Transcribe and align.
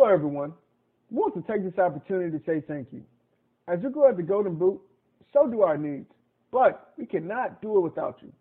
Hello, 0.00 0.10
everyone. 0.10 0.54
We 1.10 1.18
want 1.18 1.34
to 1.34 1.42
take 1.42 1.62
this 1.62 1.78
opportunity 1.78 2.30
to 2.30 2.42
say 2.46 2.64
thank 2.66 2.88
you. 2.90 3.02
As 3.68 3.80
you 3.82 3.90
grow 3.90 4.08
at 4.08 4.16
the 4.16 4.22
Golden 4.22 4.54
Boot, 4.54 4.80
so 5.30 5.46
do 5.46 5.60
our 5.60 5.76
needs, 5.76 6.06
but 6.50 6.94
we 6.96 7.04
cannot 7.04 7.60
do 7.60 7.76
it 7.76 7.80
without 7.82 8.16
you. 8.22 8.32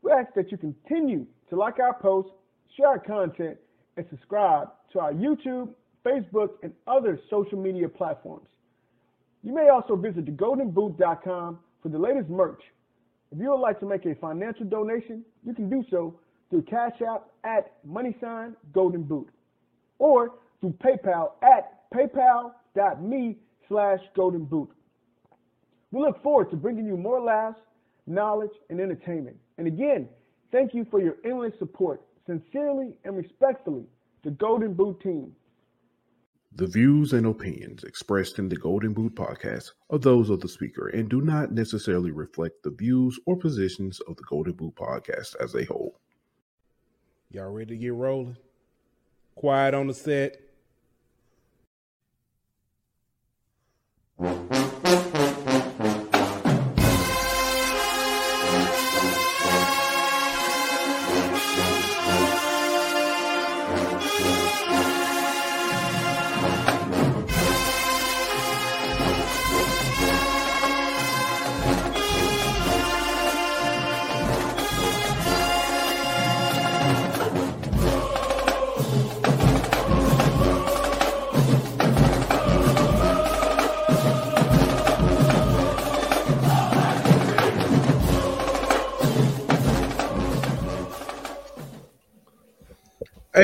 We 0.00 0.12
ask 0.12 0.32
that 0.32 0.50
you 0.50 0.56
continue 0.56 1.26
to 1.50 1.56
like 1.56 1.78
our 1.78 1.92
posts, 1.92 2.32
share 2.74 2.86
our 2.86 2.98
content, 2.98 3.58
and 3.98 4.06
subscribe 4.08 4.68
to 4.94 5.00
our 5.00 5.12
YouTube, 5.12 5.74
Facebook, 6.06 6.52
and 6.62 6.72
other 6.86 7.20
social 7.28 7.58
media 7.58 7.86
platforms. 7.86 8.48
You 9.42 9.54
may 9.54 9.68
also 9.68 9.96
visit 9.96 10.24
thegoldenboot.com 10.24 11.58
for 11.82 11.88
the 11.90 11.98
latest 11.98 12.30
merch. 12.30 12.62
If 13.30 13.38
you 13.38 13.50
would 13.50 13.60
like 13.60 13.78
to 13.80 13.86
make 13.86 14.06
a 14.06 14.14
financial 14.14 14.64
donation, 14.64 15.22
you 15.44 15.52
can 15.52 15.68
do 15.68 15.84
so 15.90 16.18
through 16.48 16.62
Cash 16.62 17.02
App 17.06 17.26
at 17.44 17.74
money 17.84 18.16
sign 18.22 18.56
golden 18.72 19.02
boot 19.02 19.28
or 19.98 20.32
through 20.60 20.74
PayPal 20.84 21.32
at 21.42 21.90
paypal.me 21.92 23.36
slash 23.68 24.00
golden 24.16 24.44
boot. 24.44 24.70
We 25.90 26.00
look 26.00 26.22
forward 26.22 26.50
to 26.50 26.56
bringing 26.56 26.86
you 26.86 26.96
more 26.96 27.20
laughs, 27.20 27.60
knowledge, 28.06 28.50
and 28.68 28.80
entertainment. 28.80 29.36
And 29.58 29.66
again, 29.66 30.08
thank 30.50 30.74
you 30.74 30.86
for 30.90 31.00
your 31.00 31.16
endless 31.24 31.52
support. 31.58 32.02
Sincerely 32.26 32.96
and 33.04 33.16
respectfully, 33.16 33.84
the 34.24 34.30
Golden 34.30 34.72
Boot 34.72 35.00
team. 35.02 35.32
The 36.56 36.66
views 36.66 37.12
and 37.12 37.26
opinions 37.26 37.84
expressed 37.84 38.38
in 38.38 38.48
the 38.48 38.56
Golden 38.56 38.94
Boot 38.94 39.14
podcast 39.14 39.72
are 39.90 39.98
those 39.98 40.30
of 40.30 40.40
the 40.40 40.48
speaker 40.48 40.88
and 40.88 41.08
do 41.08 41.20
not 41.20 41.52
necessarily 41.52 42.12
reflect 42.12 42.62
the 42.62 42.70
views 42.70 43.18
or 43.26 43.36
positions 43.36 44.00
of 44.00 44.16
the 44.16 44.22
Golden 44.22 44.54
Boot 44.54 44.74
podcast 44.76 45.34
as 45.40 45.54
a 45.54 45.64
whole. 45.64 45.98
Y'all 47.30 47.50
ready 47.50 47.74
to 47.74 47.76
get 47.76 47.92
rolling? 47.92 48.36
Quiet 49.34 49.74
on 49.74 49.88
the 49.88 49.94
set. 49.94 50.43
Mm-hmm. 54.20 54.53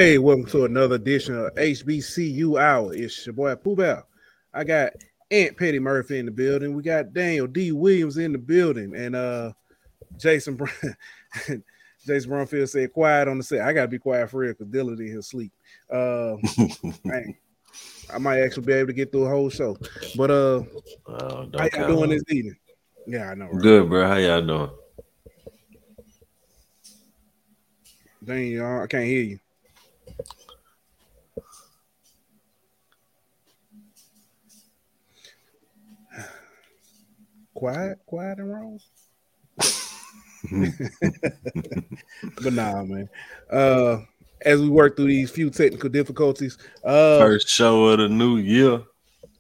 Hey, 0.01 0.17
welcome 0.17 0.47
to 0.47 0.65
another 0.65 0.95
edition 0.95 1.37
of 1.37 1.55
HBCU 1.57 2.59
Hour. 2.59 2.95
It's 2.95 3.27
your 3.27 3.35
boy 3.35 3.55
Pooh 3.55 3.77
I 4.55 4.65
got 4.65 4.95
Aunt 5.31 5.59
Petty 5.59 5.79
Murphy 5.79 6.19
in 6.19 6.25
the 6.25 6.33
building. 6.33 6.75
We 6.75 6.83
got 6.83 7.13
Daniel 7.13 7.47
D. 7.47 7.71
Williams 7.73 8.17
in 8.17 8.33
the 8.33 8.39
building, 8.39 8.97
and 8.97 9.15
uh 9.15 9.53
Jason 10.17 10.57
Brown. 10.57 10.73
Jason 12.07 12.31
Brumfield 12.31 12.71
said, 12.71 12.95
"Quiet 12.95 13.29
on 13.29 13.37
the 13.37 13.45
set." 13.45 13.61
I 13.61 13.75
gotta 13.75 13.89
be 13.89 13.99
quiet 13.99 14.31
for 14.31 14.39
real 14.39 14.55
because 14.55 14.69
Dylan 14.69 14.99
in 15.01 15.17
his 15.17 15.27
sleep. 15.27 15.53
Uh, 15.93 16.37
I 18.11 18.17
might 18.19 18.41
actually 18.41 18.65
be 18.65 18.73
able 18.73 18.87
to 18.87 18.95
get 18.95 19.13
through 19.13 19.27
a 19.27 19.29
whole 19.29 19.51
show. 19.51 19.77
But 20.17 20.31
uh, 20.31 20.63
uh 21.09 21.45
how 21.59 21.69
y'all 21.75 21.89
doing 21.89 22.09
this 22.09 22.25
evening? 22.31 22.57
Yeah, 23.07 23.33
I 23.33 23.35
know. 23.35 23.49
Right? 23.49 23.63
Good, 23.63 23.91
bro. 23.91 24.09
How 24.09 24.17
y'all 24.17 24.41
doing? 24.41 24.71
Dang, 28.25 28.47
y'all, 28.47 28.83
I 28.85 28.87
can't 28.87 29.05
hear 29.05 29.23
you. 29.25 29.41
Quiet, 37.61 37.99
quiet 38.07 38.39
and 38.39 38.51
wrong. 38.51 38.81
but 42.43 42.55
nah, 42.55 42.83
man. 42.83 43.07
Uh, 43.53 43.99
as 44.41 44.59
we 44.59 44.71
work 44.71 44.97
through 44.97 45.09
these 45.09 45.31
few 45.31 45.51
technical 45.51 45.91
difficulties, 45.91 46.57
uh, 46.83 47.19
first 47.19 47.51
show 47.51 47.89
of 47.89 47.99
the 47.99 48.09
new 48.09 48.39
year. 48.39 48.83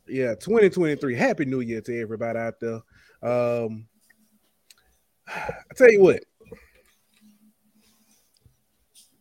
Yeah, 0.07 0.35
2023. 0.35 1.15
Happy 1.15 1.47
New 1.47 1.61
Year 1.61 1.81
to 1.81 1.99
everybody 1.99 2.39
out 2.39 2.61
there. 2.61 2.83
Um, 3.23 3.87
I 5.27 5.75
tell 5.75 5.91
you 5.91 6.03
what, 6.03 6.23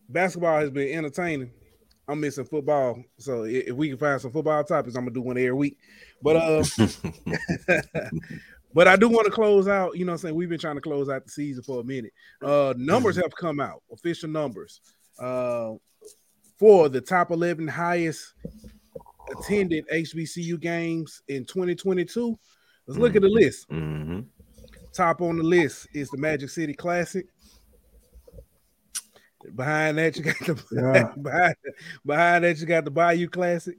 basketball 0.09 0.59
has 0.59 0.71
been 0.71 0.93
entertaining. 0.93 1.51
I'm 2.05 2.19
missing 2.19 2.43
football, 2.43 3.01
so 3.17 3.43
if 3.43 3.71
we 3.71 3.87
can 3.87 3.97
find 3.97 4.19
some 4.19 4.31
football 4.31 4.61
topics, 4.65 4.95
I'm 4.95 5.03
gonna 5.03 5.13
do 5.13 5.21
one 5.21 5.37
every 5.37 5.53
week. 5.53 5.77
But 6.21 6.35
uh, 6.35 6.63
But 8.73 8.87
I 8.87 8.95
do 8.95 9.09
want 9.09 9.25
to 9.25 9.31
close 9.31 9.67
out. 9.67 9.97
You 9.97 10.05
know, 10.05 10.13
I'm 10.13 10.17
saying 10.17 10.35
we've 10.35 10.49
been 10.49 10.59
trying 10.59 10.75
to 10.75 10.81
close 10.81 11.09
out 11.09 11.25
the 11.25 11.31
season 11.31 11.63
for 11.63 11.81
a 11.81 11.83
minute. 11.83 12.13
Uh, 12.41 12.73
numbers 12.77 13.15
mm-hmm. 13.15 13.23
have 13.23 13.35
come 13.35 13.59
out, 13.59 13.81
official 13.91 14.29
numbers, 14.29 14.81
uh, 15.19 15.73
for 16.57 16.89
the 16.89 17.01
top 17.01 17.31
11 17.31 17.67
highest 17.67 18.33
attended 19.31 19.87
HBCU 19.89 20.59
games 20.59 21.21
in 21.27 21.45
2022. 21.45 22.37
Let's 22.87 22.99
look 22.99 23.15
at 23.15 23.21
the 23.21 23.27
mm-hmm. 23.27 23.35
list. 23.35 23.69
Mm-hmm. 23.69 24.19
Top 24.93 25.21
on 25.21 25.37
the 25.37 25.43
list 25.43 25.87
is 25.93 26.09
the 26.09 26.17
Magic 26.17 26.49
City 26.49 26.73
Classic. 26.73 27.25
Behind 29.55 29.97
that, 29.97 30.17
you 30.17 30.23
got 30.23 30.37
the 30.39 30.63
yeah. 30.71 31.13
behind, 31.21 31.55
behind 32.05 32.43
that 32.43 32.59
you 32.59 32.65
got 32.65 32.85
the 32.85 32.91
Bayou 32.91 33.29
Classic. 33.29 33.77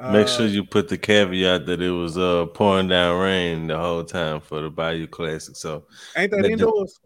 Make 0.00 0.28
sure 0.28 0.46
uh, 0.46 0.48
you 0.48 0.64
put 0.64 0.88
the 0.88 0.96
caveat 0.96 1.66
that 1.66 1.82
it 1.82 1.90
was 1.90 2.16
uh 2.16 2.46
pouring 2.46 2.88
down 2.88 3.20
rain 3.20 3.66
the 3.66 3.78
whole 3.78 4.04
time 4.04 4.40
for 4.40 4.62
the 4.62 4.70
Bayou 4.70 5.06
Classic. 5.06 5.56
So 5.56 5.84
ain't 6.16 6.30
that 6.32 6.44
indoors? 6.44 6.98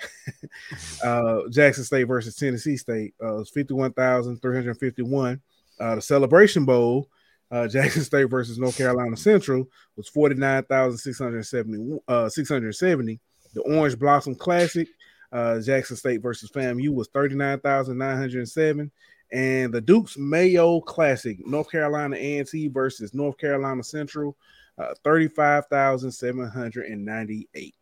uh, 1.05 1.41
Jackson 1.50 1.85
State 1.85 2.05
versus 2.05 2.37
Tennessee 2.37 2.79
State 2.79 3.12
uh, 3.23 3.35
was 3.35 3.50
51,351. 3.50 5.43
Uh, 5.79 5.95
the 5.95 6.03
Celebration 6.03 6.65
Bowl, 6.65 7.11
uh, 7.50 7.69
Jackson 7.69 8.03
State 8.03 8.31
versus 8.31 8.59
North 8.59 8.79
Carolina 8.79 9.17
Central 9.17 9.69
was 9.97 10.09
49,670. 10.09 11.99
Uh, 12.09 12.29
670. 12.29 13.21
The 13.55 13.62
Orange 13.62 13.99
Blossom 13.99 14.35
Classic, 14.35 14.89
uh, 15.33 15.59
Jackson 15.61 15.97
State 15.97 16.23
versus 16.23 16.51
FAMU 16.51 16.94
was 16.94 17.09
39,907. 17.09 18.91
And 19.31 19.71
the 19.73 19.81
Duke's 19.81 20.17
Mayo 20.17 20.81
Classic, 20.81 21.45
North 21.47 21.71
Carolina 21.71 22.17
A&T 22.17 22.69
versus 22.69 23.13
North 23.13 23.37
Carolina 23.39 23.85
Central, 23.85 24.37
uh, 24.79 24.95
35,798. 25.05 27.75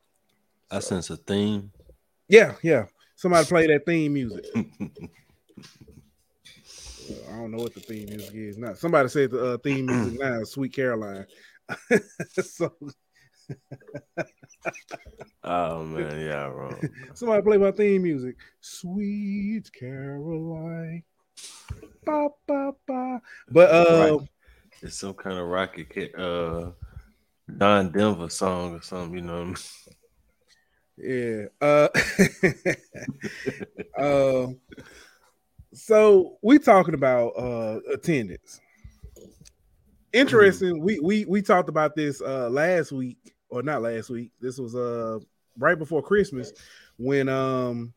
I 0.71 0.79
sense 0.81 1.11
a 1.11 1.17
theme. 1.17 1.71
Yeah, 2.29 2.55
yeah. 2.63 2.87
Somebody 3.15 3.47
play 3.47 3.69
that 3.69 3.87
theme 3.87 4.13
music. 4.13 4.45
I 7.29 7.37
don't 7.37 7.53
know 7.53 7.63
what 7.63 7.75
the 7.75 7.81
theme 7.81 8.07
music 8.07 8.35
is 8.35 8.59
now. 8.59 8.75
Somebody 8.75 9.09
said 9.09 9.31
the 9.31 9.55
uh, 9.55 9.59
theme 9.59 9.87
music 9.87 10.19
now 10.25 10.41
is 10.41 10.51
Sweet 10.51 10.73
Caroline. 10.73 11.25
so 12.41 12.75
Oh 15.45 15.85
man, 15.85 16.21
yeah, 16.21 16.47
wrong. 16.47 16.77
somebody 17.15 17.43
play 17.43 17.57
my 17.57 17.71
theme 17.71 18.03
music. 18.03 18.35
Sweet 18.61 19.71
Caroline. 19.73 21.05
Ba, 22.05 22.29
ba, 22.47 22.73
ba. 22.87 23.21
But 23.51 23.71
uh 23.71 24.17
Right. 24.19 24.29
It's 24.83 24.99
some 24.99 25.15
kind 25.15 25.39
of 25.39 25.47
rocket 25.47 26.15
uh 26.15 26.71
Don 27.57 27.91
Denver 27.93 28.29
song 28.29 28.75
or 28.75 28.83
something, 28.83 29.15
you 29.15 29.23
know. 29.23 29.55
Yeah. 30.99 31.47
Uh, 31.61 31.89
uh, 33.99 34.47
so 35.73 36.39
we 36.43 36.59
talking 36.59 36.95
about 36.95 37.29
uh 37.31 37.81
attendance. 37.93 38.61
Interesting. 40.13 40.81
We 40.81 40.99
we 41.01 41.25
we 41.27 41.43
talked 41.43 41.69
about 41.69 41.95
this 41.95 42.21
uh 42.23 42.49
last 42.49 42.93
week 42.93 43.35
or 43.49 43.63
not 43.63 43.83
last 43.83 44.09
week. 44.11 44.33
This 44.41 44.59
was 44.59 44.75
uh 44.75 45.19
right 45.59 45.79
before 45.79 46.03
Christmas 46.03 46.53
when 46.97 47.29
um 47.29 47.93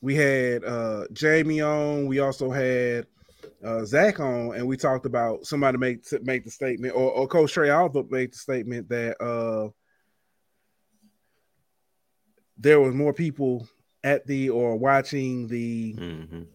we 0.00 0.14
had 0.14 0.64
uh 0.64 1.04
Jamie 1.12 1.60
on. 1.60 2.06
We 2.06 2.18
also 2.20 2.50
had 2.50 3.06
uh 3.64 3.84
Zach 3.84 4.20
on, 4.20 4.54
and 4.54 4.66
we 4.66 4.76
talked 4.76 5.06
about 5.06 5.46
somebody 5.46 5.78
make 5.78 6.04
to 6.08 6.20
make 6.20 6.44
the 6.44 6.50
statement, 6.50 6.94
or, 6.94 7.10
or 7.10 7.28
Coach 7.28 7.52
Trei 7.52 7.70
Oliver 7.70 8.04
made 8.08 8.32
the 8.32 8.38
statement 8.38 8.88
that 8.88 9.20
uh 9.22 9.68
there 12.58 12.80
was 12.80 12.94
more 12.94 13.12
people 13.12 13.66
at 14.04 14.26
the 14.26 14.50
or 14.50 14.76
watching 14.76 15.46
the 15.48 15.94
Mhm. 15.94 16.46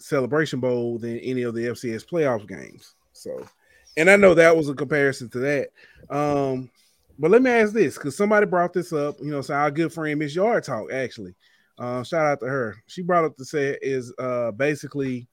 Celebration 0.00 0.60
Bowl 0.60 0.98
than 0.98 1.18
any 1.18 1.42
of 1.42 1.54
the 1.54 1.66
FCS 1.66 2.04
playoff 2.04 2.46
games. 2.48 2.94
So, 3.12 3.44
and 3.96 4.08
I 4.08 4.16
know 4.16 4.34
that 4.34 4.56
was 4.56 4.68
a 4.68 4.74
comparison 4.74 5.28
to 5.30 5.38
that. 5.40 5.68
Um, 6.08 6.70
but 7.18 7.32
let 7.32 7.42
me 7.42 7.50
ask 7.50 7.72
this 7.72 7.96
because 7.96 8.16
somebody 8.16 8.46
brought 8.46 8.72
this 8.72 8.92
up. 8.92 9.16
You 9.20 9.30
know, 9.32 9.40
so 9.40 9.54
our 9.54 9.70
good 9.72 9.92
friend 9.92 10.18
Miss 10.18 10.34
Yard 10.36 10.62
Talk 10.64 10.92
actually. 10.92 11.34
Uh, 11.78 12.02
shout 12.02 12.26
out 12.26 12.40
to 12.40 12.46
her. 12.46 12.82
She 12.86 13.02
brought 13.02 13.24
up 13.24 13.36
to 13.36 13.44
say 13.44 13.78
is 13.80 14.12
uh 14.18 14.50
basically 14.52 15.28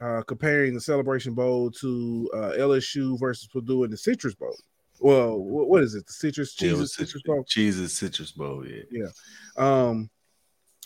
uh 0.00 0.22
comparing 0.26 0.74
the 0.74 0.80
Celebration 0.80 1.34
Bowl 1.34 1.70
to 1.70 2.30
uh 2.34 2.52
LSU 2.58 3.18
versus 3.20 3.48
Purdue 3.48 3.84
in 3.84 3.90
the 3.90 3.96
Citrus 3.96 4.34
Bowl. 4.34 4.56
Well, 4.98 5.38
what, 5.38 5.82
is 5.82 5.94
it? 5.94 6.06
The 6.06 6.12
Citrus 6.12 6.56
Yeah, 6.58 6.70
Cheese 6.70 6.78
was 6.78 6.94
Citrus 6.94 7.22
Bowl. 7.22 7.44
Cheese's 7.46 7.92
Citrus 7.92 8.32
Bowl, 8.32 8.64
yeah. 8.66 9.08
Um, 9.56 10.08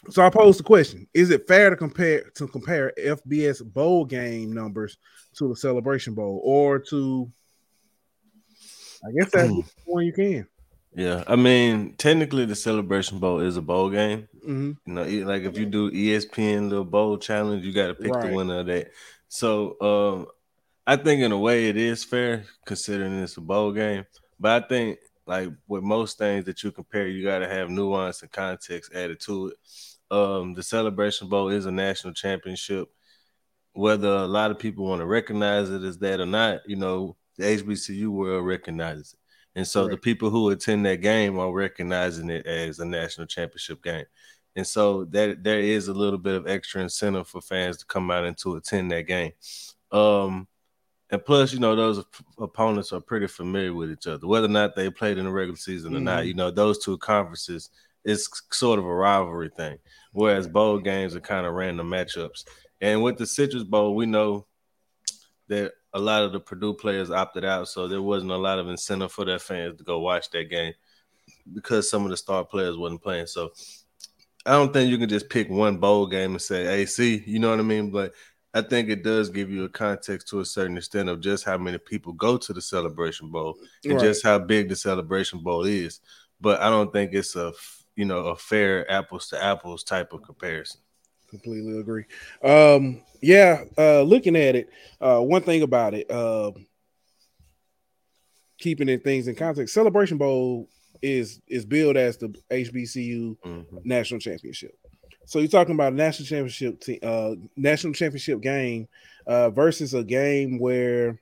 so 0.08 0.24
I 0.24 0.30
posed 0.30 0.58
the 0.58 0.64
question: 0.64 1.06
Is 1.14 1.30
it 1.30 1.46
fair 1.46 1.70
to 1.70 1.76
compare 1.76 2.24
to 2.34 2.48
compare 2.48 2.92
FBS 2.98 3.64
bowl 3.72 4.04
game 4.04 4.52
numbers 4.52 4.96
to 5.34 5.48
the 5.48 5.56
Celebration 5.56 6.14
Bowl, 6.14 6.40
or 6.42 6.78
to? 6.78 7.30
I 9.04 9.12
guess 9.18 9.30
that's 9.30 9.48
the 9.48 9.64
one 9.84 10.04
you 10.04 10.12
can. 10.12 10.46
Yeah. 10.94 11.22
I 11.26 11.36
mean, 11.36 11.94
technically 11.96 12.44
the 12.46 12.56
Celebration 12.56 13.18
Bowl 13.20 13.40
is 13.40 13.56
a 13.56 13.62
bowl 13.62 13.90
game. 13.90 14.28
Mhm. 14.46 14.76
You 14.86 14.92
know, 14.94 15.02
like 15.28 15.42
if 15.44 15.56
you 15.56 15.66
do 15.66 15.90
ESPN 15.90 16.68
little 16.68 16.84
bowl 16.84 17.16
challenge, 17.18 17.64
you 17.64 17.72
got 17.72 17.88
to 17.88 17.94
pick 17.94 18.12
Right. 18.12 18.28
the 18.30 18.34
winner 18.36 18.60
of 18.60 18.66
that. 18.66 18.90
So 19.28 19.80
um, 19.80 20.26
I 20.86 20.96
think 20.96 21.22
in 21.22 21.30
a 21.32 21.38
way 21.38 21.68
it 21.68 21.76
is 21.76 22.02
fair 22.04 22.44
considering 22.66 23.12
it's 23.22 23.36
a 23.36 23.40
bowl 23.40 23.72
game. 23.72 24.04
But 24.40 24.64
I 24.64 24.66
think 24.66 24.98
like 25.26 25.50
with 25.68 25.84
most 25.84 26.18
things 26.18 26.44
that 26.46 26.62
you 26.64 26.72
compare, 26.72 27.06
you 27.06 27.22
got 27.22 27.38
to 27.38 27.48
have 27.48 27.70
nuance 27.70 28.22
and 28.22 28.32
context 28.32 28.92
added 28.92 29.20
to 29.20 29.48
it. 29.48 29.56
Um, 30.10 30.54
the 30.54 30.62
Celebration 30.62 31.28
Bowl 31.28 31.50
is 31.50 31.66
a 31.66 31.70
national 31.70 32.14
championship. 32.14 32.88
Whether 33.74 34.08
a 34.08 34.26
lot 34.26 34.50
of 34.50 34.58
people 34.58 34.86
want 34.86 35.00
to 35.00 35.06
recognize 35.06 35.70
it 35.70 35.84
as 35.84 35.98
that 35.98 36.18
or 36.18 36.26
not, 36.26 36.68
you 36.68 36.74
know, 36.74 37.16
the 37.36 37.44
HBCU 37.44 38.08
world 38.10 38.44
recognizes 38.44 39.12
it. 39.14 39.19
And 39.56 39.66
so 39.66 39.88
the 39.88 39.96
people 39.96 40.30
who 40.30 40.50
attend 40.50 40.86
that 40.86 41.00
game 41.00 41.38
are 41.38 41.52
recognizing 41.52 42.30
it 42.30 42.46
as 42.46 42.78
a 42.78 42.84
national 42.84 43.26
championship 43.26 43.82
game. 43.82 44.04
And 44.56 44.66
so 44.66 45.04
that 45.06 45.42
there 45.42 45.60
is 45.60 45.88
a 45.88 45.94
little 45.94 46.18
bit 46.18 46.34
of 46.34 46.46
extra 46.46 46.82
incentive 46.82 47.28
for 47.28 47.40
fans 47.40 47.76
to 47.78 47.86
come 47.86 48.10
out 48.10 48.24
and 48.24 48.36
to 48.38 48.56
attend 48.56 48.90
that 48.92 49.06
game. 49.06 49.32
Um, 49.92 50.46
and 51.10 51.24
plus, 51.24 51.52
you 51.52 51.58
know, 51.58 51.74
those 51.74 51.98
op- 51.98 52.14
opponents 52.38 52.92
are 52.92 53.00
pretty 53.00 53.26
familiar 53.26 53.74
with 53.74 53.90
each 53.90 54.06
other, 54.06 54.26
whether 54.26 54.46
or 54.46 54.50
not 54.50 54.76
they 54.76 54.90
played 54.90 55.18
in 55.18 55.24
the 55.24 55.30
regular 55.30 55.56
season 55.56 55.96
or 55.96 56.00
not. 56.00 56.22
Mhm. 56.22 56.26
You 56.28 56.34
know, 56.34 56.50
those 56.50 56.78
two 56.78 56.98
conferences 56.98 57.70
is 58.04 58.28
sort 58.52 58.78
of 58.78 58.84
a 58.84 58.94
rivalry 58.94 59.50
thing, 59.56 59.78
whereas 60.12 60.46
bowl 60.48 60.78
games 60.78 61.16
are 61.16 61.20
kind 61.20 61.46
of 61.46 61.54
random 61.54 61.90
matchups. 61.90 62.44
And 62.80 63.02
with 63.02 63.18
the 63.18 63.26
Citrus 63.26 63.64
Bowl, 63.64 63.94
we 63.94 64.06
know 64.06 64.46
that 65.48 65.72
a 65.92 65.98
lot 65.98 66.22
of 66.22 66.32
the 66.32 66.40
Purdue 66.40 66.74
players 66.74 67.10
opted 67.10 67.44
out, 67.44 67.68
so 67.68 67.88
there 67.88 68.02
wasn't 68.02 68.30
a 68.30 68.36
lot 68.36 68.58
of 68.58 68.68
incentive 68.68 69.12
for 69.12 69.24
their 69.24 69.38
fans 69.38 69.76
to 69.78 69.84
go 69.84 69.98
watch 69.98 70.30
that 70.30 70.50
game 70.50 70.72
because 71.52 71.88
some 71.90 72.04
of 72.04 72.10
the 72.10 72.16
star 72.16 72.44
players 72.44 72.76
wasn't 72.76 73.02
playing. 73.02 73.26
So 73.26 73.50
I 74.46 74.52
don't 74.52 74.72
think 74.72 74.90
you 74.90 74.98
can 74.98 75.08
just 75.08 75.28
pick 75.28 75.48
one 75.50 75.78
bowl 75.78 76.06
game 76.06 76.32
and 76.32 76.42
say, 76.42 76.64
"Hey, 76.64 76.86
see," 76.86 77.22
you 77.26 77.38
know 77.38 77.50
what 77.50 77.58
I 77.58 77.62
mean? 77.62 77.90
But 77.90 78.12
I 78.54 78.62
think 78.62 78.88
it 78.88 79.04
does 79.04 79.28
give 79.30 79.50
you 79.50 79.64
a 79.64 79.68
context 79.68 80.28
to 80.28 80.40
a 80.40 80.44
certain 80.44 80.76
extent 80.76 81.08
of 81.08 81.20
just 81.20 81.44
how 81.44 81.56
many 81.58 81.78
people 81.78 82.12
go 82.12 82.36
to 82.36 82.52
the 82.52 82.62
Celebration 82.62 83.30
Bowl 83.30 83.56
and 83.84 83.94
Right. 83.94 84.00
just 84.00 84.24
how 84.24 84.38
big 84.38 84.68
the 84.68 84.76
Celebration 84.76 85.40
Bowl 85.42 85.64
is. 85.64 86.00
But 86.40 86.60
I 86.60 86.70
don't 86.70 86.92
think 86.92 87.12
it's 87.14 87.36
a 87.36 87.52
you 87.96 88.04
know 88.06 88.26
a 88.28 88.36
fair 88.36 88.90
apples 88.90 89.28
to 89.28 89.42
apples 89.42 89.84
type 89.84 90.12
of 90.12 90.22
comparison. 90.22 90.80
Completely 91.30 91.78
agree. 91.78 92.04
Um, 92.42 93.02
yeah, 93.22 93.64
uh, 93.78 94.02
looking 94.02 94.36
at 94.36 94.56
it, 94.56 94.68
uh, 95.00 95.20
one 95.20 95.42
thing 95.42 95.62
about 95.62 95.94
it, 95.94 96.10
uh, 96.10 96.50
keeping 98.58 98.88
it 98.88 99.04
things 99.04 99.28
in 99.28 99.34
context, 99.34 99.72
Celebration 99.74 100.18
Bowl 100.18 100.68
is 101.02 101.40
is 101.46 101.64
billed 101.64 101.96
as 101.96 102.18
the 102.18 102.28
HBCU 102.50 103.36
Mhm. 103.44 103.84
national 103.84 104.20
championship. 104.20 104.72
So 105.24 105.38
you're 105.38 105.48
talking 105.48 105.74
about 105.74 105.92
a 105.92 105.96
national 105.96 106.26
championship 106.26 106.80
team, 106.80 106.98
uh, 107.02 107.36
national 107.56 107.92
championship 107.94 108.40
game 108.40 108.88
uh, 109.26 109.50
versus 109.50 109.94
a 109.94 110.02
game 110.02 110.58
where 110.58 111.18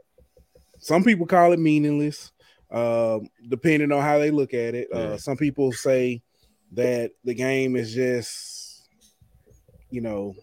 some 0.78 1.04
people 1.04 1.26
call 1.26 1.52
it 1.52 1.58
meaningless, 1.58 2.32
um, 2.70 3.28
depending 3.48 3.92
on 3.92 4.00
how 4.00 4.18
they 4.18 4.30
look 4.30 4.54
at 4.54 4.74
it. 4.74 4.88
Uh, 4.92 4.98
Yeah. 5.10 5.16
Some 5.16 5.36
people 5.36 5.72
say 5.72 6.22
that 6.72 7.12
the 7.24 7.34
game 7.34 7.76
is 7.76 7.92
just, 7.92 8.57
you 9.90 10.00
know, 10.00 10.34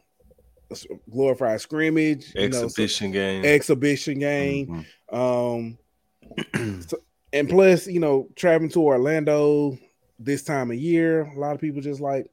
glorified 1.12 1.62
scrimmage, 1.62 2.34
you 2.36 2.50
know, 2.50 2.64
Exhibition 2.64 3.12
game. 3.12 3.46
exhibition 3.46 4.20
game. 4.20 4.86
Mhm. 5.12 5.78
Um, 6.54 6.82
so- 6.88 7.02
and 7.34 7.50
plus, 7.50 7.86
you 7.88 8.00
know, 8.00 8.30
traveling 8.36 8.72
to 8.72 8.82
Orlando 8.82 9.78
this 10.18 10.44
time 10.44 10.72
of 10.72 10.78
year, 10.78 11.22
a 11.24 11.38
lot 11.40 11.54
of 11.54 11.60
people 11.62 11.82
just 11.82 12.00
like, 12.00 12.28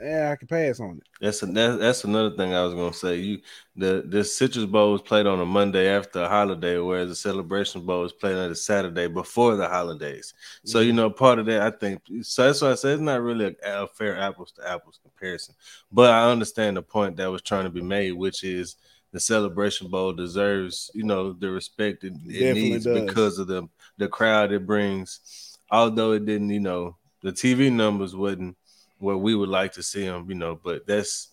yeah, 0.00 0.30
I 0.30 0.36
can 0.36 0.46
pass 0.46 0.80
on 0.80 0.98
it. 0.98 1.08
That's 1.20 1.42
a, 1.42 1.46
that, 1.46 1.78
that's 1.78 2.04
another 2.04 2.36
thing 2.36 2.54
I 2.54 2.64
was 2.64 2.74
gonna 2.74 2.92
say. 2.92 3.16
You 3.16 3.40
the 3.74 4.04
the 4.06 4.24
Citrus 4.24 4.66
Bowl 4.66 4.92
was 4.92 5.02
played 5.02 5.26
on 5.26 5.40
a 5.40 5.46
Monday 5.46 5.88
after 5.88 6.22
a 6.22 6.28
holiday, 6.28 6.78
whereas 6.78 7.08
the 7.08 7.14
Celebration 7.14 7.86
Bowl 7.86 8.02
was 8.02 8.12
played 8.12 8.36
on 8.36 8.50
a 8.50 8.54
Saturday 8.54 9.06
before 9.06 9.56
the 9.56 9.68
holidays. 9.68 10.34
So 10.64 10.80
you 10.80 10.90
mm-hmm. 10.90 10.96
know, 10.96 11.10
part 11.10 11.38
of 11.38 11.46
that 11.46 11.62
I 11.62 11.70
think. 11.70 12.02
So 12.22 12.46
that's 12.46 12.60
why 12.60 12.72
I 12.72 12.74
said 12.74 12.92
it's 12.92 13.02
not 13.02 13.22
really 13.22 13.56
a, 13.64 13.84
a 13.84 13.86
fair 13.88 14.18
apples 14.18 14.52
to 14.52 14.68
apples 14.68 15.00
comparison. 15.02 15.54
But 15.90 16.10
I 16.10 16.30
understand 16.30 16.76
the 16.76 16.82
point 16.82 17.16
that 17.16 17.30
was 17.30 17.42
trying 17.42 17.64
to 17.64 17.70
be 17.70 17.82
made, 17.82 18.12
which 18.12 18.44
is 18.44 18.76
the 19.12 19.20
Celebration 19.20 19.88
Bowl 19.88 20.12
deserves, 20.12 20.90
you 20.94 21.04
know, 21.04 21.32
the 21.32 21.50
respect 21.50 22.04
it, 22.04 22.12
it 22.26 22.54
needs 22.54 22.84
does. 22.84 23.00
because 23.00 23.38
of 23.38 23.46
the 23.46 23.66
the 23.96 24.08
crowd 24.08 24.52
it 24.52 24.66
brings. 24.66 25.58
Although 25.70 26.12
it 26.12 26.26
didn't, 26.26 26.50
you 26.50 26.60
know, 26.60 26.96
the 27.22 27.32
TV 27.32 27.72
numbers 27.72 28.14
wasn't 28.14 28.56
where 28.98 29.16
we 29.16 29.34
would 29.34 29.48
like 29.48 29.72
to 29.72 29.82
see 29.82 30.04
them, 30.04 30.26
you 30.28 30.34
know, 30.34 30.58
but 30.62 30.86
that's 30.86 31.28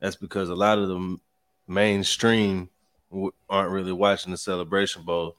that's 0.00 0.16
because 0.16 0.48
a 0.48 0.54
lot 0.54 0.78
of 0.78 0.88
the 0.88 1.16
mainstream 1.66 2.68
aren't 3.48 3.72
really 3.72 3.92
watching 3.92 4.30
the 4.30 4.38
Celebration 4.38 5.02
Bowl. 5.02 5.36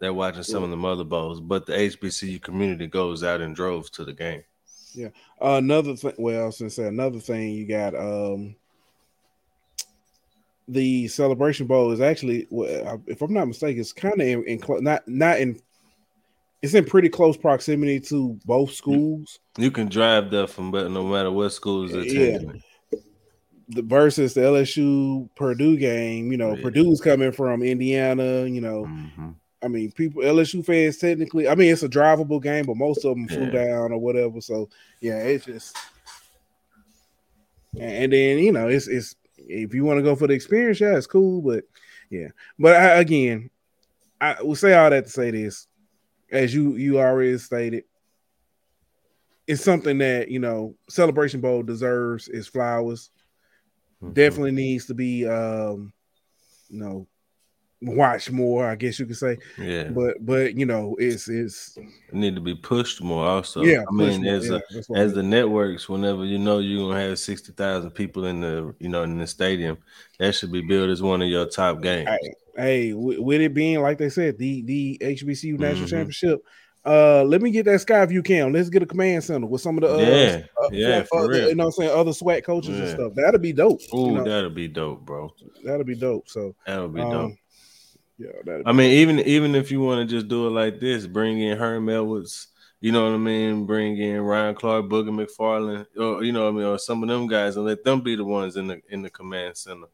They're 0.00 0.12
watching 0.12 0.42
some 0.42 0.64
of 0.64 0.70
the 0.70 0.88
other 0.88 1.04
bowls, 1.04 1.40
but 1.40 1.66
the 1.66 1.74
HBCU 1.74 2.42
community 2.42 2.86
goes 2.86 3.22
out 3.22 3.40
in 3.40 3.54
droves 3.54 3.90
to 3.90 4.04
the 4.04 4.12
game. 4.12 4.42
Uh, 5.40 5.56
another 5.56 5.94
thing, 5.94 6.14
well, 6.18 6.50
since 6.50 6.78
another 6.78 7.20
thing, 7.20 7.50
you 7.50 7.66
got 7.66 7.94
um 7.94 8.56
the 10.68 11.08
Celebration 11.08 11.66
Bowl 11.66 11.90
is 11.90 12.00
actually, 12.00 12.46
if 12.50 13.20
I'm 13.20 13.32
not 13.32 13.48
mistaken, 13.48 13.80
it's 13.80 13.92
kind 13.92 14.20
of 14.20 14.26
in, 14.26 14.44
in 14.44 14.60
not 14.80 15.06
not 15.06 15.40
in. 15.40 15.60
It's 16.62 16.74
in 16.74 16.84
pretty 16.84 17.08
close 17.08 17.36
proximity 17.36 17.98
to 18.00 18.38
both 18.44 18.72
schools. 18.72 19.40
You 19.58 19.70
can 19.72 19.88
drive 19.88 20.30
there 20.30 20.46
from 20.46 20.70
but 20.70 20.90
no 20.92 21.02
matter 21.02 21.30
what 21.30 21.50
school 21.50 21.84
is 21.84 21.92
Yeah. 21.92 22.22
attending. 22.22 22.62
The 23.68 23.82
versus 23.82 24.34
the 24.34 24.42
LSU 24.42 25.28
Purdue 25.34 25.76
game, 25.76 26.30
you 26.30 26.38
know, 26.38 26.54
Yeah. 26.54 26.62
Purdue's 26.62 27.00
coming 27.00 27.32
from 27.32 27.62
Indiana. 27.62 28.46
You 28.46 28.60
know, 28.60 28.84
Mhm. 28.84 29.34
I 29.62 29.68
mean, 29.68 29.90
people 29.92 30.22
LSU 30.22 30.62
fans 30.62 30.98
technically. 30.98 31.48
I 31.48 31.54
mean, 31.54 31.72
it's 31.72 31.82
a 31.82 31.88
drivable 31.88 32.42
game, 32.42 32.66
but 32.66 32.76
most 32.76 33.04
of 33.04 33.14
them 33.16 33.28
flew 33.28 33.46
Yeah. 33.46 33.50
down 33.66 33.92
or 33.92 33.98
whatever. 33.98 34.40
So 34.40 34.68
yeah, 35.00 35.18
it's 35.18 35.46
just. 35.46 35.76
And 37.74 37.82
and 37.82 38.12
then 38.12 38.38
you 38.38 38.52
know, 38.52 38.68
it's 38.68 38.86
it's 38.86 39.16
if 39.38 39.74
you 39.74 39.84
want 39.84 39.98
to 39.98 40.02
go 40.02 40.14
for 40.14 40.26
the 40.28 40.34
experience, 40.34 40.80
yeah, 40.80 40.96
it's 40.96 41.06
cool. 41.06 41.40
But 41.40 41.64
yeah, 42.10 42.28
but 42.58 42.76
I, 42.76 43.00
again, 43.00 43.50
I 44.20 44.40
will 44.42 44.54
say 44.54 44.74
all 44.74 44.90
that 44.90 45.04
to 45.06 45.10
say 45.10 45.30
this, 45.30 45.66
as 46.32 46.54
you 46.54 46.76
you 46.76 46.98
already 46.98 47.36
stated, 47.38 47.84
it's 49.46 49.62
something 49.62 49.98
that 49.98 50.28
you 50.28 50.38
know 50.38 50.74
Celebration 50.88 51.40
Bowl 51.40 51.62
deserves 51.62 52.28
its 52.28 52.48
flowers. 52.48 53.10
Mhm. 54.02 54.14
Definitely 54.14 54.52
needs 54.52 54.86
to 54.86 54.94
be, 54.94 55.26
um, 55.26 55.92
you 56.68 56.80
know, 56.80 57.06
watched 57.82 58.30
more. 58.30 58.66
I 58.66 58.76
guess 58.76 58.98
you 58.98 59.06
could 59.06 59.16
say 59.16 59.38
Yeah, 59.58 59.88
but 59.90 60.24
but 60.24 60.54
you 60.54 60.66
know 60.66 60.96
it's 60.98 61.28
it's 61.28 61.76
it 61.76 62.14
need 62.14 62.34
to 62.34 62.40
be 62.40 62.54
pushed 62.54 63.02
more. 63.02 63.26
Also, 63.26 63.62
yeah 63.62 63.82
I 63.88 63.92
mean, 63.94 64.22
more, 64.24 64.34
as 64.34 64.48
yeah, 64.48 64.56
a, 64.56 64.60
that's 64.74 64.88
what 64.88 64.98
I 64.98 65.02
as 65.02 65.14
the 65.14 65.22
networks, 65.22 65.88
whenever 65.88 66.24
you 66.24 66.38
know 66.38 66.58
you're 66.58 66.88
gonna 66.90 67.00
have 67.08 67.18
sixty 67.18 67.52
thousand 67.52 67.90
people 67.90 68.26
in 68.26 68.40
the 68.40 68.74
you 68.78 68.88
know 68.88 69.02
in 69.02 69.18
the 69.18 69.26
stadium, 69.26 69.78
that 70.18 70.34
should 70.34 70.52
be 70.52 70.62
billed 70.62 70.90
as 70.90 71.02
one 71.02 71.22
of 71.22 71.28
your 71.28 71.46
top 71.46 71.82
games. 71.82 72.08
hey, 72.08 72.34
hey 72.56 72.92
with 72.92 73.40
it 73.40 73.54
being 73.54 73.80
like 73.80 73.98
they 73.98 74.08
said 74.08 74.38
the 74.38 74.62
the 74.62 74.98
HBCU 75.02 75.58
national 75.58 75.86
Mhm. 75.86 75.90
championship 75.90 76.40
uh 76.84 77.22
let 77.22 77.40
me 77.40 77.52
get 77.52 77.64
that 77.64 77.78
Skyview 77.80 78.24
cam 78.24 78.52
let's 78.52 78.68
get 78.68 78.82
a 78.82 78.86
command 78.86 79.22
center 79.22 79.46
with 79.46 79.60
some 79.60 79.78
of 79.78 79.82
the 79.82 79.94
uh, 79.94 79.98
yeah, 79.98 80.42
uh, 80.60 80.68
yeah, 80.72 80.88
uh, 80.98 81.04
for 81.04 81.18
other- 81.20 81.28
real. 81.30 81.48
you 81.50 81.54
know 81.54 81.66
what 81.66 81.74
I'm 81.78 81.84
saying 81.86 81.90
other 81.96 82.10
SWAC 82.10 82.42
coaches 82.42 82.76
and 82.76 82.88
stuff 82.88 83.12
that'd 83.14 83.40
be 83.40 83.52
dope 83.52 83.80
Ooh, 83.94 84.06
you 84.06 84.12
know, 84.14 84.24
that'll 84.24 84.50
be 84.50 84.66
dope, 84.66 85.06
bro. 85.06 85.32
that'd 85.64 85.86
be 85.86 85.94
dope 85.94 86.28
so 86.28 86.56
That'll 86.66 86.88
be 86.88 87.00
um, 87.00 87.10
dope. 87.10 87.32
Yeah 88.24 88.58
I 88.66 88.72
mean, 88.72 88.92
even 88.92 89.18
even 89.20 89.54
if 89.54 89.70
you 89.70 89.80
want 89.80 90.08
to 90.08 90.14
just 90.14 90.28
do 90.28 90.46
it 90.46 90.50
like 90.50 90.80
this, 90.80 91.06
bring 91.06 91.40
in 91.40 91.56
Herm 91.58 91.88
Edwards, 91.88 92.48
you 92.80 92.92
know 92.92 93.04
what 93.04 93.14
I 93.14 93.18
mean? 93.18 93.66
Bring 93.66 93.96
in 93.98 94.20
Ryan 94.20 94.54
Clark, 94.54 94.86
Booger 94.86 95.10
McFarland, 95.10 95.86
or 95.96 96.22
you 96.24 96.32
know 96.32 96.44
what 96.44 96.48
I 96.48 96.52
mean, 96.52 96.64
or 96.66 96.78
some 96.78 97.02
of 97.02 97.08
them 97.08 97.26
guys, 97.26 97.56
and 97.56 97.66
let 97.66 97.84
them 97.84 98.00
be 98.00 98.16
the 98.16 98.24
ones 98.24 98.56
in 98.56 98.66
the 98.68 98.80
in 98.88 99.02
the 99.02 99.10
command 99.10 99.56
center. 99.56 99.86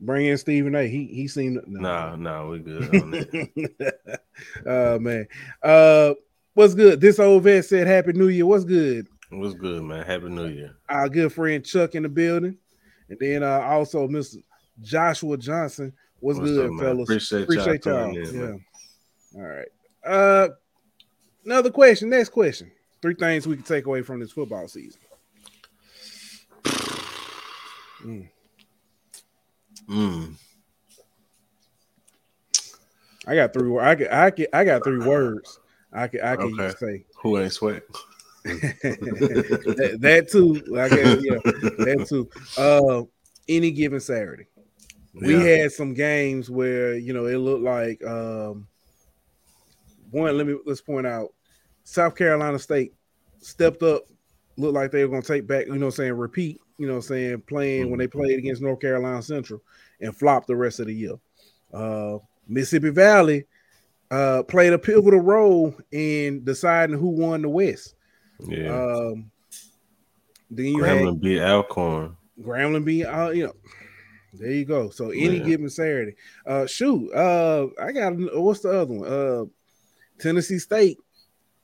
bring 0.00 0.26
in 0.26 0.38
Stephen 0.38 0.74
A 0.74 0.86
he 0.86 1.06
he 1.06 1.28
seemed 1.28 1.60
no. 1.66 1.80
Nah, 1.80 2.16
nah, 2.16 2.48
we 2.48 2.58
good 2.58 2.94
on 2.94 3.10
that. 3.12 4.20
oh 4.66 4.98
man 4.98 5.26
uh 5.62 6.14
what's 6.54 6.74
good 6.74 7.00
this 7.00 7.18
old 7.18 7.42
vet 7.44 7.64
said 7.64 7.86
happy 7.86 8.12
new 8.12 8.28
year 8.28 8.46
what's 8.46 8.64
good 8.64 9.06
What's 9.32 9.54
good, 9.54 9.82
man? 9.82 10.04
Happy 10.04 10.28
New 10.28 10.48
Year. 10.48 10.76
our 10.90 11.08
good 11.08 11.32
friend 11.32 11.64
Chuck 11.64 11.94
in 11.94 12.02
the 12.02 12.08
building, 12.10 12.58
and 13.08 13.18
then 13.18 13.42
uh, 13.42 13.60
also 13.60 14.06
Mr. 14.06 14.42
Joshua 14.82 15.38
Johnson. 15.38 15.94
What's, 16.22 16.38
What's 16.38 16.52
good, 16.52 16.70
up, 16.70 16.78
fellas? 16.78 17.02
Appreciate, 17.02 17.42
Appreciate 17.42 17.84
y'all. 17.84 18.14
y'all. 18.14 18.16
in, 18.16 18.24
yeah. 18.24 18.40
man. 18.40 18.64
All 19.34 19.42
right. 19.42 19.68
Uh, 20.06 20.48
another 21.44 21.70
question. 21.72 22.10
Next 22.10 22.28
question. 22.28 22.70
Three 23.02 23.14
things 23.14 23.48
we 23.48 23.56
can 23.56 23.64
take 23.64 23.86
away 23.86 24.02
from 24.02 24.20
this 24.20 24.30
football 24.30 24.68
season. 24.68 25.00
Mm. 28.04 28.28
Mm. 29.88 30.34
I 33.26 33.34
got 33.34 33.52
three. 33.52 33.76
I 33.80 33.94
get. 33.96 34.12
I 34.12 34.30
get. 34.30 34.48
I 34.52 34.64
got 34.64 34.84
three 34.84 35.04
words. 35.04 35.58
I 35.92 36.06
can. 36.06 36.20
I 36.20 36.36
can 36.36 36.54
Okay. 36.60 36.76
say 36.78 37.04
Who 37.20 37.36
ain't 37.40 37.52
sweat? 37.52 37.82
that, 38.44 39.98
that 40.00 40.28
too. 40.30 40.62
I 40.78 40.88
guess. 40.88 41.18
Yeah. 41.20 41.38
That 41.84 42.06
too. 42.08 42.30
Uh, 42.56 43.02
any 43.48 43.72
given 43.72 43.98
Saturday. 43.98 44.46
We 45.14 45.34
Yeah. 45.34 45.62
had 45.62 45.72
some 45.72 45.94
games 45.94 46.50
where 46.50 46.96
you 46.96 47.12
know 47.12 47.26
it 47.26 47.36
looked 47.36 47.62
like 47.62 48.02
um 48.04 48.66
one 50.10 50.36
let 50.36 50.46
me 50.46 50.56
let's 50.66 50.80
point 50.80 51.06
out 51.06 51.32
south 51.84 52.14
carolina 52.14 52.58
state 52.58 52.92
stepped 53.40 53.82
up 53.82 54.02
looked 54.56 54.74
like 54.74 54.90
they 54.90 55.02
were 55.04 55.10
going 55.10 55.22
to 55.22 55.28
take 55.28 55.46
back 55.46 55.66
you 55.66 55.76
know 55.76 55.86
I'm 55.86 55.92
saying 55.92 56.12
repeat 56.12 56.60
you 56.78 56.86
know 56.86 56.96
I'm 56.96 57.02
saying 57.02 57.42
playing 57.42 57.90
when 57.90 57.98
they 57.98 58.06
played 58.06 58.38
against 58.38 58.62
north 58.62 58.80
carolina 58.80 59.22
central 59.22 59.62
and 60.00 60.16
flopped 60.16 60.46
the 60.46 60.56
rest 60.56 60.80
of 60.80 60.86
the 60.86 60.94
year 60.94 61.14
uh 61.72 62.18
mississippi 62.46 62.90
valley 62.90 63.46
uh 64.10 64.42
played 64.44 64.72
a 64.72 64.78
pivotal 64.78 65.20
role 65.20 65.74
in 65.90 66.44
deciding 66.44 66.98
who 66.98 67.08
won 67.08 67.42
the 67.42 67.48
west 67.48 67.94
yeah. 68.46 68.68
um 68.68 69.30
then 70.50 70.66
you 70.66 70.82
had 70.82 70.98
Grambling 70.98 71.20
beat 71.20 71.40
Alcorn. 71.40 72.16
Grambling 72.40 72.84
being 72.84 73.06
uh, 73.06 73.30
you 73.30 73.44
know, 73.44 73.54
there 74.32 74.50
you 74.52 74.64
go. 74.64 74.90
So 74.90 75.10
any 75.10 75.38
Yeah. 75.38 75.44
given 75.44 75.68
Saturday. 75.68 76.14
Uh 76.46 76.66
shoot, 76.66 77.12
uh 77.12 77.68
I 77.80 77.92
got 77.92 78.14
what's 78.40 78.60
the 78.60 78.70
other 78.70 78.94
one? 78.94 79.08
Uh 79.08 79.44
Tennessee 80.18 80.58
State. 80.58 80.98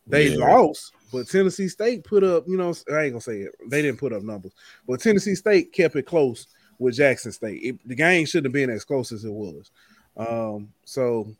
They 0.06 0.28
Yeah. 0.30 0.36
lost, 0.36 0.92
but 1.12 1.28
Tennessee 1.28 1.68
State 1.68 2.04
put 2.04 2.24
up, 2.24 2.44
you 2.46 2.56
know, 2.56 2.74
I 2.90 3.04
ain't 3.04 3.12
gonna 3.12 3.20
say 3.20 3.40
it. 3.40 3.54
They 3.68 3.82
didn't 3.82 3.98
put 4.00 4.12
up 4.12 4.22
numbers, 4.22 4.52
but 4.86 5.00
Tennessee 5.00 5.34
State 5.34 5.72
kept 5.72 5.96
it 5.96 6.06
close 6.06 6.46
with 6.78 6.94
Jackson 6.94 7.32
State. 7.32 7.60
It, 7.62 7.88
the 7.88 7.94
game 7.94 8.24
shouldn't 8.26 8.46
have 8.46 8.52
been 8.52 8.70
as 8.70 8.84
close 8.84 9.12
as 9.12 9.24
it 9.24 9.32
was. 9.32 9.70
Um, 10.16 10.72
so 10.84 11.34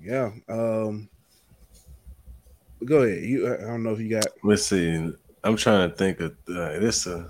yeah. 0.00 0.30
Um 0.48 1.08
go 2.84 3.02
ahead. 3.02 3.22
You 3.24 3.52
I 3.52 3.58
don't 3.58 3.82
know 3.82 3.92
if 3.92 4.00
you 4.00 4.08
got 4.08 4.26
Let's 4.42 4.64
see. 4.66 5.12
I'm 5.42 5.56
trying 5.56 5.90
to 5.90 5.96
think 5.96 6.20
of 6.20 6.32
uh, 6.48 6.78
this. 6.78 7.06
Uh, 7.06 7.28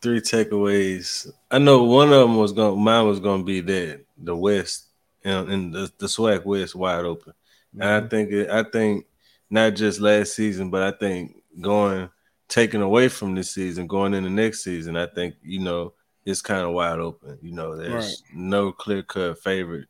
three 0.00 0.20
takeaways. 0.20 1.30
I 1.50 1.58
know 1.58 1.84
one 1.84 2.12
of 2.12 2.20
them 2.20 2.36
was 2.36 2.52
going. 2.52 2.82
Mine 2.82 3.06
was 3.06 3.20
going 3.20 3.40
to 3.40 3.44
be 3.44 3.60
that 3.60 4.04
the 4.16 4.36
West 4.36 4.86
and, 5.24 5.48
and 5.50 5.74
the 5.74 5.92
the 5.98 6.06
SWAC 6.06 6.44
West 6.44 6.74
wide 6.74 7.04
open. 7.04 7.32
And 7.74 7.84
I 7.84 8.08
think 8.08 8.30
it, 8.32 8.50
I 8.50 8.64
think 8.64 9.06
not 9.50 9.74
just 9.74 10.00
last 10.00 10.34
season, 10.34 10.70
but 10.70 10.82
I 10.82 10.96
think 10.96 11.36
going 11.60 12.08
taken 12.48 12.80
away 12.82 13.08
from 13.08 13.34
this 13.34 13.50
season, 13.52 13.86
going 13.86 14.14
into 14.14 14.30
next 14.30 14.64
season, 14.64 14.96
I 14.96 15.06
think 15.06 15.34
you 15.42 15.60
know 15.60 15.92
it's 16.24 16.42
kind 16.42 16.62
of 16.62 16.72
wide 16.72 16.98
open. 16.98 17.38
You 17.42 17.52
know, 17.52 17.76
there's 17.76 17.92
Right. 17.92 18.14
no 18.34 18.72
clear 18.72 19.02
cut 19.02 19.38
favorite 19.42 19.88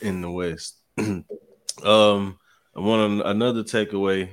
in 0.00 0.20
the 0.20 0.30
West. 0.30 0.76
um, 0.98 1.24
I 1.84 2.80
want 2.80 3.22
another 3.26 3.62
takeaway. 3.62 4.30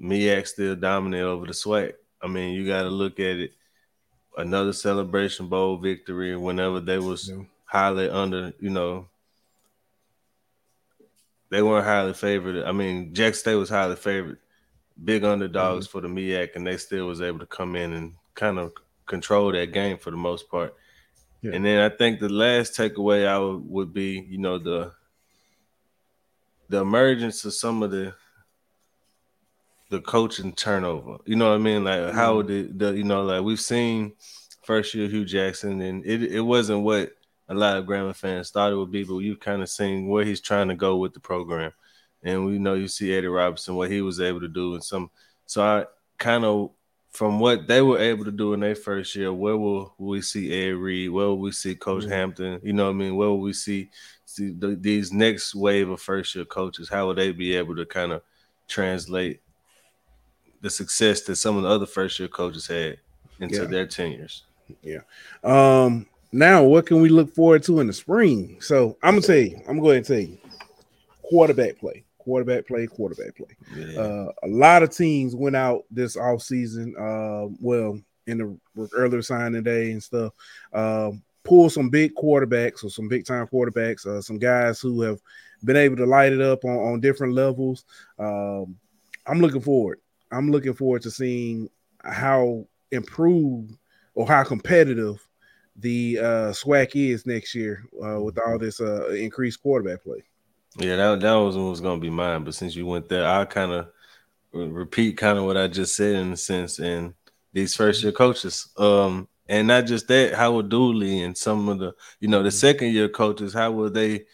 MEAC 0.00 0.46
still 0.46 0.76
dominant 0.76 1.24
over 1.24 1.46
the 1.46 1.52
SWAC. 1.52 1.92
I 2.22 2.26
mean, 2.26 2.54
you 2.54 2.66
got 2.66 2.82
to 2.82 2.88
look 2.88 3.20
at 3.20 3.36
it. 3.36 3.52
Another 4.40 4.72
celebration 4.72 5.46
bowl 5.48 5.76
victory 5.76 6.36
whenever 6.36 6.80
they 6.80 6.98
was 6.98 7.30
highly 7.64 8.08
under, 8.08 8.52
you 8.60 8.70
know, 8.70 9.06
they 11.50 11.62
weren't 11.62 11.86
highly 11.86 12.12
favored. 12.14 12.64
I 12.64 12.72
mean, 12.72 13.12
Jack 13.14 13.34
State 13.34 13.56
was 13.56 13.68
highly 13.68 13.96
favored, 13.96 14.38
big 15.02 15.24
underdogs 15.24 15.86
Mm-hmm. 15.86 15.98
for 15.98 16.00
the 16.00 16.08
MEAC, 16.08 16.56
and 16.56 16.66
they 16.66 16.76
still 16.76 17.06
was 17.06 17.20
able 17.20 17.40
to 17.40 17.46
come 17.46 17.76
in 17.76 17.92
and 17.92 18.14
kind 18.34 18.58
of 18.58 18.72
control 19.06 19.50
that 19.52 19.72
game 19.72 19.98
for 19.98 20.10
the 20.10 20.16
most 20.16 20.48
part. 20.48 20.74
Yeah. 21.42 21.52
And 21.54 21.64
then 21.64 21.80
I 21.80 21.94
think 21.94 22.20
the 22.20 22.28
last 22.28 22.76
takeaway 22.76 23.26
I 23.26 23.38
would, 23.38 23.68
would 23.68 23.94
be, 23.94 24.24
you 24.28 24.38
know, 24.38 24.58
the 24.58 24.92
the 26.68 26.80
emergence 26.82 27.44
of 27.44 27.52
some 27.54 27.82
of 27.82 27.90
the 27.90 28.14
the 29.90 30.00
coaching 30.00 30.52
turnover. 30.52 31.18
You 31.26 31.36
know 31.36 31.50
what 31.50 31.56
I 31.56 31.58
mean? 31.58 31.84
Like 31.84 32.14
how 32.14 32.42
did 32.42 32.78
the 32.78 32.96
you 32.96 33.04
know 33.04 33.22
like 33.22 33.42
we've 33.42 33.60
seen 33.60 34.12
first 34.62 34.94
year 34.94 35.08
Hue 35.08 35.24
Jackson, 35.24 35.82
and 35.82 36.04
it 36.06 36.22
it 36.22 36.40
wasn't 36.40 36.82
what 36.82 37.12
a 37.48 37.54
lot 37.54 37.76
of 37.76 37.84
Grambling 37.84 38.16
fans 38.16 38.50
thought 38.50 38.72
it 38.72 38.76
would 38.76 38.92
be, 38.92 39.04
but 39.04 39.18
you've 39.18 39.40
kind 39.40 39.60
of 39.62 39.68
seen 39.68 40.06
where 40.06 40.24
he's 40.24 40.40
trying 40.40 40.68
to 40.68 40.76
go 40.76 40.96
with 40.96 41.12
the 41.12 41.20
program, 41.20 41.72
and 42.22 42.46
we 42.46 42.58
know 42.58 42.74
you 42.74 42.88
see 42.88 43.12
Eddie 43.12 43.26
Robinson 43.26 43.74
what 43.74 43.90
he 43.90 44.00
was 44.00 44.20
able 44.20 44.40
to 44.40 44.48
do, 44.48 44.74
and 44.74 44.84
some. 44.84 45.10
So 45.46 45.62
I 45.62 45.84
kind 46.18 46.44
of 46.44 46.70
from 47.10 47.40
what 47.40 47.66
they 47.66 47.82
were 47.82 47.98
able 47.98 48.24
to 48.24 48.30
do 48.30 48.52
in 48.52 48.60
their 48.60 48.76
first 48.76 49.16
year, 49.16 49.32
where 49.32 49.56
will 49.56 49.94
we 49.98 50.22
see 50.22 50.52
Ed 50.52 50.76
Reed? 50.76 51.10
Where 51.10 51.26
will 51.26 51.40
we 51.40 51.50
see 51.50 51.74
Coach 51.74 52.04
mm-hmm. 52.04 52.12
Hampton? 52.12 52.60
You 52.62 52.72
know 52.72 52.84
what 52.84 52.90
I 52.90 52.94
mean? 52.94 53.16
Where 53.16 53.28
will 53.28 53.40
we 53.40 53.52
see, 53.52 53.90
see 54.24 54.50
the, 54.50 54.76
these 54.76 55.12
next 55.12 55.56
wave 55.56 55.90
of 55.90 56.00
first 56.00 56.36
year 56.36 56.44
coaches? 56.44 56.88
How 56.88 57.08
will 57.08 57.16
they 57.16 57.32
be 57.32 57.56
able 57.56 57.74
to 57.74 57.84
kind 57.84 58.12
of 58.12 58.22
translate 58.68 59.40
the 60.60 60.70
success 60.70 61.22
that 61.22 61.36
some 61.36 61.56
of 61.56 61.62
the 61.62 61.68
other 61.68 61.86
first 61.86 62.18
year 62.18 62.28
coaches 62.28 62.66
had 62.66 62.98
into 63.40 63.62
yeah. 63.62 63.64
their 63.64 63.86
tenures? 63.86 64.44
Yeah. 64.82 65.00
Um, 65.42 66.06
now, 66.32 66.62
what 66.62 66.86
can 66.86 67.00
we 67.00 67.08
look 67.08 67.34
forward 67.34 67.62
to 67.64 67.80
in 67.80 67.86
the 67.86 67.92
spring? 67.92 68.58
So 68.60 68.96
I'm 69.02 69.14
gonna 69.14 69.26
tell 69.26 69.36
you, 69.36 69.56
I'm 69.60 69.78
gonna 69.78 69.80
go 69.80 69.90
ahead 69.90 69.96
and 69.98 70.06
tell 70.06 70.18
you, 70.18 70.38
quarterback 71.22 71.78
play 71.78 72.04
quarterback 72.20 72.66
play, 72.66 72.86
quarterback 72.86 73.36
play. 73.36 73.56
Yeah. 73.74 74.00
Uh, 74.00 74.32
a 74.44 74.48
lot 74.48 74.82
of 74.82 74.90
teams 74.90 75.34
went 75.34 75.56
out 75.56 75.84
this 75.90 76.16
off 76.16 76.42
season. 76.42 76.94
Uh, 76.96 77.48
well, 77.60 77.98
in 78.26 78.38
the 78.38 78.88
earlier 78.94 79.22
signing 79.22 79.62
day 79.62 79.90
and 79.90 80.02
stuff, 80.02 80.32
uh, 80.72 81.10
pull 81.42 81.68
some 81.70 81.88
big 81.90 82.14
quarterbacks 82.14 82.84
or 82.84 82.90
some 82.90 83.08
big 83.08 83.24
time 83.24 83.46
quarterbacks, 83.48 84.06
uh, 84.06 84.20
some 84.20 84.38
guys 84.38 84.80
who 84.80 85.00
have 85.02 85.20
been 85.64 85.76
able 85.76 85.96
to 85.96 86.06
light 86.06 86.32
it 86.32 86.40
up 86.40 86.64
on, 86.64 86.76
on 86.76 87.00
different 87.00 87.34
levels. 87.34 87.84
Um, 88.18 88.76
I'm 89.26 89.40
looking 89.40 89.62
forward. 89.62 89.98
I'm 90.30 90.50
looking 90.50 90.74
forward 90.74 91.02
to 91.02 91.10
seeing 91.10 91.68
how 92.02 92.66
improved 92.90 93.76
or 94.14 94.26
how 94.26 94.44
competitive 94.44 95.26
the 95.76 96.18
uh, 96.18 96.52
SWAC 96.52 97.10
is 97.10 97.26
next 97.26 97.54
year 97.54 97.84
uh, 98.04 98.20
with 98.20 98.38
all 98.38 98.58
this 98.58 98.80
uh, 98.80 99.08
increased 99.10 99.62
quarterback 99.62 100.02
play. 100.02 100.22
Yeah, 100.76 100.96
that 100.96 101.20
that 101.20 101.34
was 101.34 101.56
was 101.56 101.80
gonna 101.80 102.00
be 102.00 102.10
mine, 102.10 102.44
but 102.44 102.54
since 102.54 102.76
you 102.76 102.86
went 102.86 103.08
there, 103.08 103.26
I 103.26 103.44
kind 103.44 103.72
of 103.72 103.88
repeat 104.52 105.16
kind 105.16 105.38
of 105.38 105.44
what 105.44 105.56
I 105.56 105.66
just 105.68 105.96
said 105.96 106.14
in 106.14 106.32
a 106.32 106.36
sense. 106.36 106.78
And 106.78 107.14
these 107.52 107.74
first 107.74 108.02
year 108.02 108.12
coaches, 108.12 108.68
um, 108.76 109.28
and 109.48 109.66
not 109.66 109.86
just 109.86 110.06
that, 110.08 110.34
how 110.34 110.54
would 110.54 110.68
Dooley 110.68 111.22
and 111.22 111.36
some 111.36 111.68
of 111.68 111.78
the, 111.78 111.92
you 112.20 112.28
know, 112.28 112.42
the 112.42 112.50
second 112.50 112.92
year 112.92 113.08
coaches, 113.08 113.52
how 113.52 113.72
would 113.72 113.94
they, 113.94 114.26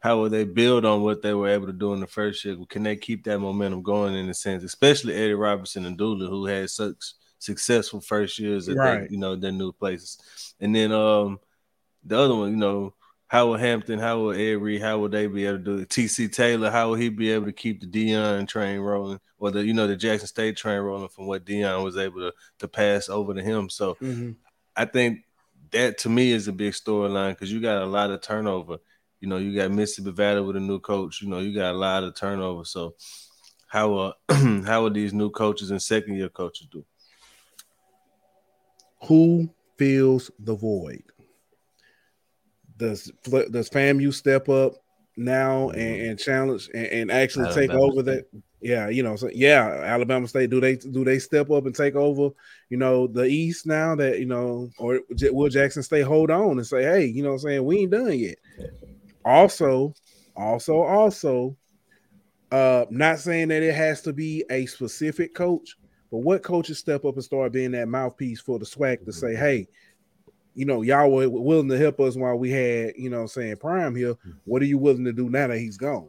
how 0.00 0.20
will 0.20 0.30
they 0.30 0.44
build 0.44 0.84
on 0.84 1.02
what 1.02 1.22
they 1.22 1.34
were 1.34 1.48
able 1.48 1.66
to 1.66 1.72
do 1.72 1.92
in 1.94 2.00
the 2.00 2.06
first 2.06 2.44
year? 2.44 2.56
Can 2.68 2.82
they 2.82 2.96
keep 2.96 3.24
that 3.24 3.38
momentum 3.38 3.82
going 3.82 4.14
in 4.14 4.28
a 4.28 4.34
sense, 4.34 4.62
especially 4.62 5.14
Eddie 5.14 5.34
Robinson 5.34 5.86
and 5.86 5.96
Dooley, 5.96 6.28
who 6.28 6.46
had 6.46 6.70
such 6.70 7.14
successful 7.38 8.00
first 8.00 8.38
years 8.38 8.68
at 8.68 8.76
right. 8.76 9.10
you 9.10 9.18
know, 9.18 9.36
their 9.36 9.52
new 9.52 9.72
places, 9.72 10.18
and 10.60 10.74
then 10.74 10.92
um, 10.92 11.38
the 12.04 12.18
other 12.18 12.34
one, 12.34 12.50
you 12.50 12.56
know 12.56 12.94
how 13.28 13.48
will 13.48 13.56
Hampton, 13.56 13.98
how 13.98 14.18
will 14.18 14.32
Avery, 14.32 14.78
how 14.78 14.98
will 14.98 15.08
they 15.08 15.26
be 15.26 15.46
able 15.46 15.58
to 15.58 15.64
do 15.64 15.78
it? 15.78 15.88
TC 15.88 16.32
Taylor, 16.32 16.70
how 16.70 16.88
will 16.88 16.94
he 16.94 17.08
be 17.08 17.30
able 17.32 17.46
to 17.46 17.52
keep 17.52 17.80
the 17.80 17.86
Deion 17.86 18.46
train 18.46 18.78
rolling, 18.78 19.18
or 19.38 19.50
the 19.50 19.64
you 19.64 19.74
know 19.74 19.86
the 19.86 19.96
Jackson 19.96 20.28
State 20.28 20.56
train 20.56 20.78
rolling 20.78 21.08
from 21.08 21.26
what 21.26 21.44
Deion 21.44 21.82
was 21.82 21.96
able 21.96 22.20
to 22.20 22.32
to 22.60 22.68
pass 22.68 23.08
over 23.08 23.34
to 23.34 23.42
him? 23.42 23.68
So 23.68 23.94
mm-hmm. 23.94 24.32
I 24.76 24.84
think 24.84 25.24
that 25.72 25.98
to 25.98 26.08
me 26.08 26.30
is 26.30 26.46
a 26.46 26.52
big 26.52 26.72
storyline 26.72 27.30
because 27.30 27.52
you 27.52 27.60
got 27.60 27.82
a 27.82 27.86
lot 27.86 28.10
of 28.10 28.22
turnover. 28.22 28.78
You 29.20 29.28
know, 29.28 29.38
you 29.38 29.56
got 29.56 29.70
Mississippi 29.70 30.12
Valley 30.12 30.42
with 30.42 30.56
a 30.56 30.60
new 30.60 30.78
coach. 30.78 31.22
You 31.22 31.28
know, 31.28 31.38
you 31.38 31.54
got 31.54 31.74
a 31.74 31.78
lot 31.78 32.04
of 32.04 32.14
turnover. 32.14 32.64
So 32.64 32.94
how 33.68 33.94
uh, 33.94 34.12
how 34.66 34.82
will 34.82 34.90
these 34.90 35.12
new 35.12 35.30
coaches 35.30 35.70
and 35.70 35.82
second 35.82 36.16
year 36.16 36.28
coaches 36.28 36.68
do? 36.70 36.84
Who 39.04 39.48
fills 39.78 40.30
the 40.38 40.54
void? 40.54 41.02
does 42.76 43.10
does 43.50 43.70
FAMU 43.70 44.12
step 44.12 44.48
up 44.48 44.74
now 45.16 45.70
and, 45.70 45.80
mm-hmm. 45.80 46.10
and 46.10 46.18
challenge 46.18 46.68
and, 46.74 46.86
and 46.86 47.10
actually 47.10 47.46
Alabama 47.46 47.66
take 47.66 47.76
over 47.76 48.02
State. 48.02 48.04
that? 48.04 48.42
Yeah, 48.60 48.88
you 48.88 49.02
know, 49.02 49.16
so 49.16 49.28
yeah, 49.32 49.82
Alabama 49.84 50.26
State 50.26 50.50
do 50.50 50.60
they 50.60 50.76
do 50.76 51.04
they 51.04 51.18
step 51.18 51.50
up 51.50 51.66
and 51.66 51.74
take 51.74 51.94
over? 51.94 52.34
You 52.68 52.78
know, 52.78 53.06
the 53.06 53.24
East 53.24 53.66
now 53.66 53.94
that 53.96 54.18
you 54.18 54.26
know, 54.26 54.70
or 54.78 55.00
will 55.30 55.48
Jackson 55.48 55.82
State 55.82 56.02
hold 56.02 56.30
on 56.30 56.52
and 56.52 56.66
say, 56.66 56.82
hey, 56.82 57.04
you 57.04 57.22
know, 57.22 57.32
I'm 57.32 57.38
saying 57.38 57.64
we 57.64 57.80
ain't 57.80 57.92
done 57.92 58.18
yet. 58.18 58.38
Also, 59.26 59.92
also, 60.36 60.82
also, 60.82 61.56
uh, 62.52 62.84
not 62.90 63.18
saying 63.18 63.48
that 63.48 63.62
it 63.62 63.74
has 63.74 64.00
to 64.02 64.12
be 64.12 64.44
a 64.50 64.66
specific 64.66 65.34
coach, 65.34 65.76
but 66.12 66.18
what 66.18 66.44
coaches 66.44 66.78
step 66.78 67.04
up 67.04 67.14
and 67.14 67.24
start 67.24 67.52
being 67.52 67.72
that 67.72 67.88
mouthpiece 67.88 68.40
for 68.40 68.60
the 68.60 68.64
SWAC 68.64 69.04
to 69.04 69.12
say, 69.12 69.34
hey, 69.34 69.66
you 70.54 70.64
know, 70.64 70.82
y'all 70.82 71.10
were 71.10 71.28
willing 71.28 71.68
to 71.68 71.76
help 71.76 71.98
us 71.98 72.16
while 72.16 72.36
we 72.36 72.50
had, 72.50 72.92
you 72.96 73.10
know, 73.10 73.26
saying 73.26 73.56
Prime 73.56 73.96
here. 73.96 74.14
What 74.44 74.62
are 74.62 74.66
you 74.66 74.78
willing 74.78 75.04
to 75.04 75.12
do 75.12 75.28
now 75.28 75.48
that 75.48 75.58
he's 75.58 75.76
gone? 75.76 76.08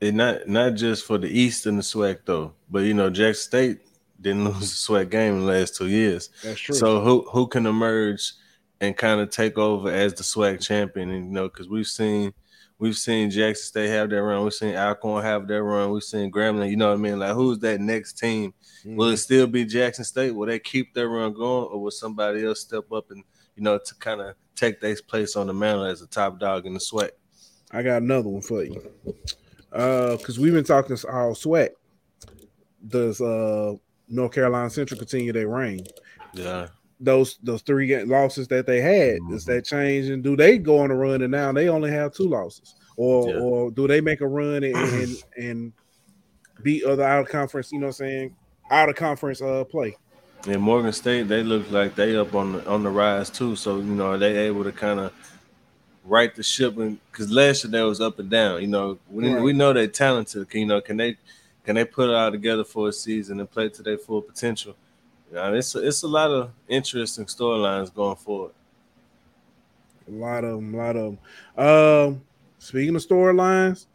And 0.00 0.16
not 0.16 0.46
not 0.46 0.74
just 0.74 1.04
for 1.04 1.18
the 1.18 1.28
East 1.28 1.66
and 1.66 1.78
the 1.78 1.82
SWAC 1.82 2.20
though, 2.26 2.52
but 2.70 2.80
you 2.80 2.94
know, 2.94 3.10
Jack 3.10 3.34
State 3.34 3.80
didn't 4.20 4.44
lose 4.52 4.86
the 4.86 4.92
SWAC 4.92 5.10
game 5.10 5.34
in 5.34 5.40
the 5.40 5.46
last 5.46 5.74
two 5.74 5.88
years. 5.88 6.30
That's 6.44 6.60
true. 6.60 6.76
So 6.76 7.00
who 7.00 7.26
who 7.30 7.48
can 7.48 7.66
emerge 7.66 8.32
and 8.80 8.96
kind 8.96 9.20
of 9.20 9.30
take 9.30 9.58
over 9.58 9.90
as 9.90 10.14
the 10.14 10.22
SWAC 10.22 10.60
champion? 10.60 11.10
And 11.10 11.26
you 11.26 11.32
know, 11.32 11.48
because 11.48 11.68
we've 11.68 11.86
seen 11.86 12.32
we've 12.78 12.96
seen 12.96 13.30
Jackson 13.30 13.64
State 13.64 13.88
have 13.88 14.10
their 14.10 14.24
run, 14.24 14.44
we've 14.44 14.52
seen 14.52 14.74
Alcorn 14.74 15.24
have 15.24 15.46
their 15.46 15.64
run, 15.64 15.90
we've 15.90 16.02
seen 16.02 16.30
Grambling. 16.30 16.70
You 16.70 16.76
know 16.76 16.88
what 16.88 16.98
I 16.98 17.02
mean? 17.02 17.18
Like, 17.18 17.34
who's 17.34 17.58
that 17.60 17.80
next 17.80 18.18
team? 18.18 18.52
Mm-hmm. 18.80 18.96
Will 18.96 19.08
it 19.08 19.16
still 19.18 19.46
be 19.46 19.64
Jackson 19.64 20.04
State? 20.04 20.32
Will 20.32 20.46
they 20.46 20.58
keep 20.58 20.94
their 20.94 21.08
run 21.08 21.32
going, 21.32 21.68
or 21.68 21.80
will 21.80 21.90
somebody 21.90 22.44
else 22.44 22.60
step 22.60 22.90
up 22.92 23.10
and 23.10 23.24
you 23.56 23.62
know, 23.62 23.78
to 23.78 23.94
kind 23.96 24.20
of 24.20 24.36
take 24.54 24.80
their 24.80 24.96
place 25.08 25.34
on 25.34 25.46
the 25.48 25.54
mantle 25.54 25.84
as 25.84 26.02
a 26.02 26.06
top 26.06 26.38
dog 26.38 26.66
in 26.66 26.74
the 26.74 26.80
SWAC? 26.80 27.10
I 27.72 27.82
got 27.82 28.02
another 28.02 28.28
one 28.28 28.42
for 28.42 28.62
you. 28.62 28.90
Uh, 29.72 30.16
because 30.16 30.38
we've 30.38 30.52
been 30.52 30.64
talking 30.64 30.96
all 31.10 31.34
SWAC. 31.34 31.70
Does 32.86 33.20
uh 33.20 33.74
North 34.08 34.32
Carolina 34.32 34.70
Central 34.70 34.98
continue 34.98 35.32
their 35.32 35.48
reign? 35.48 35.84
Yeah. 36.34 36.68
Those 36.98 37.38
those 37.42 37.62
three 37.62 38.04
losses 38.04 38.48
that 38.48 38.66
they 38.66 38.80
had, 38.80 39.20
mm-hmm. 39.20 39.36
that 39.50 39.64
change? 39.64 40.08
And 40.08 40.22
do 40.22 40.36
they 40.36 40.58
go 40.58 40.78
on 40.78 40.90
a 40.90 40.94
run 40.94 41.22
and 41.22 41.30
now 41.30 41.52
they 41.52 41.68
only 41.68 41.90
have 41.90 42.14
two 42.14 42.28
losses? 42.28 42.74
Or 42.96 43.28
yeah. 43.28 43.38
or 43.38 43.70
do 43.70 43.86
they 43.86 44.00
make 44.00 44.22
a 44.22 44.26
run 44.26 44.64
and, 44.64 44.76
and 44.76 45.16
and 45.36 45.72
beat 46.62 46.84
other 46.84 47.02
out 47.02 47.20
of 47.20 47.28
conference, 47.28 47.70
you 47.72 47.78
know 47.78 47.86
what 47.86 48.00
I'm 48.00 48.06
saying? 48.06 48.36
Out 48.70 48.88
of 48.88 48.96
conference 48.96 49.42
uh 49.42 49.64
play. 49.64 49.96
And 50.46 50.62
Morgan 50.62 50.92
State, 50.92 51.28
they 51.28 51.42
look 51.42 51.70
like 51.70 51.94
they 51.96 52.16
up 52.16 52.34
on 52.34 52.52
the 52.52 52.66
on 52.66 52.82
the 52.82 52.90
rise 52.90 53.30
too. 53.30 53.56
So 53.56 53.76
you 53.76 53.82
know, 53.84 54.12
are 54.12 54.18
they 54.18 54.36
able 54.46 54.64
to 54.64 54.72
kind 54.72 55.00
of 55.00 55.12
right 56.04 56.34
the 56.34 56.42
ship? 56.42 56.76
Because 56.76 57.30
last 57.30 57.64
year 57.64 57.70
they 57.70 57.82
was 57.82 58.00
up 58.00 58.18
and 58.18 58.30
down. 58.30 58.60
You 58.60 58.68
know, 58.68 58.98
we, 59.10 59.32
right. 59.32 59.42
we 59.42 59.52
know 59.52 59.72
they're 59.72 59.88
talented. 59.88 60.46
You 60.52 60.66
know, 60.66 60.80
can 60.80 60.96
they 60.96 61.16
can 61.64 61.74
they 61.74 61.84
put 61.84 62.08
it 62.08 62.14
all 62.14 62.30
together 62.30 62.64
for 62.64 62.88
a 62.88 62.92
season 62.92 63.40
and 63.40 63.50
play 63.50 63.68
to 63.70 63.82
their 63.82 63.98
full 63.98 64.22
potential? 64.22 64.76
Know, 65.32 65.54
it's 65.54 65.74
a, 65.74 65.86
it's 65.86 66.02
a 66.02 66.08
lot 66.08 66.30
of 66.30 66.50
interesting 66.68 67.26
storylines 67.26 67.92
going 67.92 68.16
forward. 68.16 68.52
A 70.08 70.10
lot 70.12 70.44
of 70.44 70.56
them, 70.56 70.74
a 70.74 70.76
lot 70.76 70.96
of 70.96 71.16
them. 71.56 71.66
Um, 71.66 72.22
speaking 72.58 72.94
of 72.94 73.02
storylines, 73.02 73.86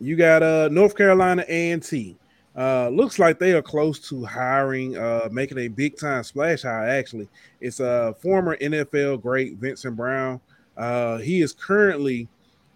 you 0.00 0.16
got 0.16 0.42
uh 0.42 0.68
North 0.68 0.96
Carolina 0.96 1.44
A 1.48 1.70
and 1.72 1.82
T. 1.82 2.16
Uh, 2.56 2.88
looks 2.88 3.18
like 3.18 3.38
they 3.38 3.52
are 3.52 3.60
close 3.60 3.98
to 4.08 4.24
hiring, 4.24 4.96
uh, 4.96 5.28
making 5.30 5.58
a 5.58 5.68
big 5.68 5.96
time 5.98 6.24
splash 6.24 6.62
hire. 6.62 6.88
Actually, 6.88 7.28
it's 7.60 7.80
a 7.80 7.90
uh, 7.90 8.12
former 8.14 8.56
NFL 8.56 9.20
great 9.20 9.56
Vincent 9.58 9.94
Brown. 9.94 10.40
Uh, 10.74 11.18
he 11.18 11.42
is 11.42 11.52
currently, 11.52 12.28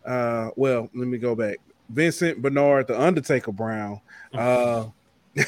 uh, 0.04 0.50
well, 0.56 0.90
let 0.94 1.08
me 1.08 1.16
go 1.16 1.34
back. 1.34 1.56
Vincent 1.88 2.42
Bernard, 2.42 2.88
the 2.88 3.00
Undertaker 3.00 3.52
Brown. 3.52 4.00
Uh, 4.34 4.86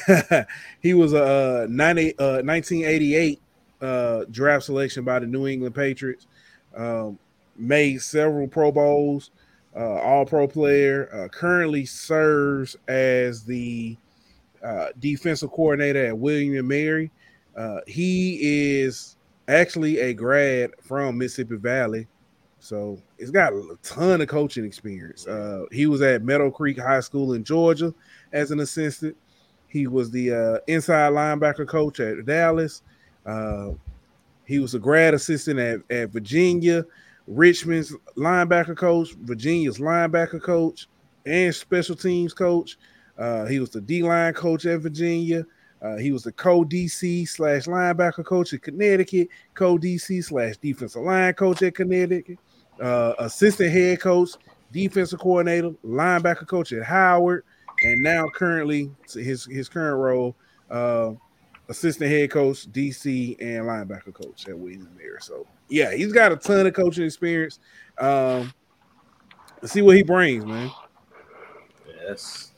he 0.81 0.93
was 0.93 1.13
a 1.13 1.63
uh, 1.63 1.67
90, 1.69 2.19
uh, 2.19 2.41
1988 2.43 3.41
uh, 3.81 4.25
draft 4.31 4.65
selection 4.65 5.03
by 5.03 5.19
the 5.19 5.27
New 5.27 5.47
England 5.47 5.75
Patriots. 5.75 6.27
Um, 6.75 7.19
made 7.55 8.01
several 8.01 8.47
Pro 8.47 8.71
Bowls, 8.71 9.31
uh, 9.75 9.95
All 9.95 10.25
Pro 10.25 10.47
player. 10.47 11.09
Uh, 11.13 11.27
currently 11.27 11.85
serves 11.85 12.75
as 12.87 13.43
the 13.43 13.97
uh, 14.63 14.87
defensive 14.99 15.51
coordinator 15.51 16.05
at 16.05 16.17
William 16.17 16.67
Mary. 16.67 17.11
He 17.85 18.39
is 18.81 19.17
actually 19.47 19.99
a 19.99 20.13
grad 20.13 20.71
from 20.81 21.17
Mississippi 21.17 21.57
Valley, 21.57 22.07
so 22.63 22.97
he's 23.19 23.29
got 23.29 23.51
a 23.51 23.77
ton 23.83 24.21
of 24.21 24.29
coaching 24.29 24.63
experience. 24.63 25.27
Uh, 25.27 25.65
he 25.69 25.85
was 25.85 26.01
at 26.01 26.23
Meadow 26.23 26.49
Creek 26.49 26.79
High 26.79 27.01
School 27.01 27.33
in 27.33 27.43
Georgia 27.43 27.93
as 28.31 28.51
an 28.51 28.61
assistant. 28.61 29.17
He 29.73 29.87
was 29.87 30.11
the 30.11 30.31
uh, 30.31 30.57
inside 30.67 31.13
linebacker 31.13 31.67
coach 31.67 31.99
at 31.99 32.23
Dallas. 32.27 32.83
Uh, 33.25 33.71
he 34.45 34.59
was 34.59 34.75
a 34.75 34.79
grad 34.79 35.15
assistant 35.15 35.59
at, 35.59 35.79
at 35.89 36.11
Virginia, 36.11 36.85
Richmond's 37.25 37.91
linebacker 38.15 38.77
coach, 38.77 39.13
Virginia's 39.13 39.79
linebacker 39.79 40.39
coach, 40.39 40.87
and 41.25 41.55
special 41.55 41.95
teams 41.95 42.35
coach. 42.35 42.77
Uh, 43.17 43.45
he 43.45 43.59
was 43.59 43.71
the 43.71 43.81
D 43.81 44.03
line 44.03 44.35
coach 44.35 44.67
at 44.67 44.79
Virginia. 44.81 45.43
Uh, 45.81 45.97
he 45.97 46.11
was 46.11 46.21
the 46.21 46.31
co 46.33 46.63
DC 46.63 47.27
slash 47.27 47.63
linebacker 47.63 48.23
coach 48.23 48.53
at 48.53 48.61
Connecticut, 48.61 49.27
co 49.55 49.79
DC 49.79 50.23
slash 50.23 50.55
defensive 50.57 51.01
line 51.01 51.33
coach 51.33 51.63
at 51.63 51.73
Connecticut, 51.73 52.37
uh, 52.79 53.13
assistant 53.17 53.71
head 53.71 53.99
coach, 53.99 54.29
defensive 54.71 55.19
coordinator, 55.19 55.71
linebacker 55.83 56.45
coach 56.45 56.71
at 56.73 56.83
Howard, 56.83 57.43
and 57.83 58.01
now 58.01 58.27
currently 58.27 58.89
his 59.13 59.45
his 59.45 59.69
current 59.69 59.99
role, 59.99 60.35
uh, 60.69 61.13
assistant 61.69 62.09
head 62.09 62.31
coach, 62.31 62.71
DC, 62.71 63.37
and 63.39 63.65
linebacker 63.65 64.13
coach 64.13 64.47
at 64.47 64.57
Williams 64.57 64.89
Mary. 64.97 65.17
So 65.21 65.45
yeah, 65.69 65.93
he's 65.93 66.13
got 66.13 66.31
a 66.31 66.35
ton 66.35 66.65
of 66.67 66.73
coaching 66.73 67.05
experience. 67.05 67.59
Um, 67.97 68.53
let's 69.61 69.73
see 69.73 69.81
what 69.81 69.95
he 69.95 70.03
brings, 70.03 70.45
man. 70.45 70.71
Yes. 71.87 72.49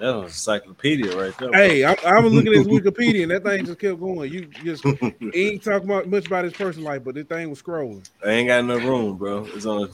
That 0.00 0.14
was 0.14 0.26
encyclopedia 0.26 1.16
right 1.16 1.36
there. 1.38 1.50
Hey, 1.52 1.84
I, 1.84 1.96
I, 2.06 2.20
was 2.20 2.32
looking 2.32 2.52
at 2.52 2.58
his 2.58 2.66
Wikipedia 2.68 3.22
and 3.22 3.32
that 3.32 3.42
thing 3.42 3.66
just 3.66 3.80
kept 3.80 3.98
going. 3.98 4.32
You 4.32 4.46
just 4.46 4.84
ain't 5.34 5.64
talking 5.64 5.90
about 5.90 6.06
much 6.06 6.26
about 6.28 6.44
his 6.44 6.52
personal 6.52 6.88
life, 6.88 7.02
but 7.02 7.16
this 7.16 7.26
thing 7.26 7.50
was 7.50 7.60
scrolling. 7.60 8.08
I 8.24 8.30
ain't 8.30 8.46
got 8.46 8.60
enough 8.60 8.84
room, 8.84 9.16
bro. 9.16 9.44
It's 9.46 9.66
on 9.66 9.90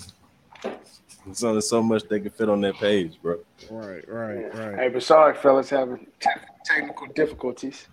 it's 1.27 1.43
only 1.43 1.61
so 1.61 1.83
much 1.83 2.05
they 2.05 2.21
can 2.21 2.31
fit 2.31 2.49
on 2.49 2.61
that 2.63 2.75
page, 2.75 3.19
bro. 3.23 3.39
Right, 3.71 4.07
right, 4.09 4.55
right. 4.55 4.79
Hey, 4.79 4.89
but 4.89 5.03
sorry, 5.03 5.35
fellas, 5.35 5.71
having 5.71 6.07
te- 6.21 6.31
technical 6.65 7.07
difficulties. 7.09 7.89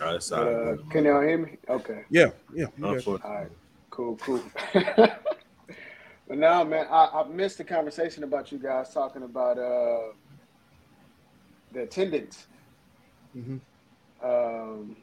All 0.00 0.12
right, 0.12 0.22
sorry. 0.22 0.72
Uh, 0.72 0.76
can 0.90 1.04
y'all 1.04 1.22
hear 1.22 1.38
me? 1.38 1.58
Okay. 1.68 2.04
Yeah, 2.10 2.30
yeah. 2.52 2.66
All 2.82 2.96
right, 2.96 3.48
cool, 3.90 4.16
cool. 4.16 4.42
but 4.74 5.20
now, 6.28 6.64
man, 6.64 6.86
I, 6.90 7.06
I 7.14 7.28
missed 7.28 7.58
the 7.58 7.64
conversation 7.64 8.24
about 8.24 8.50
you 8.50 8.58
guys 8.58 8.92
talking 8.92 9.22
about 9.22 9.58
uh, 9.58 10.12
the 11.72 11.82
attendance. 11.82 12.46
Mm-hmm. 13.36 13.58
Um, 14.26 14.96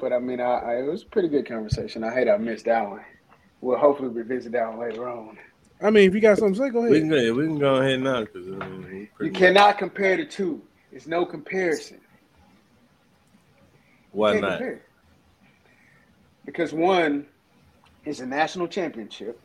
but 0.00 0.12
I 0.12 0.18
mean, 0.18 0.40
I, 0.40 0.58
I, 0.58 0.76
it 0.78 0.90
was 0.90 1.02
a 1.02 1.06
pretty 1.06 1.28
good 1.28 1.46
conversation. 1.46 2.04
I 2.04 2.12
hate 2.12 2.28
I 2.28 2.36
missed 2.36 2.66
that 2.66 2.88
one. 2.88 3.04
We'll 3.60 3.78
hopefully 3.78 4.08
revisit 4.08 4.52
that 4.52 4.68
one 4.68 4.80
later 4.80 5.08
on. 5.08 5.38
I 5.82 5.90
mean, 5.90 6.08
if 6.08 6.14
you 6.14 6.20
got 6.20 6.38
something 6.38 6.54
to 6.54 6.60
say, 6.60 6.70
go 6.70 6.80
ahead. 6.80 6.90
We 6.90 7.00
can 7.00 7.08
go, 7.08 7.32
we 7.32 7.46
can 7.46 7.58
go 7.58 7.76
ahead 7.76 8.00
now 8.00 8.20
because 8.20 8.48
I 8.48 8.68
mean, 8.68 9.08
you 9.20 9.30
cannot 9.30 9.78
compare 9.78 10.16
the 10.16 10.26
two. 10.26 10.62
It's 10.92 11.06
no 11.06 11.24
comparison. 11.24 12.00
Why 14.12 14.38
not? 14.38 14.58
Compare. 14.58 14.82
Because 16.44 16.72
one 16.72 17.26
is 18.04 18.20
a 18.20 18.26
national 18.26 18.68
championship, 18.68 19.40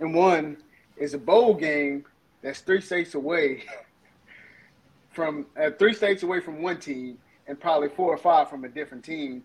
and 0.00 0.14
one 0.14 0.58
is 0.96 1.14
a 1.14 1.18
bowl 1.18 1.54
game 1.54 2.04
that's 2.42 2.60
three 2.60 2.80
states 2.80 3.14
away 3.14 3.64
from 5.10 5.46
uh, 5.60 5.70
three 5.78 5.94
states 5.94 6.22
away 6.22 6.40
from 6.40 6.62
one 6.62 6.78
team, 6.78 7.18
and 7.48 7.58
probably 7.58 7.88
four 7.88 8.12
or 8.12 8.18
five 8.18 8.48
from 8.48 8.64
a 8.64 8.68
different 8.68 9.04
team. 9.04 9.42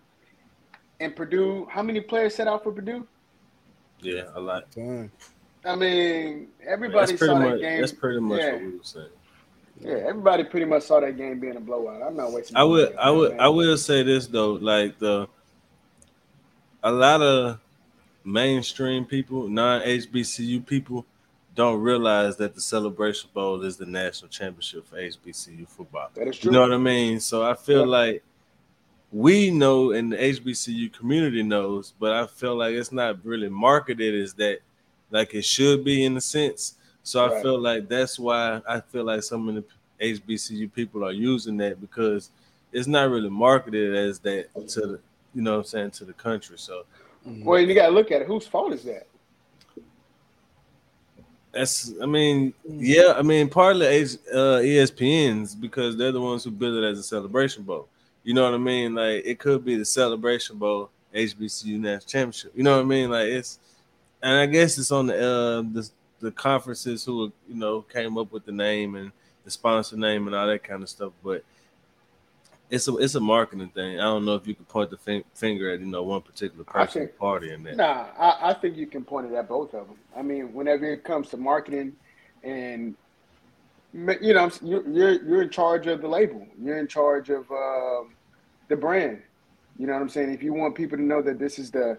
And 1.00 1.16
Purdue, 1.16 1.66
how 1.68 1.82
many 1.82 2.00
players 2.00 2.36
set 2.36 2.46
out 2.46 2.62
for 2.62 2.70
Purdue? 2.70 3.06
Yeah, 4.00 4.24
a 4.34 4.40
lot. 4.40 4.66
I 5.64 5.76
mean, 5.76 6.48
everybody 6.66 7.16
saw 7.16 7.38
much, 7.38 7.52
that 7.52 7.60
game. 7.60 7.80
That's 7.80 7.92
pretty 7.92 8.20
much 8.20 8.40
yeah. 8.40 8.52
what 8.52 8.60
we 8.60 8.70
were 8.76 8.78
saying. 8.82 9.08
Yeah, 9.80 9.94
everybody 10.08 10.44
pretty 10.44 10.66
much 10.66 10.84
saw 10.84 11.00
that 11.00 11.16
game 11.16 11.40
being 11.40 11.56
a 11.56 11.60
blowout. 11.60 12.02
I'm 12.02 12.16
not 12.16 12.32
wasting. 12.32 12.56
I 12.56 12.64
would, 12.64 12.94
I 12.96 13.10
would, 13.10 13.38
I 13.38 13.48
will 13.48 13.76
say 13.76 14.02
this 14.02 14.26
though, 14.26 14.52
like 14.52 14.98
the 14.98 15.28
a 16.82 16.92
lot 16.92 17.22
of 17.22 17.58
mainstream 18.24 19.04
people, 19.04 19.48
non 19.48 19.82
HBCU 19.82 20.64
people, 20.64 21.04
don't 21.54 21.80
realize 21.80 22.36
that 22.36 22.54
the 22.54 22.60
Celebration 22.60 23.30
Bowl 23.32 23.62
is 23.62 23.76
the 23.76 23.86
national 23.86 24.28
championship 24.28 24.86
for 24.86 24.96
HBCU 24.96 25.68
football. 25.68 26.10
That 26.14 26.28
is 26.28 26.38
true. 26.38 26.50
You 26.50 26.52
know 26.52 26.62
what 26.62 26.72
I 26.72 26.78
mean? 26.78 27.20
So 27.20 27.44
I 27.44 27.54
feel 27.54 27.80
yeah. 27.80 27.86
like 27.86 28.24
we 29.12 29.50
know 29.50 29.92
and 29.92 30.12
the 30.12 30.16
HBCU 30.16 30.92
community 30.92 31.42
knows, 31.42 31.94
but 31.98 32.12
I 32.12 32.26
feel 32.26 32.56
like 32.56 32.74
it's 32.74 32.92
not 32.92 33.24
really 33.24 33.48
marketed 33.48 34.14
as 34.14 34.34
that 34.34 34.60
like 35.10 35.34
it 35.34 35.44
should 35.44 35.84
be 35.84 36.04
in 36.04 36.16
a 36.16 36.20
sense. 36.20 36.74
So 37.02 37.26
right. 37.26 37.36
I 37.36 37.42
feel 37.42 37.58
like 37.58 37.88
that's 37.88 38.18
why 38.18 38.60
I 38.68 38.80
feel 38.80 39.04
like 39.04 39.22
some 39.22 39.48
of 39.48 39.54
the 39.54 39.64
HBCU 40.00 40.72
people 40.72 41.04
are 41.04 41.12
using 41.12 41.56
that 41.58 41.80
because 41.80 42.30
it's 42.72 42.88
not 42.88 43.10
really 43.10 43.30
marketed 43.30 43.94
as 43.94 44.18
that 44.20 44.48
to 44.68 44.80
the, 44.80 45.00
you 45.34 45.42
know 45.42 45.52
what 45.52 45.58
I'm 45.58 45.64
saying, 45.64 45.90
to 45.92 46.04
the 46.04 46.12
country. 46.12 46.58
So 46.58 46.84
mm-hmm. 47.26 47.44
well, 47.44 47.60
you 47.60 47.74
gotta 47.74 47.92
look 47.92 48.10
at 48.10 48.22
it. 48.22 48.26
Whose 48.26 48.46
fault 48.46 48.72
is 48.72 48.82
that? 48.84 49.06
That's, 51.52 51.92
I 52.02 52.06
mean, 52.06 52.52
mm-hmm. 52.68 52.80
yeah, 52.80 53.14
I 53.16 53.22
mean, 53.22 53.48
partly 53.48 53.86
uh, 53.86 54.60
ESPN's 54.60 55.54
because 55.54 55.96
they're 55.96 56.10
the 56.10 56.20
ones 56.20 56.42
who 56.42 56.50
build 56.50 56.82
it 56.82 56.84
as 56.84 56.98
a 56.98 57.02
celebration 57.02 57.62
bowl. 57.62 57.88
You 58.24 58.34
know 58.34 58.42
what 58.42 58.54
I 58.54 58.58
mean? 58.58 58.94
Like, 58.94 59.22
it 59.24 59.38
could 59.38 59.64
be 59.64 59.76
the 59.76 59.84
celebration 59.84 60.58
bowl, 60.58 60.90
HBCU 61.14 61.78
national 61.78 62.00
championship. 62.00 62.52
You 62.56 62.64
know 62.64 62.76
what 62.76 62.82
I 62.82 62.88
mean? 62.88 63.10
Like, 63.10 63.28
it's 63.28 63.60
and 64.24 64.38
I 64.38 64.46
guess 64.46 64.78
it's 64.78 64.90
on 64.90 65.06
the 65.06 65.14
uh, 65.14 65.62
the 65.72 65.88
the 66.20 66.32
conferences 66.32 67.04
who 67.04 67.30
you 67.46 67.54
know 67.54 67.82
came 67.82 68.16
up 68.16 68.32
with 68.32 68.46
the 68.46 68.52
name 68.52 68.94
and 68.94 69.12
the 69.44 69.50
sponsor 69.50 69.96
name 69.96 70.26
and 70.26 70.34
all 70.34 70.46
that 70.46 70.64
kind 70.64 70.82
of 70.82 70.88
stuff. 70.88 71.12
But 71.22 71.44
it's 72.70 72.88
a 72.88 72.96
it's 72.96 73.14
a 73.14 73.20
marketing 73.20 73.68
thing. 73.68 74.00
I 74.00 74.04
don't 74.04 74.24
know 74.24 74.34
if 74.34 74.46
you 74.46 74.54
could 74.54 74.66
point 74.66 74.90
the 74.90 75.22
finger 75.34 75.70
at 75.70 75.80
you 75.80 75.86
know 75.86 76.02
one 76.02 76.22
particular 76.22 76.64
person 76.64 77.02
think, 77.02 77.18
party 77.18 77.52
in 77.52 77.62
that. 77.64 77.76
Nah, 77.76 78.06
I, 78.18 78.50
I 78.50 78.54
think 78.54 78.76
you 78.76 78.86
can 78.86 79.04
point 79.04 79.30
it 79.30 79.34
at 79.34 79.46
both 79.46 79.74
of 79.74 79.86
them. 79.88 79.96
I 80.16 80.22
mean, 80.22 80.54
whenever 80.54 80.86
it 80.86 81.04
comes 81.04 81.28
to 81.28 81.36
marketing 81.36 81.92
and 82.42 82.94
you 83.92 84.32
know 84.32 84.50
you're 84.62 84.88
you're, 84.88 85.22
you're 85.22 85.42
in 85.42 85.50
charge 85.50 85.86
of 85.86 86.00
the 86.00 86.08
label. 86.08 86.46
You're 86.58 86.78
in 86.78 86.88
charge 86.88 87.28
of 87.28 87.50
uh, 87.50 88.08
the 88.68 88.76
brand. 88.76 89.20
You 89.78 89.86
know 89.86 89.92
what 89.92 90.02
I'm 90.02 90.08
saying? 90.08 90.32
If 90.32 90.42
you 90.42 90.54
want 90.54 90.74
people 90.74 90.96
to 90.96 91.04
know 91.04 91.20
that 91.20 91.38
this 91.38 91.58
is 91.58 91.70
the 91.70 91.98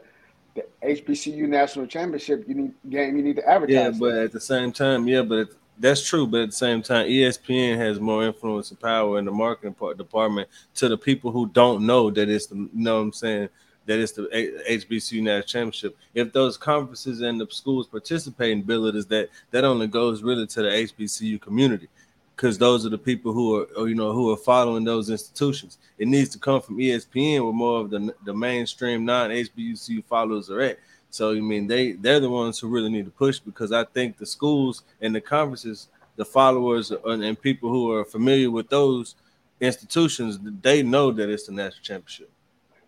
the 0.56 0.66
HBCU 0.84 1.48
national 1.48 1.86
championship 1.86 2.48
you 2.48 2.56
need 2.56 2.74
game 2.90 3.16
you 3.18 3.24
need 3.24 3.36
to 3.36 3.48
advertise. 3.48 3.74
Yeah, 3.74 3.92
but 3.92 4.16
at 4.16 4.32
the 4.32 4.40
same 4.40 4.72
time, 4.72 5.08
yeah, 5.08 5.22
but 5.22 5.50
that's 5.78 6.08
true. 6.08 6.26
But 6.26 6.42
at 6.42 6.50
the 6.50 6.56
same 6.56 6.82
time, 6.82 7.08
ESPN 7.08 7.78
has 7.78 8.00
more 8.00 8.26
influence 8.26 8.72
and 8.72 8.80
power 8.80 9.20
in 9.20 9.26
the 9.26 9.32
marketing 9.32 9.74
part 9.74 9.98
department 9.98 10.48
to 10.76 10.90
the 10.90 10.98
people 10.98 11.32
who 11.32 11.48
don't 11.48 11.86
know 11.86 12.10
that 12.10 12.30
it's 12.30 12.48
the 12.48 12.56
you 12.56 12.70
know 12.74 12.96
what 12.96 13.02
I'm 13.02 13.14
saying 13.14 13.50
that 13.86 14.00
it's 14.00 14.14
the 14.14 14.24
HBCU 14.68 15.22
national 15.22 15.44
championship. 15.44 15.98
If 16.16 16.34
those 16.34 16.58
conferences 16.58 17.22
and 17.22 17.40
the 17.40 17.48
schools 17.52 17.88
participating 17.88 18.64
bill 18.64 18.88
it 18.88 18.96
is 18.96 19.06
that 19.08 19.30
that 19.52 19.64
only 19.64 19.88
goes 19.88 20.24
really 20.24 20.48
to 20.48 20.62
the 20.64 20.70
HBCU 20.70 21.40
community 21.40 21.88
because 22.36 22.58
those 22.58 22.86
are 22.86 22.90
the 22.90 22.98
people 22.98 23.32
who 23.32 23.66
are, 23.78 23.88
you 23.88 23.96
know, 23.96 24.12
who 24.12 24.32
are 24.32 24.38
following 24.38 24.84
those 24.84 25.10
institutions. 25.10 25.78
It 25.98 26.08
needs 26.08 26.30
to 26.30 26.40
come 26.40 26.62
from 26.62 26.78
ESPN, 26.78 27.44
where 27.44 27.54
more 27.54 27.82
of 27.82 27.90
the 27.90 28.14
the 28.26 28.34
mainstream 28.34 29.06
non 29.06 29.30
HBCU 29.30 30.04
followers 30.06 30.50
are 30.50 30.62
at. 30.62 30.80
So 31.10 31.32
you 31.32 31.42
mean 31.42 31.68
they 31.68 31.94
they're 31.94 32.20
the 32.20 32.30
ones 32.30 32.60
who 32.60 32.68
really 32.68 32.90
need 32.90 33.06
to 33.06 33.12
push 33.12 33.40
because 33.40 33.72
I 33.72 33.86
think 33.86 34.18
the 34.18 34.26
schools 34.26 34.84
and 35.02 35.16
the 35.16 35.22
conferences, 35.22 35.88
the 36.18 36.26
followers 36.26 36.92
and, 36.92 37.24
and 37.24 37.42
people 37.42 37.70
who 37.70 37.92
are 37.92 38.04
familiar 38.04 38.52
with 38.52 38.70
those 38.70 39.16
institutions, 39.62 40.38
they 40.62 40.84
know 40.84 41.12
that 41.12 41.30
it's 41.30 41.46
the 41.46 41.54
national 41.54 41.84
championship. 41.84 42.30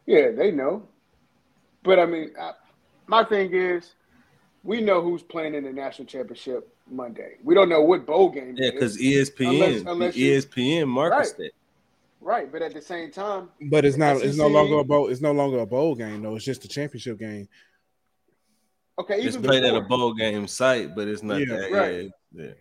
Yeah, 0.05 0.31
they 0.31 0.51
know. 0.51 0.83
But 1.83 1.99
I 1.99 2.05
mean, 2.05 2.31
I, 2.39 2.51
my 3.05 3.23
thing 3.23 3.53
is, 3.53 3.93
we 4.63 4.81
know 4.81 5.01
who's 5.01 5.23
playing 5.23 5.55
in 5.55 5.63
the 5.63 5.71
national 5.71 6.07
championship 6.07 6.73
Monday. 6.89 7.35
We 7.43 7.55
don't 7.55 7.69
know 7.69 7.81
what 7.81 8.05
bowl 8.05 8.29
game. 8.29 8.55
Yeah, 8.57 8.71
because 8.71 8.97
ESPN, 8.97 9.49
unless, 9.49 9.81
unless 9.85 10.15
ESPN 10.15 10.79
you, 10.79 10.85
markets 10.85 11.31
right. 11.31 11.37
that. 11.37 11.51
Right, 12.19 12.51
but 12.51 12.61
at 12.61 12.73
the 12.73 12.81
same 12.81 13.11
time, 13.11 13.49
but 13.69 13.85
it's 13.85 13.95
not. 13.95 14.17
It's 14.17 14.37
no 14.37 14.47
longer 14.47 14.79
a 14.79 14.83
bowl. 14.83 15.07
It's 15.07 15.21
no 15.21 15.31
longer 15.31 15.59
a 15.59 15.65
bowl 15.65 15.95
game, 15.95 16.23
though. 16.23 16.35
It's 16.35 16.43
just 16.43 16.65
a 16.65 16.67
championship 16.67 17.19
game. 17.19 17.47
Okay, 18.99 19.21
it's 19.21 19.37
played 19.37 19.61
before. 19.61 19.77
at 19.77 19.83
a 19.83 19.87
bowl 19.87 20.13
game 20.13 20.47
site, 20.47 20.95
but 20.95 21.07
it's 21.07 21.23
not 21.23 21.39
yeah, 21.39 21.45
that. 21.45 21.71
Right. 21.71 22.11
Yeah, 22.33 22.43
yeah. 22.45 22.51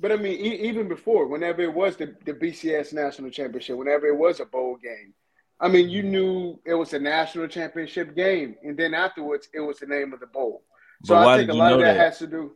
But 0.00 0.12
I 0.12 0.16
mean, 0.16 0.32
e- 0.44 0.68
even 0.68 0.88
before, 0.88 1.26
whenever 1.26 1.62
it 1.62 1.72
was 1.72 1.96
the, 1.96 2.14
the 2.24 2.32
BCS 2.32 2.92
national 2.92 3.30
championship, 3.30 3.76
whenever 3.76 4.06
it 4.06 4.16
was 4.16 4.40
a 4.40 4.46
bowl 4.46 4.76
game, 4.82 5.14
I 5.60 5.68
mean, 5.68 5.88
you 5.88 6.02
mm-hmm. 6.02 6.10
knew 6.10 6.60
it 6.64 6.74
was 6.74 6.92
a 6.92 6.98
national 6.98 7.48
championship 7.48 8.14
game, 8.14 8.56
and 8.62 8.76
then 8.76 8.94
afterwards, 8.94 9.48
it 9.54 9.60
was 9.60 9.78
the 9.78 9.86
name 9.86 10.12
of 10.12 10.20
the 10.20 10.26
bowl. 10.26 10.62
So 11.04 11.14
I 11.14 11.38
think 11.38 11.50
a 11.50 11.54
lot 11.54 11.74
of 11.74 11.80
that, 11.80 11.94
that 11.94 11.96
has 11.96 12.18
to 12.18 12.26
do. 12.26 12.52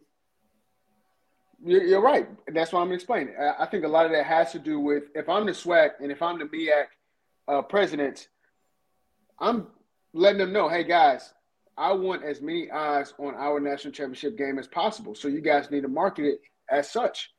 You're, 1.63 2.01
right. 2.01 2.29
That's 2.49 2.73
what 2.73 2.81
I'm 2.81 2.93
explaining. 2.93 3.35
I 3.59 3.67
think 3.67 3.85
a 3.85 3.89
lot 3.89 4.07
of 4.07 4.13
that 4.13 4.25
has 4.25 4.53
to 4.53 4.59
do 4.59 4.81
with 4.81 5.05
if 5.15 5.29
I'm 5.29 5.47
the 5.47 5.53
SWAC 5.53 5.91
and 6.01 6.11
if 6.11 6.23
I'm 6.23 6.39
the 6.39 6.47
MEAC 6.47 6.85
uh, 7.49 7.63
president, 7.63 8.29
I'm 9.39 9.67
letting 10.13 10.39
them 10.39 10.53
know, 10.53 10.69
hey 10.69 10.85
guys, 10.85 11.35
I 11.77 11.93
want 11.93 12.25
as 12.25 12.41
many 12.41 12.71
eyes 12.71 13.15
on 13.19 13.35
our 13.35 13.61
national 13.61 13.93
championship 13.93 14.37
game 14.37 14.59
as 14.59 14.69
possible. 14.69 15.15
So 15.15 15.29
you 15.29 15.41
guys 15.41 15.71
need 15.71 15.83
to 15.83 15.89
market 15.89 16.25
it 16.25 16.41
as 16.71 16.91
such. 16.91 17.31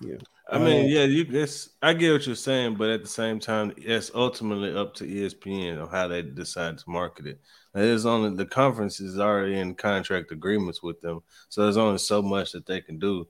Yeah. 0.00 0.16
I 0.48 0.58
mean, 0.58 0.88
yeah, 0.88 1.04
you 1.04 1.24
guess 1.24 1.68
I 1.80 1.92
get 1.92 2.12
what 2.12 2.26
you're 2.26 2.34
saying, 2.34 2.74
but 2.74 2.90
at 2.90 3.02
the 3.02 3.08
same 3.08 3.38
time, 3.38 3.72
it's 3.76 4.10
ultimately 4.14 4.74
up 4.74 4.94
to 4.94 5.04
ESPN 5.04 5.80
on 5.80 5.88
how 5.88 6.08
they 6.08 6.22
decide 6.22 6.78
to 6.78 6.84
market 6.88 7.26
it. 7.26 7.40
There's 7.72 8.06
only 8.06 8.36
the 8.36 8.46
conference 8.46 9.00
is 9.00 9.18
already 9.18 9.58
in 9.58 9.74
contract 9.74 10.32
agreements 10.32 10.82
with 10.82 11.00
them, 11.00 11.22
so 11.48 11.62
there's 11.62 11.76
only 11.76 11.98
so 11.98 12.20
much 12.20 12.52
that 12.52 12.66
they 12.66 12.80
can 12.80 12.98
do 12.98 13.28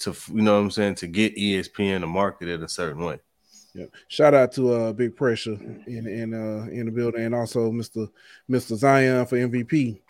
to, 0.00 0.14
you 0.32 0.42
know, 0.42 0.54
what 0.54 0.62
I'm 0.64 0.70
saying, 0.70 0.96
to 0.96 1.06
get 1.06 1.36
ESPN 1.36 2.00
to 2.00 2.06
market 2.06 2.48
it 2.48 2.62
a 2.62 2.68
certain 2.68 3.04
way. 3.04 3.18
Yeah. 3.74 3.86
Shout 4.06 4.34
out 4.34 4.52
to 4.52 4.72
uh 4.72 4.92
Big 4.92 5.16
Pressure 5.16 5.58
in 5.86 6.06
in 6.06 6.34
uh 6.34 6.70
in 6.70 6.86
the 6.86 6.92
building 6.92 7.22
and 7.22 7.34
also 7.34 7.72
Mr. 7.72 8.08
Mr. 8.48 8.76
Zion 8.76 9.26
for 9.26 9.36
MVP. 9.36 10.00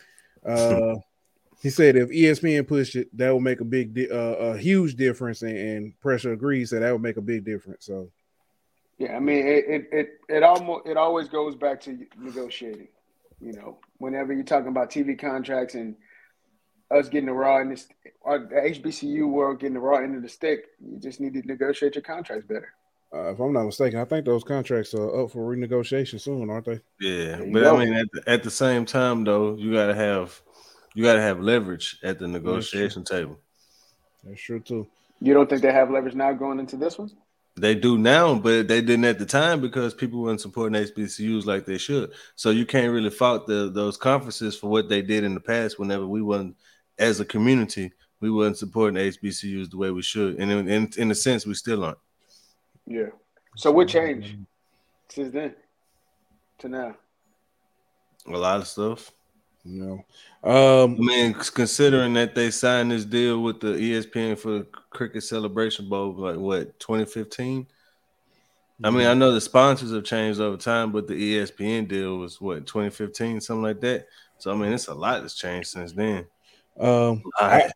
Uh 0.46 0.96
he 1.64 1.70
said 1.70 1.96
if 1.96 2.10
ESPN 2.10 2.68
pushed 2.68 2.94
it, 2.94 3.08
that 3.16 3.32
would 3.32 3.42
make 3.42 3.60
a 3.60 3.64
big, 3.64 3.94
di- 3.94 4.10
uh, 4.10 4.52
a 4.52 4.58
huge 4.58 4.96
difference, 4.96 5.40
and, 5.40 5.56
and, 5.56 6.00
Pressure 6.00 6.34
agrees 6.34 6.68
that 6.68 6.80
that 6.80 6.92
would 6.92 7.00
make 7.00 7.16
a 7.16 7.22
big 7.22 7.42
difference. 7.42 7.86
So, 7.86 8.10
Yeah, 8.98 9.16
I 9.16 9.18
mean, 9.18 9.46
it, 9.46 9.64
it 9.66 9.88
it 9.90 10.08
it 10.28 10.42
almost 10.42 10.86
it 10.86 10.98
always 10.98 11.28
goes 11.28 11.56
back 11.56 11.80
to 11.82 12.06
negotiating. 12.18 12.88
You 13.44 13.52
know, 13.52 13.78
whenever 13.98 14.32
you're 14.32 14.44
talking 14.44 14.68
about 14.68 14.90
TV 14.90 15.18
contracts 15.18 15.74
and 15.74 15.96
us 16.90 17.08
getting 17.08 17.26
the 17.26 17.32
raw 17.32 17.60
in 17.60 17.70
this, 17.70 17.86
or 18.22 18.38
the 18.38 18.54
HBCU 18.54 19.28
world 19.28 19.60
getting 19.60 19.74
the 19.74 19.80
raw 19.80 19.98
end 19.98 20.16
of 20.16 20.22
the 20.22 20.28
stick, 20.28 20.66
you 20.80 20.98
just 20.98 21.20
need 21.20 21.34
to 21.34 21.42
negotiate 21.46 21.94
your 21.94 22.02
contracts 22.02 22.46
better. 22.46 22.72
Uh, 23.14 23.30
if 23.30 23.38
I'm 23.38 23.52
not 23.52 23.64
mistaken, 23.64 24.00
I 24.00 24.04
think 24.06 24.24
those 24.24 24.42
contracts 24.42 24.94
are 24.94 25.22
up 25.22 25.30
for 25.30 25.54
renegotiation 25.54 26.20
soon, 26.20 26.50
aren't 26.50 26.64
they? 26.64 26.80
Yeah, 27.00 27.36
but 27.52 27.60
go. 27.60 27.76
I 27.76 27.84
mean, 27.84 27.94
at 27.94 28.06
the, 28.12 28.22
at 28.26 28.42
the 28.42 28.50
same 28.50 28.86
time, 28.86 29.24
though, 29.24 29.54
you 29.54 29.72
gotta 29.72 29.94
have 29.94 30.40
you 30.94 31.04
gotta 31.04 31.20
have 31.20 31.38
leverage 31.38 31.98
at 32.02 32.18
the 32.18 32.26
negotiation 32.26 33.02
That's 33.02 33.10
table. 33.10 33.38
That's 34.24 34.40
true 34.40 34.60
too. 34.60 34.88
You 35.20 35.34
don't 35.34 35.48
think 35.48 35.62
they 35.62 35.72
have 35.72 35.90
leverage 35.90 36.14
now 36.14 36.32
going 36.32 36.58
into 36.58 36.76
this 36.76 36.98
one? 36.98 37.10
They 37.56 37.76
do 37.76 37.96
now, 37.96 38.34
but 38.34 38.66
they 38.66 38.80
didn't 38.80 39.04
at 39.04 39.20
the 39.20 39.26
time 39.26 39.60
because 39.60 39.94
people 39.94 40.20
weren't 40.20 40.40
supporting 40.40 40.82
HBCUs 40.82 41.46
like 41.46 41.64
they 41.64 41.78
should. 41.78 42.12
So 42.34 42.50
you 42.50 42.66
can't 42.66 42.92
really 42.92 43.10
fault 43.10 43.46
the, 43.46 43.70
those 43.70 43.96
conferences 43.96 44.56
for 44.58 44.68
what 44.68 44.88
they 44.88 45.02
did 45.02 45.22
in 45.22 45.34
the 45.34 45.40
past. 45.40 45.78
Whenever 45.78 46.06
we 46.06 46.20
weren't, 46.20 46.56
as 46.98 47.20
a 47.20 47.24
community, 47.24 47.92
we 48.20 48.30
weren't 48.30 48.56
supporting 48.56 49.00
HBCUs 49.00 49.70
the 49.70 49.76
way 49.76 49.90
we 49.90 50.02
should, 50.02 50.36
and 50.38 50.50
in, 50.50 50.68
in, 50.68 50.90
in 50.96 51.10
a 51.10 51.14
sense, 51.14 51.46
we 51.46 51.54
still 51.54 51.84
aren't. 51.84 51.98
Yeah. 52.86 53.10
So 53.56 53.70
what 53.70 53.88
changed 53.88 54.36
since 55.08 55.32
then 55.32 55.54
to 56.58 56.68
now? 56.68 56.96
A 58.26 58.30
lot 58.30 58.60
of 58.60 58.66
stuff. 58.66 59.12
No. 59.64 60.04
Um, 60.42 60.96
I 60.96 60.98
mean, 60.98 61.34
considering 61.34 62.12
that 62.14 62.34
they 62.34 62.50
signed 62.50 62.90
this 62.90 63.04
deal 63.04 63.42
with 63.42 63.60
the 63.60 63.68
ESPN 63.68 64.38
for 64.38 64.50
the 64.50 64.66
Cricket 64.90 65.22
Celebration 65.22 65.88
Bowl, 65.88 66.12
like 66.12 66.36
what 66.36 66.78
2015. 66.80 67.66
I 68.82 68.90
mean, 68.90 69.06
I 69.06 69.14
know 69.14 69.32
the 69.32 69.40
sponsors 69.40 69.92
have 69.92 70.04
changed 70.04 70.40
over 70.40 70.56
time, 70.56 70.92
but 70.92 71.06
the 71.06 71.14
ESPN 71.14 71.88
deal 71.88 72.18
was 72.18 72.40
what 72.40 72.66
2015, 72.66 73.40
something 73.40 73.62
like 73.62 73.80
that. 73.80 74.08
So 74.38 74.52
I 74.52 74.56
mean, 74.56 74.72
it's 74.72 74.88
a 74.88 74.94
lot 74.94 75.22
that's 75.22 75.36
changed 75.36 75.68
since 75.68 75.92
then. 75.92 76.26
Um, 76.78 77.22
I, 77.38 77.70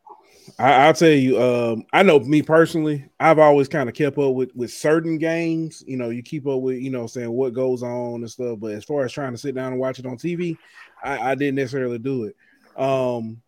I, 0.59 0.87
will 0.89 0.95
tell 0.95 1.09
you, 1.09 1.41
um, 1.41 1.87
I 1.93 2.03
know 2.03 2.19
me 2.19 2.43
personally, 2.43 3.09
I've 3.21 3.39
always 3.39 3.69
kind 3.69 3.89
of 3.89 3.95
kept 3.95 4.19
up 4.19 4.35
with 4.35 4.55
with 4.57 4.73
certain 4.73 5.19
games. 5.19 5.85
You 5.87 5.97
know, 5.97 6.11
you 6.11 6.23
keep 6.23 6.47
up 6.47 6.61
with, 6.61 6.79
you 6.79 6.91
know, 6.91 7.07
saying 7.07 7.31
what 7.31 7.55
goes 7.55 7.83
on 7.83 8.17
and 8.17 8.31
stuff. 8.31 8.59
But 8.59 8.73
as 8.73 8.85
far 8.85 9.05
as 9.05 9.13
trying 9.13 9.33
to 9.33 9.39
sit 9.39 9.55
down 9.55 9.73
and 9.73 9.81
watch 9.81 10.01
it 10.01 10.07
on 10.07 10.19
TV, 10.19 10.59
I, 11.03 11.33
I 11.33 11.35
didn't 11.35 11.57
necessarily 11.57 11.99
do 11.99 12.25
it. 12.25 12.37
Um, 12.81 13.43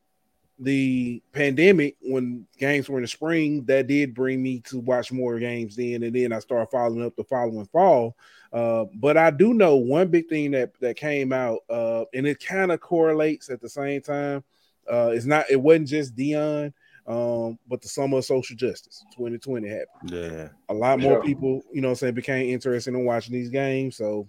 the 0.58 1.22
pandemic, 1.32 1.96
when 2.02 2.46
games 2.58 2.88
were 2.88 2.98
in 2.98 3.02
the 3.02 3.08
spring, 3.08 3.64
that 3.64 3.86
did 3.86 4.14
bring 4.14 4.42
me 4.42 4.60
to 4.60 4.78
watch 4.78 5.10
more 5.10 5.38
games 5.38 5.74
then, 5.74 6.02
and 6.02 6.14
then 6.14 6.32
I 6.32 6.38
started 6.38 6.70
following 6.70 7.04
up 7.04 7.16
the 7.16 7.24
following 7.24 7.66
fall. 7.66 8.14
Uh, 8.52 8.84
but 8.96 9.16
I 9.16 9.30
do 9.30 9.54
know 9.54 9.76
one 9.76 10.08
big 10.08 10.28
thing 10.28 10.50
that 10.50 10.72
that 10.80 10.96
came 10.96 11.32
out, 11.32 11.60
uh, 11.70 12.04
and 12.12 12.26
it 12.26 12.44
kind 12.44 12.72
of 12.72 12.80
correlates 12.80 13.48
at 13.48 13.60
the 13.60 13.68
same 13.68 14.02
time. 14.02 14.44
Uh, 14.90 15.10
it's 15.14 15.24
not, 15.24 15.48
it 15.48 15.60
wasn't 15.60 15.88
just 15.88 16.16
Deion, 16.16 16.72
um, 17.06 17.58
but 17.68 17.80
the 17.80 17.88
summer 17.88 18.18
of 18.18 18.24
social 18.24 18.56
justice 18.56 19.04
2020 19.16 19.68
happened. 19.68 20.10
Yeah. 20.10 20.48
A 20.68 20.74
lot 20.74 21.00
more 21.00 21.22
people, 21.22 21.62
you 21.72 21.80
know, 21.80 21.94
saying 21.94 22.14
became 22.14 22.50
interested 22.50 22.92
in 22.92 23.04
watching 23.04 23.32
these 23.32 23.50
games. 23.50 23.96
So, 23.96 24.28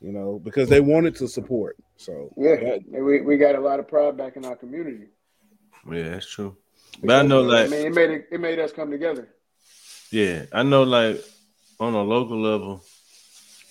you 0.00 0.12
know, 0.12 0.40
because 0.42 0.68
they 0.68 0.80
wanted 0.80 1.16
to 1.16 1.28
support. 1.28 1.76
So 1.96 2.32
yeah, 2.36 2.56
that, 2.56 2.80
we, 2.88 3.20
we 3.20 3.36
got 3.36 3.54
a 3.54 3.60
lot 3.60 3.80
of 3.80 3.88
pride 3.88 4.16
back 4.16 4.36
in 4.36 4.44
our 4.44 4.56
community. 4.56 5.06
Yeah, 5.90 6.10
that's 6.10 6.30
true. 6.30 6.56
But 7.02 7.16
I 7.16 7.22
know 7.22 7.42
like 7.42 7.66
I 7.66 7.68
mean 7.68 7.86
it 7.86 7.94
made 7.94 8.10
it, 8.10 8.26
it 8.32 8.40
made 8.40 8.58
us 8.58 8.72
come 8.72 8.90
together. 8.90 9.28
Yeah, 10.10 10.46
I 10.52 10.62
know 10.62 10.82
like 10.82 11.22
on 11.78 11.94
a 11.94 12.02
local 12.02 12.40
level 12.40 12.82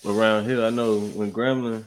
around 0.04 0.44
here, 0.44 0.64
I 0.64 0.70
know 0.70 1.00
when 1.00 1.32
Grambling 1.32 1.84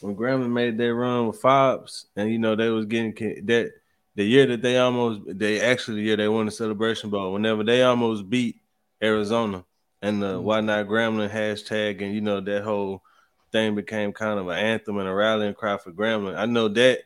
when 0.00 0.16
Grambling 0.16 0.52
made 0.52 0.78
their 0.78 0.94
run 0.94 1.26
with 1.26 1.42
Fobbs 1.42 2.06
and 2.16 2.30
you 2.30 2.38
know 2.38 2.54
they 2.54 2.68
was 2.68 2.86
getting 2.86 3.12
that 3.46 3.72
the 4.14 4.24
year 4.24 4.46
that 4.46 4.62
they 4.62 4.78
almost 4.78 5.20
they 5.26 5.60
actually 5.60 5.96
the 5.96 6.06
year 6.06 6.16
they 6.16 6.28
won 6.28 6.46
the 6.46 6.52
celebration 6.52 7.10
bowl, 7.10 7.32
whenever 7.32 7.64
they 7.64 7.82
almost 7.82 8.28
beat 8.28 8.56
Arizona 9.02 9.64
and 10.02 10.22
the 10.22 10.34
mm-hmm. 10.34 10.44
why 10.44 10.60
not 10.60 10.86
Grambling 10.86 11.30
hashtag 11.30 12.02
and 12.02 12.14
you 12.14 12.20
know 12.20 12.40
that 12.40 12.62
whole 12.62 13.02
thing 13.52 13.74
became 13.74 14.12
kind 14.12 14.38
of 14.38 14.48
an 14.48 14.58
anthem 14.58 14.98
and 14.98 15.08
a 15.08 15.14
rallying 15.14 15.54
cry 15.54 15.76
for 15.76 15.92
Grambling. 15.92 16.36
I 16.36 16.46
know 16.46 16.68
that 16.68 17.00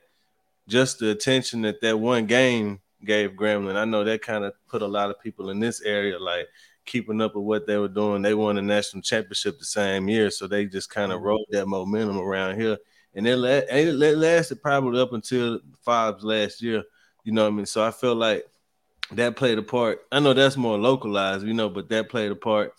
just 0.69 0.99
the 0.99 1.11
attention 1.11 1.63
that 1.63 1.81
that 1.81 1.99
one 1.99 2.27
game 2.27 2.81
gave 3.05 3.33
Grambling, 3.33 3.77
I 3.77 3.85
know 3.85 4.05
that 4.05 4.23
kind 4.23 4.45
of 4.45 4.55
put 4.69 4.83
a 4.83 4.87
lot 4.87 5.11
of 5.11 5.21
people 5.21 5.51
in 5.51 5.61
this 5.61 5.81
area 5.83 6.19
like 6.19 6.49
keeping 6.85 7.21
up 7.21 7.35
with 7.35 7.45
what 7.45 7.67
they 7.67 7.77
were 7.77 7.89
doing. 7.89 8.23
They 8.23 8.35
won 8.35 8.57
the 8.57 8.63
national 8.63 9.03
championship 9.03 9.59
the 9.59 9.65
same 9.65 10.09
year, 10.09 10.31
so 10.31 10.47
they 10.47 10.67
just 10.67 10.91
kind 10.91 11.13
of 11.13 11.19
mm-hmm. 11.19 11.27
rode 11.27 11.47
that 11.51 11.67
momentum 11.67 12.19
around 12.19 12.61
here. 12.61 12.79
And 13.15 13.27
it, 13.27 13.39
it 13.39 14.17
lasted 14.17 14.63
probably 14.63 15.01
up 15.01 15.13
until 15.13 15.61
Fobbs 15.87 16.23
last 16.23 16.63
year 16.63 16.85
you 17.25 17.33
know 17.33 17.45
what 17.45 17.53
I 17.53 17.57
mean? 17.57 17.67
So 17.67 17.85
I 17.85 17.91
feel 17.91 18.15
like 18.15 18.47
that 19.13 19.37
played 19.37 19.59
a 19.59 19.63
part. 19.63 20.01
I 20.11 20.21
know 20.21 20.33
that's 20.33 20.57
more 20.57 20.79
localized, 20.79 21.47
you 21.47 21.55
know, 21.55 21.69
but 21.69 21.89
that 21.91 22.09
played 22.09 22.33
a 22.33 22.37
part. 22.37 22.75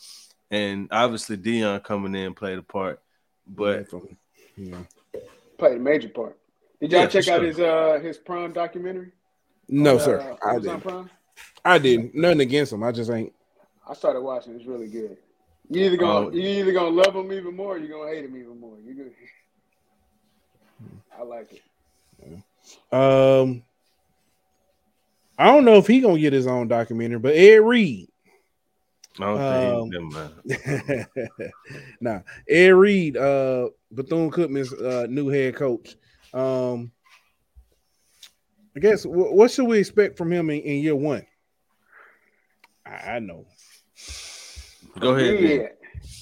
And 0.51 0.87
obviously 0.91 1.37
Deion 1.37 1.83
coming 1.83 2.15
in 2.15 2.33
played 2.33 2.57
a 2.57 2.63
part. 2.63 3.01
But 3.47 3.87
yeah. 4.57 4.77
played 5.57 5.77
a 5.77 5.79
major 5.79 6.09
part. 6.09 6.37
Did 6.79 6.91
y'all 6.91 7.01
yeah, 7.01 7.07
check 7.07 7.27
out 7.27 7.41
his 7.41 7.59
uh 7.59 7.99
his 8.01 8.17
prime 8.17 8.53
documentary? 8.53 9.11
No, 9.69 9.97
sir. 9.97 10.19
Uh, 10.19 10.47
I 10.47 10.59
didn't. 10.59 10.81
Prime? 10.81 11.09
I 11.63 11.77
didn't. 11.77 12.15
Nothing 12.15 12.41
against 12.41 12.73
him. 12.73 12.83
I 12.83 12.91
just 12.91 13.09
ain't. 13.09 13.33
I 13.87 13.93
started 13.93 14.21
watching. 14.21 14.55
It's 14.55 14.65
really 14.65 14.87
good. 14.87 15.17
You 15.69 15.85
either 15.85 15.97
gonna 15.97 16.27
oh. 16.27 16.31
you 16.31 16.41
either 16.41 16.73
gonna 16.73 16.89
love 16.89 17.15
him 17.15 17.31
even 17.31 17.55
more, 17.55 17.75
or 17.75 17.77
you're 17.77 17.97
gonna 17.97 18.11
hate 18.11 18.25
him 18.25 18.35
even 18.37 18.59
more. 18.59 18.77
You 18.85 18.93
good? 18.93 19.13
I 21.19 21.23
like 21.23 21.53
it. 21.53 21.61
Um, 22.91 23.63
I 25.37 25.47
don't 25.47 25.65
know 25.65 25.75
if 25.75 25.87
he 25.87 26.01
gonna 26.01 26.19
get 26.19 26.33
his 26.33 26.47
own 26.47 26.67
documentary, 26.67 27.19
but 27.19 27.35
Ed 27.35 27.57
Reed. 27.57 28.09
Um, 29.19 29.91
nah, 32.01 32.21
Ed 32.47 32.69
Reed, 32.69 33.15
uh, 33.17 33.69
Bethune 33.91 34.31
Cookman's 34.31 34.73
uh, 34.73 35.05
new 35.09 35.27
head 35.27 35.55
coach. 35.55 35.95
Um, 36.33 36.91
I 38.75 38.79
guess 38.79 39.03
w- 39.03 39.33
what 39.33 39.51
should 39.51 39.67
we 39.67 39.77
expect 39.77 40.17
from 40.17 40.31
him 40.31 40.49
in, 40.49 40.61
in 40.61 40.81
year 40.81 40.95
one? 40.95 41.25
I, 42.85 43.15
I 43.15 43.19
know. 43.19 43.45
Go 44.99 45.15
ahead. 45.15 45.39
Yeah. 45.39 45.67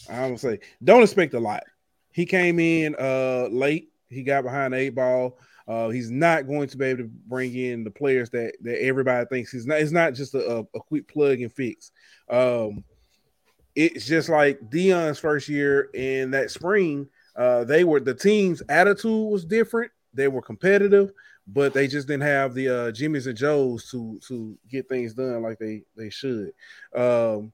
I'm 0.10 0.22
gonna 0.30 0.38
say 0.38 0.60
don't 0.84 1.04
expect 1.04 1.34
a 1.34 1.40
lot. 1.40 1.64
He 2.12 2.26
came 2.26 2.60
in 2.60 2.96
uh 3.00 3.48
late. 3.50 3.90
He 4.10 4.24
got 4.24 4.44
behind 4.44 4.74
the 4.74 4.78
eight 4.78 4.96
ball. 4.96 5.38
Uh, 5.72 5.88
he's 5.88 6.12
not 6.12 6.48
going 6.48 6.68
to 6.68 6.78
be 6.78 6.84
able 6.84 7.04
to 7.04 7.10
bring 7.28 7.56
in 7.56 7.86
the 7.86 7.90
players 7.90 8.30
that 8.30 8.54
that 8.60 8.84
everybody 8.84 9.26
thinks 9.28 9.54
he's 9.54 9.66
not. 9.66 9.80
It's 9.80 9.94
not 9.94 10.14
just 10.14 10.36
a, 10.36 10.66
a 10.76 10.80
quick 10.82 11.08
plug 11.08 11.40
and 11.40 11.54
fix. 11.54 11.92
Um, 12.30 12.84
it's 13.74 14.06
just 14.06 14.28
like 14.28 14.60
Deion's 14.70 15.18
first 15.18 15.48
year 15.48 15.90
in 15.94 16.32
that 16.32 16.52
spring. 16.52 17.08
Uh, 17.38 17.64
they 17.64 17.86
were 17.86 18.02
the 18.02 18.14
team's 18.14 18.62
attitude 18.68 19.32
was 19.32 19.46
different. 19.46 19.94
They 20.14 20.28
were 20.28 20.42
competitive, 20.42 21.14
but 21.48 21.74
they 21.74 21.88
just 21.88 22.06
didn't 22.06 22.24
have 22.24 22.54
the 22.54 22.68
uh, 22.68 22.92
Jimmys 22.92 23.28
and 23.28 23.38
Joes 23.38 23.90
to 23.92 24.20
to 24.28 24.58
get 24.70 24.90
things 24.90 25.14
done 25.14 25.42
like 25.42 25.58
they 25.58 25.84
they 25.96 26.10
should. 26.10 26.52
Um, 26.94 27.54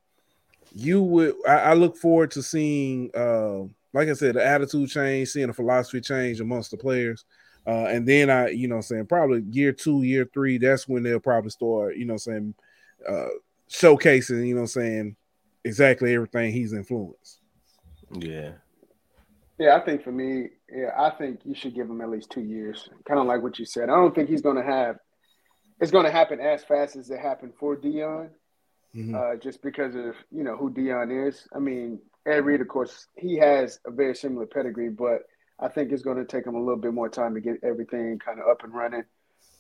you 0.74 1.04
would. 1.04 1.36
I, 1.48 1.58
I, 1.60 1.74
look 1.76 1.96
forward 1.96 2.32
to 2.32 2.42
seeing, 2.42 3.12
uh, 3.16 3.60
like 3.94 4.10
I 4.10 4.14
said, 4.14 4.36
the 4.36 4.44
attitude 4.44 4.90
change, 4.90 5.30
seeing 5.30 5.50
a 5.50 5.54
philosophy 5.54 6.02
change 6.02 6.40
amongst 6.40 6.72
the 6.72 6.78
players. 6.78 7.24
Uh, 7.68 7.86
and 7.88 8.08
then 8.08 8.30
I, 8.30 8.50
you 8.50 8.70
know, 8.70 8.80
saying 8.80 9.08
probably 9.08 9.44
year 9.50 9.74
two, 9.74 10.04
year 10.04 10.30
three, 10.34 10.58
that's 10.58 10.88
when 10.88 11.04
they'll 11.04 11.20
probably 11.20 11.50
start, 11.50 11.98
you 11.98 12.06
know, 12.06 12.16
saying 12.16 12.54
uh, 13.08 13.28
showcasing, 13.70 14.48
you 14.48 14.56
know, 14.56 14.66
saying 14.66 15.18
exactly 15.66 16.16
everything 16.16 16.54
he's 16.54 16.72
influenced. 16.72 17.42
Yeah. 18.14 18.52
Yeah, 19.60 19.76
I 19.76 19.82
think 19.82 20.04
for 20.04 20.12
me, 20.12 20.50
yeah, 20.72 20.92
I 20.98 21.10
think 21.10 21.42
you 21.44 21.56
should 21.56 21.76
give 21.76 21.90
him 21.90 22.00
at 22.00 22.10
least 22.10 22.30
two 22.30 22.42
years. 22.42 22.90
Kind 23.06 23.20
of 23.20 23.26
like 23.26 23.42
what 23.42 23.60
you 23.60 23.66
said. 23.66 23.90
I 23.90 23.96
don't 23.96 24.16
think 24.16 24.30
he's 24.30 24.42
going 24.42 24.56
to 24.58 24.64
have. 24.64 24.98
It's 25.82 25.92
going 25.92 26.06
to 26.06 26.12
happen 26.12 26.40
as 26.40 26.64
fast 26.64 26.96
as 26.96 27.10
it 27.10 27.20
happened 27.20 27.54
for 27.60 27.76
Deion, 27.76 28.30
mm-hmm. 28.96 29.16
uh, 29.16 29.36
just 29.36 29.62
because 29.62 29.96
of 29.96 30.16
you 30.32 30.44
know 30.44 30.56
who 30.56 30.72
Deion 30.72 31.28
is. 31.28 31.48
I 31.56 31.60
mean, 31.60 32.00
Ed 32.26 32.46
Reed, 32.46 32.62
of 32.62 32.68
course, 32.68 33.08
he 33.16 33.36
has 33.38 33.80
a 33.86 33.92
very 33.92 34.16
similar 34.16 34.46
pedigree, 34.46 34.90
but 34.90 35.24
I 35.60 35.68
think 35.68 35.92
it's 35.92 36.04
going 36.04 36.18
to 36.18 36.26
take 36.26 36.46
him 36.46 36.56
a 36.56 36.60
little 36.60 36.78
bit 36.78 36.94
more 36.94 37.10
time 37.10 37.34
to 37.34 37.42
get 37.42 37.64
everything 37.64 38.20
kind 38.20 38.40
of 38.40 38.48
up 38.48 38.64
and 38.64 38.74
running, 38.74 39.04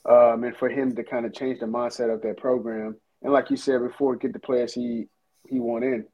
um, 0.05 0.43
and 0.43 0.55
for 0.55 0.69
him 0.69 0.95
to 0.95 1.03
kind 1.03 1.25
of 1.25 1.33
change 1.33 1.59
the 1.59 1.65
mindset 1.65 2.13
of 2.13 2.21
that 2.21 2.37
program. 2.37 2.95
And 3.23 3.33
like 3.33 3.49
you 3.49 3.57
said 3.57 3.81
before, 3.81 4.15
get 4.15 4.33
the 4.33 4.39
players 4.39 4.73
he 4.73 5.07
he 5.47 5.59
want 5.59 5.83
in. 5.83 6.05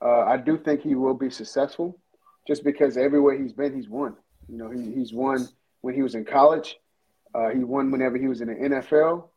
Uh, 0.00 0.20
I 0.20 0.36
do 0.36 0.58
think 0.58 0.82
he 0.82 0.94
will 0.94 1.14
be 1.14 1.30
successful, 1.30 1.98
just 2.46 2.64
because 2.64 2.96
everywhere 2.96 3.40
he's 3.40 3.52
been, 3.52 3.74
he's 3.74 3.88
won. 3.88 4.16
You 4.48 4.58
know, 4.58 4.70
he, 4.70 4.92
he's 4.92 5.12
won 5.12 5.48
when 5.80 5.94
he 5.94 6.02
was 6.02 6.14
in 6.14 6.24
college. 6.24 6.76
Uh, 7.34 7.50
he 7.50 7.62
won 7.62 7.90
whenever 7.90 8.16
he 8.16 8.26
was 8.26 8.40
in 8.40 8.48
the 8.48 8.54
NFL. 8.54 9.28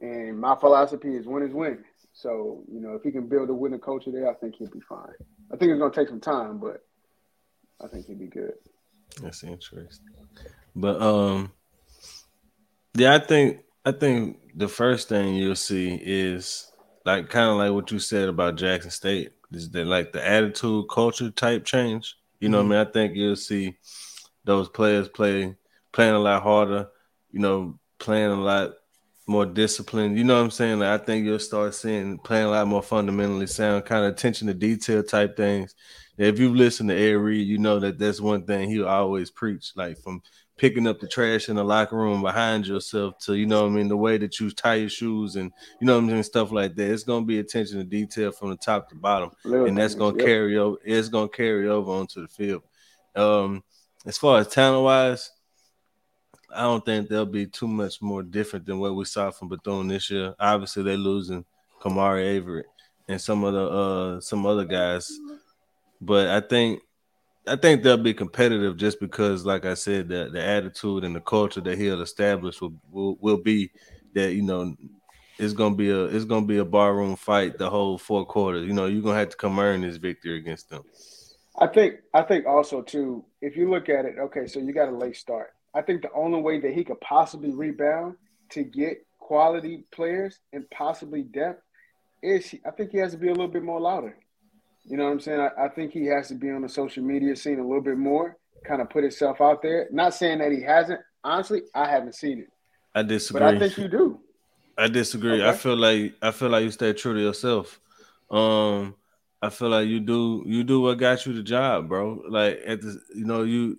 And 0.00 0.40
my 0.40 0.56
philosophy 0.56 1.14
is 1.14 1.26
win 1.26 1.42
is 1.42 1.52
win. 1.52 1.84
So, 2.12 2.62
you 2.70 2.80
know, 2.80 2.94
if 2.94 3.02
he 3.02 3.10
can 3.10 3.28
build 3.28 3.50
a 3.50 3.54
winning 3.54 3.80
culture 3.80 4.10
there, 4.10 4.30
I 4.30 4.34
think 4.34 4.54
he'll 4.56 4.70
be 4.70 4.80
fine. 4.80 5.12
I 5.52 5.56
think 5.56 5.70
it's 5.70 5.80
gonna 5.80 5.92
take 5.92 6.08
some 6.08 6.20
time, 6.20 6.58
but 6.58 6.84
I 7.82 7.88
think 7.88 8.06
he'll 8.06 8.18
be 8.18 8.26
good. 8.26 8.54
That's 9.22 9.44
interesting. 9.44 9.88
But 10.74 11.00
um 11.00 11.52
yeah, 12.94 13.14
I 13.14 13.18
think 13.18 13.60
I 13.84 13.92
think 13.92 14.38
the 14.54 14.68
first 14.68 15.08
thing 15.08 15.34
you'll 15.34 15.56
see 15.56 16.00
is 16.02 16.70
like 17.04 17.28
kind 17.28 17.50
of 17.50 17.56
like 17.56 17.72
what 17.72 17.90
you 17.90 17.98
said 17.98 18.28
about 18.28 18.56
Jackson 18.56 18.90
State 18.90 19.32
is 19.52 19.70
that 19.70 19.86
like 19.86 20.12
the 20.12 20.26
attitude 20.26 20.86
culture 20.88 21.30
type 21.30 21.64
change. 21.64 22.16
You 22.40 22.48
know 22.48 22.60
mm-hmm. 22.60 22.68
what 22.70 22.76
I 22.76 22.80
mean? 22.80 22.88
I 22.88 22.90
think 22.92 23.16
you'll 23.16 23.36
see 23.36 23.76
those 24.44 24.68
players 24.68 25.08
play 25.08 25.56
playing 25.92 26.14
a 26.14 26.18
lot 26.18 26.42
harder, 26.42 26.88
you 27.30 27.40
know, 27.40 27.78
playing 27.98 28.30
a 28.30 28.40
lot 28.40 28.72
more 29.26 29.46
disciplined. 29.46 30.18
You 30.18 30.24
know 30.24 30.36
what 30.36 30.44
I'm 30.44 30.50
saying? 30.50 30.78
Like 30.80 31.00
I 31.00 31.04
think 31.04 31.24
you'll 31.24 31.38
start 31.38 31.74
seeing 31.74 32.18
playing 32.18 32.46
a 32.46 32.50
lot 32.50 32.66
more 32.66 32.82
fundamentally 32.82 33.46
sound, 33.46 33.84
kind 33.84 34.04
of 34.04 34.12
attention 34.12 34.48
to 34.48 34.54
detail 34.54 35.02
type 35.02 35.36
things. 35.36 35.74
If 36.16 36.38
you 36.38 36.54
listen 36.54 36.88
to 36.88 36.94
Ed 36.94 37.14
Reed, 37.14 37.46
you 37.46 37.58
know 37.58 37.80
that 37.80 37.98
that's 37.98 38.20
one 38.20 38.44
thing 38.44 38.68
he'll 38.68 38.88
always 38.88 39.30
preach, 39.30 39.72
like 39.74 39.98
from 39.98 40.22
picking 40.56 40.86
up 40.86 41.00
the 41.00 41.08
trash 41.08 41.48
in 41.48 41.56
the 41.56 41.64
locker 41.64 41.96
room 41.96 42.22
behind 42.22 42.66
yourself 42.66 43.18
to 43.18 43.34
you 43.34 43.44
know 43.44 43.62
what 43.62 43.72
I 43.72 43.74
mean 43.74 43.88
the 43.88 43.96
way 43.96 44.18
that 44.18 44.38
you 44.38 44.50
tie 44.52 44.76
your 44.76 44.88
shoes 44.88 45.34
and 45.34 45.50
you 45.80 45.86
know 45.86 45.94
what 45.94 46.04
I'm 46.04 46.10
saying 46.10 46.22
stuff 46.22 46.52
like 46.52 46.76
that. 46.76 46.92
It's 46.92 47.02
gonna 47.02 47.26
be 47.26 47.40
attention 47.40 47.78
to 47.78 47.84
detail 47.84 48.30
from 48.30 48.50
the 48.50 48.56
top 48.56 48.88
to 48.90 48.94
bottom, 48.94 49.30
Little 49.44 49.66
and 49.66 49.76
that's 49.76 49.94
gonna 49.94 50.16
yep. 50.16 50.26
carry 50.26 50.56
over. 50.56 50.76
It's 50.84 51.08
gonna 51.08 51.28
carry 51.28 51.68
over 51.68 51.90
onto 51.90 52.22
the 52.22 52.28
field. 52.28 52.62
Um, 53.16 53.64
as 54.06 54.18
far 54.18 54.38
as 54.38 54.48
talent 54.48 54.84
wise, 54.84 55.30
I 56.54 56.62
don't 56.62 56.84
think 56.84 57.08
they'll 57.08 57.26
be 57.26 57.46
too 57.46 57.68
much 57.68 58.00
more 58.00 58.22
different 58.22 58.66
than 58.66 58.78
what 58.78 58.94
we 58.94 59.04
saw 59.04 59.30
from 59.30 59.48
Bethune 59.48 59.88
this 59.88 60.10
year. 60.10 60.34
Obviously, 60.38 60.84
they're 60.84 60.96
losing 60.96 61.44
Kamari 61.80 62.40
Averett 62.40 62.64
and 63.08 63.20
some 63.20 63.44
of 63.44 63.52
the 63.52 63.68
uh 63.68 64.20
some 64.20 64.46
other 64.46 64.64
guys, 64.64 65.10
but 66.04 66.28
I 66.28 66.40
think 66.40 66.80
I 67.46 67.56
think 67.56 67.82
they'll 67.82 67.96
be 67.96 68.14
competitive 68.14 68.76
just 68.76 69.00
because, 69.00 69.44
like 69.44 69.66
I 69.66 69.74
said, 69.74 70.08
the, 70.08 70.30
the 70.32 70.42
attitude 70.42 71.04
and 71.04 71.14
the 71.14 71.20
culture 71.20 71.60
that 71.60 71.76
he'll 71.76 72.00
establish 72.00 72.60
will, 72.60 72.74
will, 72.90 73.18
will 73.20 73.36
be 73.36 73.70
that 74.14 74.32
you 74.32 74.42
know 74.42 74.74
it's 75.38 75.52
gonna 75.52 75.74
be 75.74 75.90
a 75.90 76.04
it's 76.04 76.24
gonna 76.24 76.46
be 76.46 76.58
a 76.58 76.64
barroom 76.64 77.16
fight 77.16 77.58
the 77.58 77.68
whole 77.68 77.98
four 77.98 78.24
quarters. 78.24 78.66
You 78.66 78.72
know, 78.72 78.86
you're 78.86 79.02
gonna 79.02 79.18
have 79.18 79.30
to 79.30 79.36
come 79.36 79.58
earn 79.58 79.82
this 79.82 79.96
victory 79.96 80.38
against 80.38 80.70
them. 80.70 80.84
I 81.58 81.66
think 81.66 81.96
I 82.12 82.22
think 82.22 82.46
also 82.46 82.82
too, 82.82 83.24
if 83.40 83.56
you 83.56 83.70
look 83.70 83.88
at 83.88 84.04
it, 84.04 84.16
okay, 84.18 84.46
so 84.46 84.58
you 84.60 84.72
got 84.72 84.88
a 84.88 84.96
late 84.96 85.16
start. 85.16 85.52
I 85.74 85.82
think 85.82 86.02
the 86.02 86.12
only 86.12 86.40
way 86.40 86.60
that 86.60 86.72
he 86.72 86.84
could 86.84 87.00
possibly 87.00 87.52
rebound 87.52 88.16
to 88.50 88.62
get 88.62 89.04
quality 89.18 89.84
players 89.90 90.38
and 90.52 90.68
possibly 90.70 91.22
depth 91.22 91.62
is 92.22 92.54
I 92.64 92.70
think 92.70 92.92
he 92.92 92.98
has 92.98 93.12
to 93.12 93.18
be 93.18 93.28
a 93.28 93.32
little 93.32 93.48
bit 93.48 93.62
more 93.62 93.80
louder. 93.80 94.16
You 94.84 94.96
know 94.96 95.04
what 95.04 95.12
I'm 95.12 95.20
saying? 95.20 95.40
I, 95.40 95.64
I, 95.64 95.68
think 95.68 95.92
he 95.92 96.06
has 96.06 96.28
to 96.28 96.34
be 96.34 96.50
on 96.50 96.62
the 96.62 96.68
social 96.68 97.02
media 97.02 97.34
scene 97.36 97.58
a 97.58 97.66
little 97.66 97.80
bit 97.80 97.96
more, 97.96 98.36
kind 98.66 98.82
of 98.82 98.90
put 98.90 99.02
himself 99.02 99.40
out 99.40 99.62
there. 99.62 99.88
Not 99.90 100.14
saying 100.14 100.38
that 100.38 100.52
he 100.52 100.62
hasn't. 100.62 101.00
Honestly, 101.22 101.62
I 101.74 101.88
haven't 101.88 102.14
seen 102.14 102.40
it. 102.40 102.48
I 102.94 103.02
disagree. 103.02 103.40
But 103.40 103.54
I 103.54 103.58
think 103.58 103.78
you 103.78 103.88
do. 103.88 104.20
I 104.76 104.88
disagree. 104.88 105.42
Okay. 105.42 105.48
I 105.48 105.52
feel 105.52 105.76
like 105.76 106.14
I 106.20 106.30
feel 106.32 106.50
like 106.50 106.64
you 106.64 106.70
stay 106.70 106.92
true 106.92 107.14
to 107.14 107.20
yourself. 107.20 107.80
Um, 108.30 108.94
I 109.40 109.50
feel 109.50 109.68
like 109.68 109.88
you 109.88 110.00
do 110.00 110.42
you 110.46 110.64
do 110.64 110.80
what 110.80 110.98
got 110.98 111.24
you 111.26 111.32
the 111.32 111.42
job, 111.42 111.88
bro. 111.88 112.22
Like 112.28 112.60
at 112.66 112.80
the 112.80 113.00
you 113.14 113.24
know, 113.24 113.42
you 113.42 113.78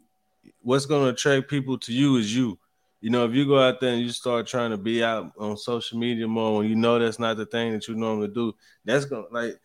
what's 0.62 0.86
gonna 0.86 1.10
attract 1.10 1.50
people 1.50 1.78
to 1.80 1.94
you 1.94 2.18
is 2.18 2.36
you. 2.36 2.58
You 3.02 3.12
know, 3.12 3.26
if 3.26 3.34
you 3.34 3.46
go 3.46 3.60
out 3.60 3.80
there 3.80 3.94
and 3.94 4.02
you 4.02 4.10
start 4.10 4.48
trying 4.48 4.72
to 4.72 4.78
be 4.78 5.04
out 5.04 5.32
on 5.38 5.58
social 5.58 6.00
media 6.00 6.28
more 6.28 6.58
when 6.58 6.70
you 6.70 6.76
know 6.76 6.98
that's 6.98 7.20
not 7.20 7.38
the 7.38 7.46
thing 7.46 7.74
that 7.74 7.88
you 7.88 7.96
normally 7.96 8.30
do, 8.30 8.54
that's 8.84 9.06
gonna 9.06 9.28
like 9.32 9.60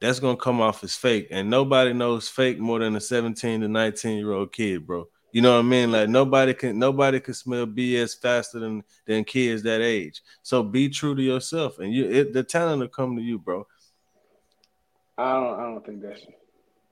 that's 0.00 0.20
gonna 0.20 0.36
come 0.36 0.60
off 0.60 0.84
as 0.84 0.94
fake. 0.94 1.28
And 1.30 1.50
nobody 1.50 1.92
knows 1.92 2.28
fake 2.28 2.58
more 2.58 2.78
than 2.78 2.96
a 2.96 3.00
17 3.00 3.60
to 3.60 3.68
19 3.68 4.18
year 4.18 4.32
old 4.32 4.52
kid, 4.52 4.86
bro. 4.86 5.08
You 5.32 5.42
know 5.42 5.52
what 5.54 5.60
I 5.60 5.62
mean? 5.62 5.92
Like 5.92 6.08
nobody 6.08 6.54
can 6.54 6.78
nobody 6.78 7.20
can 7.20 7.34
smell 7.34 7.66
BS 7.66 8.20
faster 8.20 8.60
than 8.60 8.82
than 9.06 9.24
kids 9.24 9.62
that 9.64 9.80
age. 9.80 10.22
So 10.42 10.62
be 10.62 10.88
true 10.88 11.14
to 11.14 11.22
yourself, 11.22 11.78
and 11.78 11.92
you 11.92 12.08
it, 12.08 12.32
the 12.32 12.42
talent 12.42 12.80
will 12.80 12.88
come 12.88 13.16
to 13.16 13.22
you, 13.22 13.38
bro. 13.38 13.66
I 15.18 15.34
don't 15.34 15.60
I 15.60 15.62
don't 15.64 15.86
think 15.86 16.02
that's 16.02 16.22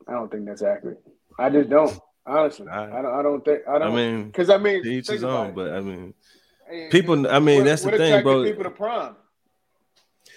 I 0.07 0.13
don't 0.13 0.31
think 0.31 0.47
that's 0.47 0.63
accurate. 0.63 1.01
I 1.39 1.49
just 1.49 1.71
don't 1.71 1.99
honestly. 2.27 2.69
I, 2.69 2.99
I 2.99 3.03
don't 3.03 3.19
I 3.21 3.23
don't 3.23 3.45
think 3.45 3.61
I 3.67 3.79
don't. 3.79 3.93
I 3.93 3.97
mean, 3.97 4.27
because 4.27 4.51
I 4.51 4.59
mean, 4.59 4.85
each 4.85 5.09
his 5.09 5.25
own, 5.25 5.55
but 5.55 5.73
I 5.73 5.81
mean, 5.81 6.13
people. 6.91 7.27
I 7.29 7.39
mean, 7.39 7.59
what, 7.59 7.65
that's 7.65 7.83
the 7.83 7.97
thing, 7.97 8.23
bro. 8.23 8.45
People 8.45 8.65
to 8.65 8.71
prom. 8.71 9.17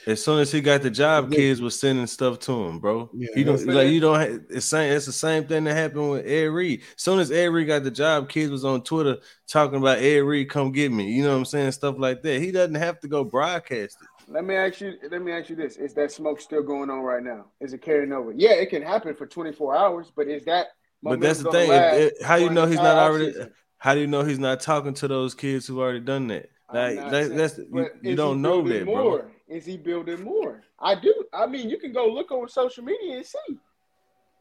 As 0.08 0.24
soon 0.24 0.40
as 0.40 0.52
he 0.52 0.62
got 0.62 0.82
the 0.82 0.90
job, 0.90 1.32
kids 1.32 1.62
were 1.62 1.70
sending 1.70 2.08
stuff 2.08 2.40
to 2.40 2.52
him, 2.52 2.80
bro. 2.80 3.10
Yeah, 3.14 3.28
he 3.36 3.44
don't 3.44 3.66
like 3.68 3.90
you 3.90 4.00
don't. 4.00 4.46
It's 4.50 4.66
same. 4.66 4.92
It's 4.92 5.06
the 5.06 5.12
same 5.12 5.46
thing 5.46 5.66
that 5.66 5.76
happened 5.76 6.12
with 6.12 6.26
Ed 6.26 6.46
Reed. 6.46 6.82
As 6.96 7.04
soon 7.04 7.20
as 7.20 7.32
Ed 7.32 7.48
Reed 7.48 7.68
got 7.68 7.84
the 7.84 7.92
job, 7.92 8.30
kids 8.30 8.52
was 8.52 8.66
on 8.66 8.84
Twitter 8.84 9.18
talking 9.48 9.80
about 9.80 10.00
Ed 10.00 10.20
Reed, 10.20 10.50
come 10.50 10.72
get 10.72 10.92
me. 10.92 11.12
You 11.12 11.24
know 11.24 11.32
what 11.32 11.40
I'm 11.40 11.46
saying? 11.46 11.72
Stuff 11.74 11.96
like 11.98 12.22
that. 12.24 12.42
He 12.42 12.52
doesn't 12.52 12.76
have 12.76 13.00
to 13.02 13.08
go 13.08 13.24
broadcast 13.24 13.98
it. 14.02 14.32
Let 14.32 14.46
me 14.46 14.56
ask 14.56 14.80
you. 14.82 14.94
Let 15.10 15.22
me 15.22 15.32
ask 15.32 15.50
you 15.50 15.56
this: 15.56 15.78
Is 15.78 15.94
that 15.96 16.12
smoke 16.12 16.40
still 16.40 16.64
going 16.64 16.90
on 16.90 17.02
right 17.02 17.24
now? 17.24 17.46
Is 17.60 17.74
it 17.74 17.82
carrying 17.82 18.14
over? 18.14 18.32
Yeah, 18.32 18.52
it 18.52 18.70
can 18.70 18.82
happen 18.82 19.16
for 19.16 19.26
24 19.26 19.76
hours, 19.76 20.12
but 20.16 20.28
is 20.28 20.46
that? 20.46 20.68
But 21.02 21.20
that's 21.20 21.40
the 21.40 21.52
thing. 21.52 21.72
It, 21.72 22.14
it, 22.20 22.24
how 22.24 22.36
you 22.36 22.50
know 22.50 22.66
he's 22.66 22.78
not 22.78 22.98
already? 22.98 23.34
Season? 23.34 23.54
How 23.80 23.96
do 23.96 24.02
you 24.02 24.08
know 24.08 24.24
he's 24.24 24.40
not 24.40 24.60
talking 24.60 24.94
to 24.96 25.08
those 25.08 25.34
kids 25.34 25.66
who 25.66 25.82
already 25.82 26.02
done 26.02 26.28
that? 26.28 26.50
Like 26.72 26.98
that, 26.98 27.36
that's 27.36 27.58
you, 27.58 27.90
you 28.04 28.16
don't 28.16 28.42
know 28.42 28.62
that, 28.62 28.86
more? 28.86 29.20
bro. 29.20 29.30
Is 29.50 29.66
he 29.66 29.78
building 29.78 30.24
more? 30.24 30.62
I 30.80 30.94
do. 30.94 31.26
I 31.34 31.48
mean, 31.48 31.70
you 31.70 31.78
can 31.78 31.92
go 31.92 32.08
look 32.08 32.32
on 32.32 32.48
social 32.48 32.84
media 32.84 33.18
and 33.18 33.26
see. 33.26 33.58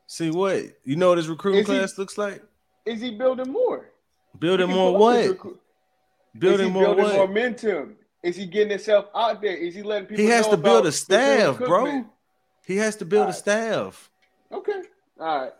See 0.07 0.31
what? 0.31 0.65
You 0.85 0.97
know 0.97 1.09
what 1.09 1.19
his 1.19 1.29
recruiting 1.29 1.65
class 1.65 1.97
looks 1.97 2.19
like? 2.19 2.43
Is 2.85 3.01
he 3.01 3.13
building 3.13 3.51
more? 3.51 3.91
Building 4.39 4.69
more 4.69 4.97
what? 4.97 5.39
Building 6.39 6.73
more 6.73 6.95
building 6.95 7.05
what? 7.05 7.17
momentum. 7.17 7.97
Is 8.23 8.37
he 8.37 8.47
getting 8.47 8.71
himself 8.71 9.07
out 9.15 9.41
there? 9.41 9.57
Is 9.57 9.75
he 9.75 9.83
letting 9.83 10.07
people? 10.07 10.25
He 10.25 10.31
has 10.31 10.47
to 10.49 10.57
build 10.57 10.87
a 10.87 10.93
staff, 10.93 11.59
bro. 11.59 12.05
He 12.67 12.77
has 12.77 12.97
to 12.97 13.07
build 13.07 13.27
right. 13.27 13.35
a 13.35 13.39
staff. 13.39 14.11
Okay. 14.53 14.83
All 15.19 15.41
right. 15.41 15.53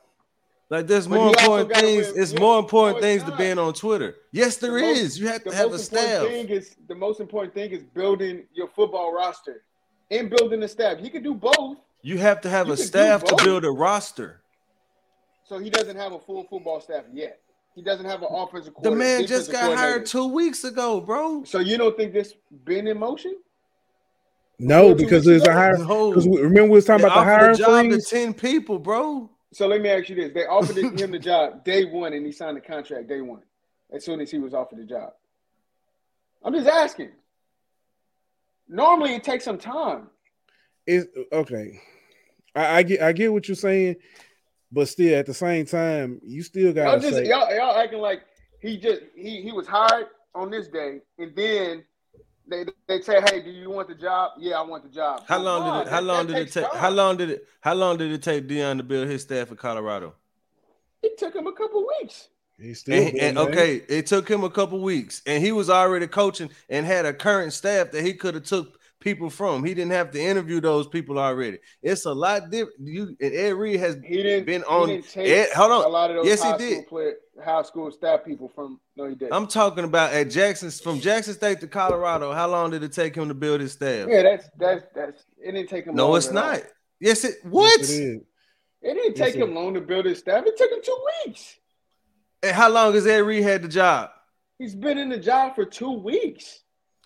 Like 0.71 0.87
there's 0.87 1.09
more 1.09 1.29
important 1.29 1.73
things. 1.75 2.13
Win, 2.13 2.23
it's 2.23 2.33
yeah, 2.33 2.41
more 2.41 2.59
important 2.59 2.99
no, 2.99 3.03
things 3.03 3.23
to 3.25 3.37
being 3.37 3.59
on 3.59 3.73
Twitter. 3.73 4.17
Yes, 4.33 4.57
there 4.57 4.73
the 4.73 4.85
is. 4.85 5.03
Most, 5.03 5.21
you 5.21 5.29
have 5.29 5.45
to 5.45 5.55
have 5.55 5.73
a 5.73 5.79
staff. 5.79 6.27
Thing 6.27 6.49
is, 6.49 6.77
the 6.87 6.95
most 6.95 7.21
important 7.21 7.55
thing 7.55 7.71
is 7.71 7.83
building 7.83 8.45
your 8.53 8.69
football 8.69 9.15
roster 9.15 9.63
and 10.11 10.29
building 10.29 10.63
a 10.63 10.69
staff. 10.69 10.99
He 10.99 11.09
can 11.09 11.23
do 11.23 11.35
both. 11.35 11.79
You 12.03 12.19
have 12.19 12.43
to 12.43 12.51
have 12.51 12.67
you 12.67 12.75
a 12.75 12.77
staff 12.77 13.25
to 13.25 13.37
build 13.43 13.65
a 13.65 13.71
roster. 13.71 14.43
So 15.45 15.59
he 15.59 15.71
doesn't 15.71 15.97
have 15.97 16.13
a 16.13 16.19
full 16.19 16.45
football 16.45 16.81
staff 16.81 17.05
yet. 17.13 17.41
He 17.75 17.83
doesn't 17.83 18.07
have 18.07 18.23
an 18.23 18.29
offensive 18.31 18.75
coordinator. 18.75 19.15
The 19.15 19.21
man 19.21 19.27
just 19.27 19.51
got 19.51 19.75
hired 19.77 20.05
two 20.05 20.27
weeks 20.27 20.65
ago, 20.65 21.01
bro. 21.01 21.45
So 21.45 21.61
you 21.61 21.79
don't 21.79 21.97
think 21.97 22.13
this 22.13 22.35
been 22.65 22.87
in 22.87 22.99
motion? 22.99 23.37
No, 24.59 24.95
because 24.95 25.25
there's 25.25 25.45
a 25.45 25.53
hire. 25.53 25.79
Because 25.79 26.27
remember 26.27 26.65
we 26.65 26.71
was 26.71 26.85
talking 26.85 27.07
about 27.07 27.21
the 27.21 27.25
hiring 27.25 27.57
job 27.57 27.87
freeze. 27.87 28.09
To 28.09 28.17
ten 28.17 28.35
people, 28.35 28.79
bro. 28.79 29.31
So 29.53 29.67
let 29.67 29.81
me 29.81 29.89
ask 29.89 30.09
you 30.09 30.17
this: 30.17 30.33
They 30.33 30.47
offered 30.47 30.77
him 30.77 31.11
the 31.11 31.19
job 31.21 31.65
day 31.65 31.85
one, 31.85 32.13
and 32.13 32.25
he 32.25 32.33
signed 32.33 32.57
the 32.57 32.61
contract 32.61 33.09
day 33.09 33.21
one, 33.21 33.43
as 33.93 34.05
soon 34.05 34.21
as 34.21 34.31
he 34.31 34.39
was 34.39 34.55
offered 34.55 34.79
the 34.79 34.85
job. 34.85 35.13
I'm 36.45 36.53
just 36.53 36.69
asking. 36.69 37.11
Normally, 38.69 39.15
it 39.15 39.25
takes 39.25 39.45
some 39.45 39.59
time. 39.59 40.09
Is 40.87 41.07
okay. 41.33 41.81
I, 42.55 42.77
I, 42.77 42.83
get 42.83 43.03
I 43.03 43.13
get 43.13 43.33
what 43.33 43.49
you're 43.49 43.55
saying, 43.55 43.97
but 44.71 44.89
still 44.89 45.19
at 45.19 45.27
the 45.27 45.35
same 45.35 45.65
time, 45.65 46.21
you 46.25 46.43
still 46.43 46.73
got 46.73 47.03
y'all, 47.03 47.13
say, 47.13 47.27
y'all, 47.27 47.55
y'all 47.55 47.77
acting 47.77 48.01
like 48.01 48.23
he 48.61 48.77
just 48.79 49.03
he 49.15 49.43
he 49.43 49.53
was 49.53 49.67
hired 49.67 50.07
on 50.35 50.51
this 50.51 50.69
day, 50.69 51.01
and 51.19 51.35
then 51.35 51.85
they 52.49 52.65
they 52.87 53.01
say, 53.01 53.21
"Hey, 53.21 53.43
do 53.43 53.51
you 53.51 53.71
want 53.71 53.89
the 53.89 53.95
job?" 53.95 54.33
Yeah, 54.39 54.59
I 54.59 54.63
want 54.63 54.83
the 54.83 54.89
job. 54.89 55.25
How 55.27 55.39
long 55.39 55.65
did 55.65 55.87
it? 55.87 55.91
How 55.91 56.01
that, 56.01 56.07
long 56.07 56.27
that 56.27 56.33
did 56.33 56.49
it 56.49 56.53
take? 56.53 56.71
Time. 56.71 56.81
How 56.81 56.91
long 56.91 57.17
did 57.17 57.31
it? 57.31 57.49
How 57.61 57.75
long 57.75 57.99
did 57.99 58.13
it 58.13 58.23
take 58.23 58.49
Deion 58.49 58.79
to 58.79 58.83
build 58.83 59.09
his 59.09 59.23
staff 59.23 59.51
in 59.51 59.57
Colorado? 59.57 60.15
It 61.03 61.19
took 61.19 61.35
him 61.35 61.47
a 61.47 61.53
couple 61.53 61.87
weeks. 62.01 62.29
He's 62.61 62.81
still 62.81 62.95
and, 62.95 63.19
and 63.19 63.39
okay, 63.39 63.83
it 63.89 64.07
took 64.07 64.29
him 64.29 64.43
a 64.43 64.51
couple 64.51 64.81
weeks, 64.81 65.23
and 65.27 65.43
he 65.43 65.53
was 65.53 65.71
already 65.71 66.09
coaching 66.09 66.51
and 66.69 66.85
had 66.85 67.07
a 67.07 67.13
current 67.13 67.53
staff 67.53 67.93
that 67.93 68.05
he 68.05 68.15
could 68.15 68.35
have 68.35 68.45
took 68.45 68.78
people 69.01 69.31
from. 69.31 69.65
He 69.65 69.75
didn't 69.75 69.93
have 69.93 70.11
to 70.13 70.21
interview 70.21 70.61
those 70.61 70.87
people 70.87 71.19
already. 71.19 71.59
It's 71.83 72.05
a 72.05 72.13
lot 72.13 72.51
different. 72.51 72.81
You 72.81 73.17
and 73.21 73.35
Ed 73.35 73.55
Reed 73.55 73.81
has 73.81 73.97
he 74.05 74.23
didn't, 74.23 74.47
been 74.47 74.65
on. 74.65 74.89
Didn't 74.89 75.17
Ed, 75.17 75.49
hold 75.55 75.73
on. 75.73 75.85
A 75.85 75.89
lot 75.89 76.11
of 76.11 76.17
those 76.17 76.27
yes, 76.27 76.43
he 76.43 76.57
did. 76.59 76.87
Player, 76.87 77.15
high 77.43 77.63
school 77.63 77.91
staff 77.91 78.25
people 78.25 78.49
from. 78.49 78.81
No, 78.97 79.09
he 79.09 79.15
did. 79.15 79.33
I'm 79.33 79.47
talking 79.47 79.85
about 79.85 80.13
at 80.13 80.31
Jackson 80.31 80.71
from 80.71 81.01
Jackson 81.01 81.35
State 81.35 81.61
to 81.61 81.69
Colorado. 81.69 82.33
How 82.33 82.49
long 82.49 82.71
did 82.71 82.83
it 82.83 82.93
take 82.93 83.15
him 83.15 83.29
to 83.29 83.35
build 83.35 83.61
his 83.61 83.73
staff? 83.73 84.09
Yeah, 84.09 84.23
that's 84.23 84.49
that's 84.59 84.85
that's. 84.95 85.25
It 85.43 85.53
didn't 85.53 85.69
take 85.69 85.87
him. 85.87 85.95
No, 85.95 86.15
it's 86.15 86.31
not. 86.31 86.63
Yes, 87.01 87.25
it. 87.25 87.37
What? 87.45 87.79
Yes, 87.81 87.91
it, 87.91 88.23
it 88.83 88.95
didn't 88.95 89.15
take 89.15 89.35
yes, 89.35 89.45
him 89.45 89.55
long 89.55 89.75
to 89.75 89.81
build 89.81 90.07
his 90.07 90.19
staff. 90.19 90.45
It 90.47 90.57
took 90.57 90.71
him 90.71 90.81
two 90.83 90.99
weeks. 91.25 91.57
And 92.43 92.53
how 92.53 92.69
long 92.69 92.95
has 92.95 93.07
Ed 93.07 93.19
Reed 93.19 93.43
had 93.43 93.63
the 93.63 93.69
job? 93.69 94.11
He's 94.59 94.75
been 94.75 94.99
in 94.99 95.09
the 95.09 95.19
job 95.19 95.55
for 95.55 95.65
two 95.65 95.93
weeks. 95.93 96.61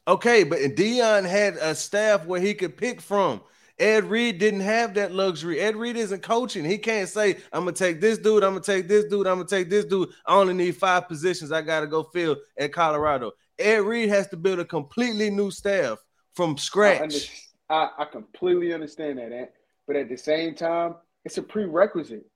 Okay, 0.08 0.42
but 0.42 0.58
Deion 0.58 1.28
had 1.28 1.54
a 1.56 1.74
staff 1.74 2.26
where 2.26 2.40
he 2.40 2.54
could 2.54 2.76
pick 2.76 3.00
from. 3.00 3.40
Ed 3.78 4.04
Reed 4.04 4.38
didn't 4.38 4.60
have 4.60 4.94
that 4.94 5.12
luxury. 5.12 5.60
Ed 5.60 5.76
Reed 5.76 5.96
isn't 5.96 6.22
coaching. 6.22 6.64
He 6.64 6.78
can't 6.78 7.08
say, 7.08 7.38
I'm 7.52 7.64
gonna 7.64 7.72
take 7.72 8.00
this 8.00 8.18
dude, 8.18 8.44
I'm 8.44 8.52
gonna 8.52 8.64
take 8.64 8.88
this 8.88 9.06
dude, 9.06 9.26
I'm 9.26 9.36
gonna 9.36 9.48
take 9.48 9.70
this 9.70 9.84
dude. 9.84 10.10
I 10.26 10.36
only 10.36 10.54
need 10.54 10.76
five 10.76 11.08
positions. 11.08 11.52
I 11.52 11.62
gotta 11.62 11.86
go 11.86 12.02
fill 12.02 12.36
at 12.58 12.72
Colorado. 12.72 13.32
Ed 13.58 13.78
Reed 13.82 14.08
has 14.08 14.28
to 14.28 14.36
build 14.36 14.58
a 14.58 14.64
completely 14.64 15.30
new 15.30 15.50
staff 15.50 15.98
from 16.34 16.58
scratch. 16.58 17.30
I, 17.68 17.74
I, 17.74 17.90
I 18.02 18.04
completely 18.04 18.74
understand 18.74 19.18
that, 19.18 19.32
Ant. 19.32 19.50
but 19.86 19.96
at 19.96 20.08
the 20.08 20.16
same 20.16 20.54
time, 20.54 20.96
it's 21.24 21.38
a 21.38 21.42
prerequisite. 21.42 22.26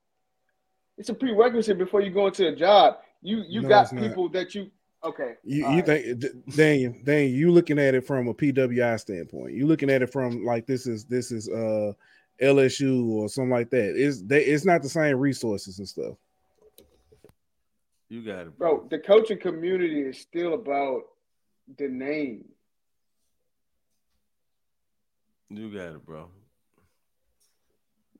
It's 0.98 1.10
a 1.10 1.14
prerequisite 1.14 1.78
before 1.78 2.00
you 2.00 2.10
go 2.10 2.28
into 2.28 2.48
a 2.48 2.54
job. 2.54 2.96
You 3.22 3.44
you 3.48 3.62
no, 3.62 3.68
got 3.68 3.90
people 3.90 4.28
that 4.30 4.54
you 4.54 4.70
okay. 5.06 5.34
You 5.44 5.58
you 5.58 5.66
right. 5.66 5.86
think 5.86 6.22
Daniel, 6.54 6.94
Daniel, 7.04 7.30
you 7.30 7.50
looking 7.50 7.78
at 7.78 7.94
it 7.94 8.06
from 8.06 8.28
a 8.28 8.34
PWI 8.34 8.98
standpoint. 9.00 9.54
You 9.54 9.66
looking 9.66 9.90
at 9.90 10.02
it 10.02 10.12
from 10.12 10.44
like 10.44 10.66
this 10.66 10.86
is 10.86 11.04
this 11.04 11.30
is 11.30 11.48
uh 11.48 11.92
LSU 12.40 13.08
or 13.10 13.28
something 13.28 13.50
like 13.50 13.70
that. 13.70 13.94
It's 13.96 14.22
they 14.22 14.44
it's 14.44 14.64
not 14.64 14.82
the 14.82 14.88
same 14.88 15.18
resources 15.18 15.78
and 15.78 15.88
stuff. 15.88 16.14
You 18.08 18.22
got 18.22 18.46
it, 18.46 18.58
bro. 18.58 18.78
bro. 18.78 18.88
The 18.88 18.98
coaching 18.98 19.38
community 19.38 20.00
is 20.02 20.18
still 20.18 20.54
about 20.54 21.02
the 21.78 21.88
name. 21.88 22.44
You 25.50 25.72
got 25.72 25.94
it, 25.94 26.04
bro. 26.04 26.28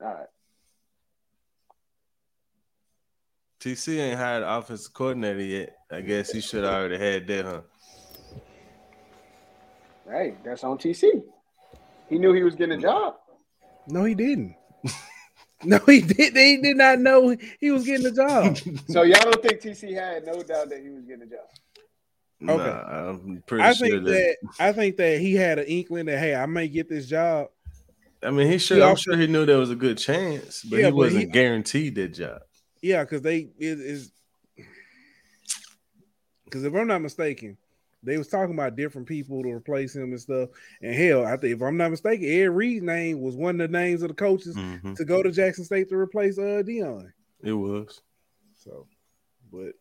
All 0.00 0.06
right. 0.06 0.26
TC 3.60 3.98
ain't 3.98 4.18
hired 4.18 4.42
an 4.42 4.48
offensive 4.48 4.92
coordinator 4.92 5.42
yet. 5.42 5.75
I 5.90 6.00
guess 6.00 6.32
he 6.32 6.40
should 6.40 6.64
already 6.64 6.98
had 6.98 7.26
that, 7.28 7.44
huh? 7.44 7.60
Hey, 10.08 10.34
that's 10.44 10.64
on 10.64 10.78
TC. 10.78 11.22
He 12.08 12.18
knew 12.18 12.32
he 12.32 12.42
was 12.42 12.54
getting 12.54 12.78
a 12.78 12.82
job. 12.82 13.16
No, 13.88 14.04
he 14.04 14.14
didn't. 14.14 14.56
no, 15.64 15.78
he 15.86 16.00
did. 16.00 16.36
He 16.36 16.60
did 16.60 16.76
not 16.76 16.98
know 16.98 17.36
he 17.60 17.70
was 17.70 17.84
getting 17.84 18.06
a 18.06 18.10
job. 18.10 18.56
so 18.88 19.02
y'all 19.02 19.20
don't 19.20 19.42
think 19.42 19.60
TC 19.60 19.94
had 19.94 20.26
no 20.26 20.42
doubt 20.42 20.70
that 20.70 20.82
he 20.82 20.90
was 20.90 21.04
getting 21.04 21.22
a 21.22 21.26
job? 21.26 21.46
Okay, 22.42 22.56
nah, 22.56 23.08
I'm 23.08 23.42
pretty 23.46 23.64
I 23.64 23.72
sure 23.72 23.88
think 23.88 24.04
that, 24.04 24.10
that 24.10 24.36
I 24.58 24.72
think 24.72 24.96
that 24.98 25.20
he 25.20 25.34
had 25.34 25.58
an 25.58 25.64
inkling 25.64 26.06
that 26.06 26.18
hey, 26.18 26.34
I 26.34 26.44
may 26.46 26.68
get 26.68 26.88
this 26.88 27.08
job. 27.08 27.48
I 28.22 28.30
mean, 28.30 28.50
he 28.50 28.58
should. 28.58 28.82
I'm 28.82 28.96
sure 28.96 29.16
he 29.16 29.26
knew 29.26 29.46
there 29.46 29.58
was 29.58 29.70
a 29.70 29.76
good 29.76 29.96
chance, 29.96 30.62
but 30.62 30.80
yeah, 30.80 30.86
he 30.86 30.92
wasn't 30.92 31.22
he, 31.22 31.26
guaranteed 31.28 31.94
that 31.94 32.08
job. 32.08 32.42
Yeah, 32.82 33.04
because 33.04 33.22
they 33.22 33.48
it 33.58 33.80
is 33.80 34.12
because 36.46 36.64
if 36.64 36.74
I'm 36.74 36.86
not 36.86 37.02
mistaken, 37.02 37.58
they 38.02 38.16
was 38.16 38.28
talking 38.28 38.54
about 38.54 38.76
different 38.76 39.06
people 39.06 39.42
to 39.42 39.50
replace 39.50 39.94
him 39.94 40.04
and 40.04 40.20
stuff. 40.20 40.48
And 40.80 40.94
hell, 40.94 41.26
I 41.26 41.36
think 41.36 41.56
if 41.56 41.62
I'm 41.62 41.76
not 41.76 41.90
mistaken, 41.90 42.26
Ed 42.26 42.50
Reed's 42.50 42.84
name 42.84 43.20
was 43.20 43.36
one 43.36 43.60
of 43.60 43.70
the 43.70 43.78
names 43.78 44.02
of 44.02 44.08
the 44.08 44.14
coaches 44.14 44.56
mm-hmm. 44.56 44.94
to 44.94 45.04
go 45.04 45.22
to 45.22 45.30
Jackson 45.30 45.64
State 45.64 45.88
to 45.90 45.96
replace 45.96 46.38
uh 46.38 46.62
Deion. 46.64 47.12
It 47.42 47.52
was. 47.52 48.00
So, 48.54 48.86
but 49.52 49.72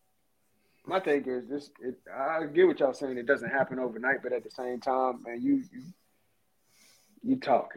my 0.86 1.00
take 1.00 1.26
is 1.26 1.48
this: 1.48 1.70
it, 1.80 1.98
I 2.12 2.44
get 2.46 2.66
what 2.66 2.80
y'all 2.80 2.94
saying. 2.94 3.16
It 3.16 3.26
doesn't 3.26 3.50
happen 3.50 3.78
overnight, 3.78 4.22
but 4.22 4.32
at 4.32 4.44
the 4.44 4.50
same 4.50 4.80
time, 4.80 5.22
man, 5.24 5.40
you 5.40 5.62
you 5.72 5.82
you 7.22 7.36
talk. 7.36 7.74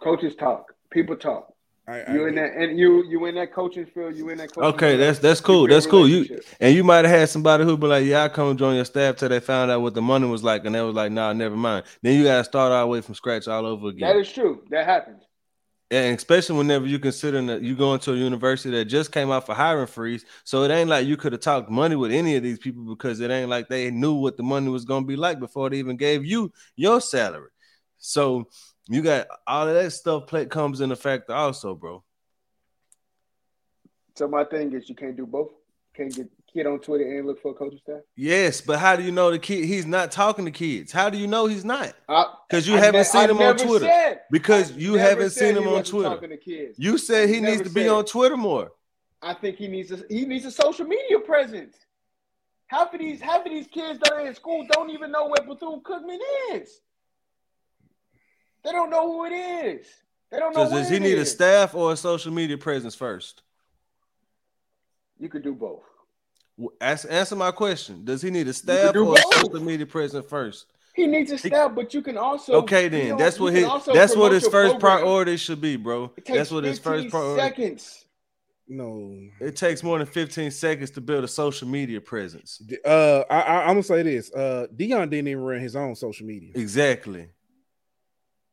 Coaches 0.00 0.34
talk. 0.34 0.74
People 0.90 1.16
talk. 1.16 1.51
I, 1.86 2.12
you 2.12 2.24
I, 2.24 2.28
in 2.28 2.34
that 2.36 2.52
and 2.52 2.78
you 2.78 3.04
you 3.08 3.26
in 3.26 3.34
that 3.34 3.52
coaching 3.52 3.86
field, 3.86 4.14
you 4.14 4.28
in 4.28 4.38
that 4.38 4.56
Okay, 4.56 4.96
that's 4.96 5.18
that's 5.18 5.40
cool. 5.40 5.66
That's 5.66 5.86
cool. 5.86 6.08
You 6.08 6.40
and 6.60 6.74
you 6.74 6.84
might 6.84 7.04
have 7.04 7.18
had 7.18 7.28
somebody 7.28 7.64
who 7.64 7.76
be 7.76 7.88
like, 7.88 8.04
Yeah, 8.04 8.24
I 8.24 8.28
come 8.28 8.56
join 8.56 8.76
your 8.76 8.84
staff 8.84 9.16
till 9.16 9.28
they 9.28 9.40
found 9.40 9.70
out 9.70 9.82
what 9.82 9.94
the 9.94 10.02
money 10.02 10.28
was 10.28 10.44
like, 10.44 10.64
and 10.64 10.74
they 10.74 10.80
was 10.80 10.94
like, 10.94 11.10
Nah, 11.10 11.32
never 11.32 11.56
mind. 11.56 11.84
Then 12.00 12.16
you 12.16 12.24
gotta 12.24 12.44
start 12.44 12.70
all 12.70 12.82
the 12.82 12.86
way 12.86 13.00
from 13.00 13.16
scratch 13.16 13.48
all 13.48 13.66
over 13.66 13.88
again. 13.88 14.08
That 14.08 14.20
is 14.20 14.30
true. 14.32 14.62
That 14.70 14.84
happens. 14.84 15.24
And 15.90 16.16
especially 16.16 16.56
whenever 16.56 16.86
you 16.86 16.98
consider 16.98 17.42
that 17.42 17.62
you 17.62 17.76
going 17.76 18.00
to 18.00 18.12
a 18.12 18.16
university 18.16 18.70
that 18.76 18.86
just 18.86 19.12
came 19.12 19.30
out 19.30 19.44
for 19.44 19.54
hiring 19.54 19.88
freeze. 19.88 20.24
So 20.44 20.62
it 20.62 20.70
ain't 20.70 20.88
like 20.88 21.06
you 21.06 21.18
could 21.18 21.32
have 21.32 21.42
talked 21.42 21.68
money 21.68 21.96
with 21.96 22.12
any 22.12 22.34
of 22.36 22.42
these 22.42 22.58
people 22.58 22.84
because 22.84 23.20
it 23.20 23.30
ain't 23.30 23.50
like 23.50 23.68
they 23.68 23.90
knew 23.90 24.14
what 24.14 24.36
the 24.36 24.42
money 24.42 24.70
was 24.70 24.84
gonna 24.84 25.04
be 25.04 25.16
like 25.16 25.40
before 25.40 25.68
they 25.68 25.78
even 25.78 25.96
gave 25.96 26.24
you 26.24 26.52
your 26.76 27.00
salary. 27.00 27.50
So 27.98 28.48
you 28.88 29.02
got 29.02 29.26
all 29.46 29.68
of 29.68 29.74
that 29.74 29.90
stuff 29.92 30.26
play 30.26 30.46
comes 30.46 30.80
in 30.80 30.92
effect 30.92 31.30
also, 31.30 31.74
bro. 31.74 32.02
So 34.14 34.28
my 34.28 34.44
thing 34.44 34.72
is 34.72 34.88
you 34.88 34.94
can't 34.94 35.16
do 35.16 35.26
both. 35.26 35.50
Can't 35.94 36.14
get 36.14 36.28
kid 36.52 36.66
on 36.66 36.78
Twitter 36.80 37.04
and 37.04 37.26
look 37.26 37.40
for 37.40 37.52
a 37.52 37.54
coaching 37.54 37.78
staff. 37.82 38.00
Yes, 38.16 38.60
but 38.60 38.78
how 38.78 38.96
do 38.96 39.02
you 39.02 39.10
know 39.12 39.30
the 39.30 39.38
kid 39.38 39.64
he's 39.64 39.86
not 39.86 40.10
talking 40.10 40.44
to 40.44 40.50
kids? 40.50 40.92
How 40.92 41.10
do 41.10 41.18
you 41.18 41.26
know 41.26 41.46
he's 41.46 41.64
not? 41.64 41.94
Because 42.48 42.68
you 42.68 42.74
I 42.74 42.78
haven't 42.78 43.00
ne- 43.00 43.04
seen 43.04 43.20
I 43.20 43.24
him 43.24 43.38
on 43.40 43.56
Twitter. 43.56 43.86
Said, 43.86 44.20
because 44.30 44.72
you 44.72 44.94
haven't 44.94 45.30
seen 45.30 45.56
him 45.56 45.68
on 45.68 45.82
Twitter. 45.84 46.38
You 46.76 46.98
said 46.98 47.28
he 47.28 47.40
needs 47.40 47.62
to 47.62 47.70
be 47.70 47.88
on 47.88 48.04
Twitter 48.04 48.36
more. 48.36 48.72
I 49.22 49.34
think 49.34 49.56
he 49.56 49.68
needs 49.68 49.92
a 49.92 50.02
he 50.08 50.24
needs 50.24 50.44
a 50.44 50.50
social 50.50 50.84
media 50.84 51.18
presence. 51.20 51.76
Half 52.66 52.92
of 52.94 53.00
these 53.00 53.20
half 53.20 53.46
of 53.46 53.52
these 53.52 53.68
kids 53.68 54.00
that 54.00 54.12
are 54.12 54.26
in 54.26 54.34
school 54.34 54.66
don't 54.72 54.90
even 54.90 55.12
know 55.12 55.26
what 55.26 55.46
Bethune 55.46 55.80
Cookman 55.80 56.18
is. 56.52 56.80
They 58.64 58.72
don't 58.72 58.90
know 58.90 59.12
who 59.12 59.24
it 59.26 59.32
is. 59.32 59.86
They 60.30 60.38
don't 60.38 60.54
know. 60.54 60.68
So 60.68 60.76
does 60.76 60.88
he 60.88 60.98
need 60.98 61.18
is. 61.18 61.28
a 61.28 61.30
staff 61.30 61.74
or 61.74 61.92
a 61.92 61.96
social 61.96 62.32
media 62.32 62.56
presence 62.56 62.94
first? 62.94 63.42
You 65.18 65.28
could 65.28 65.42
do 65.42 65.54
both. 65.54 65.82
Ask, 66.80 67.06
answer 67.10 67.36
my 67.36 67.50
question. 67.50 68.04
Does 68.04 68.22
he 68.22 68.30
need 68.30 68.48
a 68.48 68.52
staff 68.52 68.94
or 68.94 69.14
a 69.14 69.34
social 69.34 69.60
media 69.62 69.86
presence 69.86 70.26
first? 70.28 70.66
He 70.94 71.06
needs 71.06 71.30
a 71.32 71.38
staff, 71.38 71.74
but 71.74 71.94
you 71.94 72.02
can 72.02 72.18
also 72.18 72.54
okay. 72.54 72.88
Then 72.88 73.16
that's 73.16 73.40
what 73.40 73.54
his 73.54 73.66
that's 73.86 74.14
what 74.14 74.32
his 74.32 74.46
first 74.46 74.78
program. 74.78 75.00
priority 75.00 75.36
should 75.38 75.60
be, 75.60 75.76
bro. 75.76 76.12
That's 76.26 76.50
what 76.50 76.64
his 76.64 76.78
first 76.78 77.08
priority. 77.08 77.40
Seconds. 77.40 78.04
No, 78.68 79.18
it 79.40 79.56
takes 79.56 79.82
more 79.82 79.98
than 79.98 80.06
15 80.06 80.50
seconds 80.50 80.90
to 80.92 81.00
build 81.00 81.24
a 81.24 81.28
social 81.28 81.68
media 81.68 82.00
presence. 82.00 82.62
Uh, 82.84 83.22
I, 83.28 83.40
I, 83.40 83.62
am 83.62 83.68
gonna 83.68 83.82
say 83.82 84.02
this. 84.02 84.32
Uh, 84.32 84.66
Deion 84.74 85.10
didn't 85.10 85.28
even 85.28 85.42
run 85.42 85.60
his 85.60 85.76
own 85.76 85.94
social 85.94 86.26
media. 86.26 86.52
Exactly. 86.54 87.28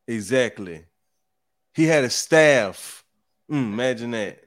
Exactly. 0.10 0.86
He 1.76 1.86
had 1.86 2.04
a 2.04 2.10
staff. 2.10 3.06
Mm, 3.50 3.74
imagine 3.74 4.12
that. 4.12 4.44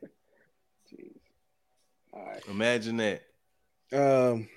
Imagine 2.48 2.96
that. 2.96 3.22
Um, 3.92 4.48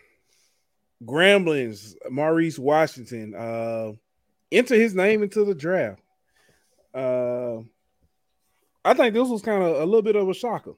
Gramblings, 1.04 1.94
Maurice 2.10 2.58
Washington, 2.58 3.36
uh, 3.36 3.92
enter 4.52 4.74
his 4.74 4.96
name 4.96 5.22
into 5.22 5.46
the 5.46 5.54
draft. 5.54 6.02
Uh, 6.92 7.58
I 8.84 8.96
think 8.96 9.14
this 9.14 9.30
was 9.30 9.44
kind 9.44 9.62
of 9.62 9.76
a 9.76 9.86
little 9.86 10.02
bit 10.02 10.16
of 10.16 10.28
a 10.28 10.34
shocker. 10.34 10.74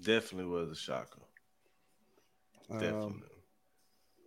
Definitely 0.00 0.52
was 0.52 0.70
a 0.70 0.76
shocker. 0.76 1.20
Um, 2.70 2.78
Definitely. 2.78 3.06
Um, 3.06 3.22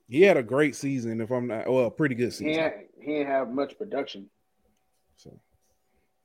he 0.09 0.23
had 0.23 0.35
a 0.35 0.43
great 0.43 0.75
season. 0.75 1.21
If 1.21 1.31
I'm 1.31 1.47
not, 1.47 1.71
well, 1.71 1.85
a 1.85 1.91
pretty 1.91 2.15
good 2.15 2.33
season. 2.33 2.47
He, 2.49 2.55
had, 2.55 2.73
he 2.99 3.13
didn't 3.13 3.27
have 3.27 3.49
much 3.49 3.77
production. 3.77 4.29
So 5.21 5.39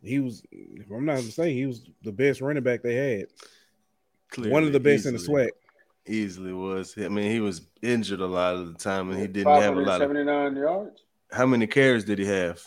he 0.02 0.20
was, 0.20 0.42
if 0.50 0.90
I'm 0.90 1.04
not 1.04 1.16
mistaken, 1.16 1.56
he 1.56 1.66
was 1.66 1.82
the 2.02 2.12
best 2.12 2.40
running 2.40 2.62
back 2.62 2.82
they 2.82 2.94
had. 2.94 3.26
Clearly, 4.30 4.52
One 4.52 4.64
of 4.64 4.72
the 4.72 4.80
best 4.80 5.06
easily, 5.06 5.14
in 5.14 5.20
the 5.20 5.50
SWAC. 5.50 5.50
Easily 6.06 6.52
was. 6.52 6.94
I 6.98 7.08
mean, 7.08 7.30
he 7.30 7.40
was 7.40 7.62
injured 7.82 8.20
a 8.20 8.26
lot 8.26 8.54
of 8.54 8.68
the 8.68 8.78
time, 8.78 9.10
and 9.10 9.20
he 9.20 9.26
didn't 9.26 9.52
have 9.52 9.76
a 9.76 9.80
lot 9.80 10.00
of 10.00 10.08
79 10.08 10.56
yards. 10.56 11.02
How 11.30 11.46
many 11.46 11.66
carries 11.66 12.04
did 12.04 12.18
he 12.18 12.26
have? 12.26 12.66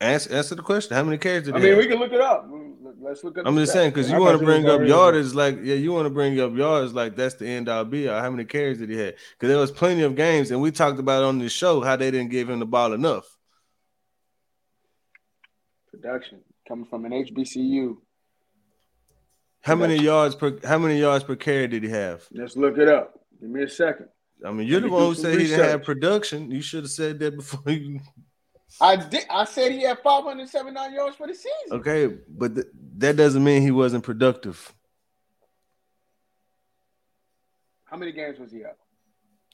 Answer, 0.00 0.34
answer 0.34 0.54
the 0.54 0.62
question. 0.62 0.94
How 0.94 1.02
many 1.02 1.16
carries 1.16 1.44
did 1.44 1.54
he 1.56 1.60
have? 1.60 1.62
I 1.62 1.64
mean, 1.64 1.74
have? 1.74 1.84
we 1.84 1.90
can 1.90 1.98
look 1.98 2.12
it 2.12 2.20
up. 2.20 2.48
Let's 3.00 3.24
look 3.24 3.38
at. 3.38 3.46
I'm 3.46 3.56
just 3.56 3.72
saying 3.72 3.90
because 3.90 4.10
you 4.10 4.20
want 4.20 4.38
to 4.38 4.44
bring 4.44 4.68
up 4.68 4.82
yards 4.82 5.34
like 5.34 5.58
yeah, 5.62 5.74
you 5.74 5.92
want 5.92 6.06
to 6.06 6.10
bring 6.10 6.38
up 6.40 6.54
yards 6.54 6.92
like 6.92 7.16
that's 7.16 7.34
the 7.36 7.46
end 7.46 7.68
all 7.68 7.84
be 7.84 8.08
all. 8.08 8.20
How 8.20 8.30
many 8.30 8.44
carries 8.44 8.78
did 8.78 8.90
he 8.90 8.96
have? 8.96 9.14
Because 9.32 9.48
there 9.48 9.58
was 9.58 9.70
plenty 9.70 10.02
of 10.02 10.16
games, 10.16 10.50
and 10.50 10.60
we 10.60 10.70
talked 10.70 10.98
about 10.98 11.22
on 11.22 11.38
the 11.38 11.48
show 11.48 11.80
how 11.82 11.96
they 11.96 12.10
didn't 12.10 12.30
give 12.30 12.50
him 12.50 12.58
the 12.58 12.66
ball 12.66 12.92
enough. 12.92 13.24
Production 15.90 16.40
coming 16.68 16.86
from 16.86 17.04
an 17.04 17.12
HBCU. 17.12 17.96
How 19.62 19.76
many 19.76 19.96
yards 19.96 20.34
per? 20.34 20.58
How 20.64 20.78
many 20.78 20.98
yards 21.00 21.24
per 21.24 21.36
carry 21.36 21.68
did 21.68 21.84
he 21.84 21.88
have? 21.90 22.26
Let's 22.32 22.56
look 22.56 22.76
it 22.76 22.88
up. 22.88 23.18
Give 23.40 23.50
me 23.50 23.62
a 23.62 23.68
second. 23.68 24.08
I 24.44 24.52
mean, 24.52 24.66
you're 24.66 24.80
the 24.80 24.88
one 24.88 25.02
who 25.02 25.14
said 25.14 25.38
he 25.38 25.46
didn't 25.46 25.64
have 25.64 25.84
production. 25.84 26.50
You 26.50 26.60
should 26.60 26.84
have 26.84 26.90
said 26.90 27.18
that 27.20 27.36
before 27.36 27.62
you 27.72 28.00
I 28.80 28.96
did. 28.96 29.24
I 29.30 29.44
said 29.44 29.72
he 29.72 29.82
had 29.82 29.98
579 30.00 30.92
yards 30.92 31.16
for 31.16 31.26
the 31.26 31.34
season. 31.34 31.50
Okay, 31.72 32.06
but 32.28 32.54
th- 32.54 32.66
that 32.98 33.16
doesn't 33.16 33.42
mean 33.42 33.62
he 33.62 33.70
wasn't 33.70 34.04
productive. 34.04 34.72
How 37.84 37.96
many 37.96 38.12
games 38.12 38.38
was 38.38 38.50
he 38.50 38.64
at? 38.64 38.76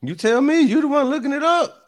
You 0.00 0.14
tell 0.14 0.40
me. 0.40 0.62
You 0.62 0.80
the 0.80 0.88
one 0.88 1.06
looking 1.06 1.32
it 1.32 1.42
up. 1.42 1.78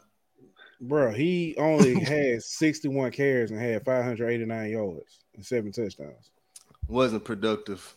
Bro, 0.79 1.13
he 1.13 1.55
only 1.57 1.99
had 2.03 2.43
61 2.43 3.11
carries 3.11 3.51
and 3.51 3.59
had 3.59 3.83
589 3.83 4.69
yards 4.69 5.19
and 5.35 5.45
seven 5.45 5.71
touchdowns. 5.71 6.31
Wasn't 6.87 7.25
productive. 7.25 7.95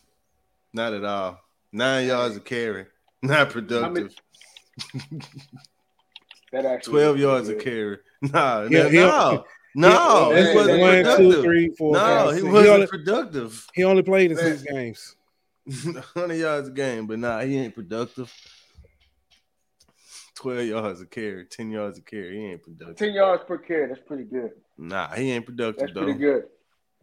Not 0.73 0.93
at 0.93 1.05
all. 1.05 1.39
Nine 1.71 2.07
yards 2.07 2.35
of 2.35 2.43
carry. 2.43 2.87
Not 3.21 3.49
productive. 3.51 4.15
That 6.51 6.65
actually 6.65 6.91
12 6.93 7.19
yards 7.19 7.47
good. 7.47 7.57
of 7.57 7.63
carry. 7.63 7.97
Nah, 8.33 8.63
Yeah, 8.63 8.83
no, 8.83 8.89
he- 8.89 8.97
no, 8.97 9.45
no, 9.75 10.31
Yeah, 10.31 10.49
he 10.49 10.55
wasn't 10.55 10.79
one, 10.79 10.89
one, 10.89 11.03
productive. 11.03 11.33
two, 11.35 11.41
three, 11.41 11.75
four, 11.77 11.93
no, 11.93 11.99
five, 11.99 12.35
he 12.35 12.41
six. 12.41 12.51
wasn't 12.51 12.73
only, 12.73 12.87
productive. 12.87 13.67
he 13.73 13.83
only 13.83 14.03
played 14.03 14.31
in 14.31 14.37
Man. 14.37 14.57
six 14.57 14.71
games. 14.71 15.15
100 16.15 16.33
yards 16.33 16.67
a 16.67 16.71
game, 16.71 17.07
but 17.07 17.19
nah, 17.19 17.39
he 17.41 17.57
ain't 17.59 17.75
productive. 17.75 18.33
12 20.35 20.65
yards 20.67 21.01
a 21.01 21.05
carry, 21.05 21.45
10 21.45 21.69
yards 21.71 21.99
a 21.99 22.01
carry. 22.01 22.37
He 22.37 22.45
ain't 22.45 22.63
productive. 22.63 22.95
Ten 22.95 23.13
yards 23.13 23.43
per 23.45 23.57
carry. 23.57 23.87
That's 23.87 24.01
pretty 24.07 24.23
good. 24.23 24.51
Nah, 24.77 25.13
he 25.13 25.31
ain't 25.31 25.45
productive 25.45 25.79
That's 25.81 25.93
though. 25.93 26.03
pretty 26.05 26.19
good. 26.19 26.43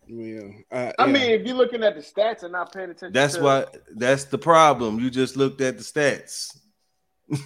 Yeah, 0.08 0.48
uh, 0.70 0.92
I 0.98 1.06
yeah. 1.06 1.12
mean, 1.12 1.30
if 1.32 1.46
you're 1.46 1.56
looking 1.56 1.82
at 1.82 1.94
the 1.96 2.00
stats 2.00 2.44
and 2.44 2.52
not 2.52 2.72
paying 2.72 2.90
attention, 2.90 3.12
That's 3.12 3.34
to, 3.36 3.42
why 3.42 3.66
that's 3.94 4.24
the 4.24 4.38
problem. 4.38 5.00
You 5.00 5.10
just 5.10 5.36
looked 5.36 5.60
at 5.60 5.76
the 5.78 5.82
stats. 5.82 6.56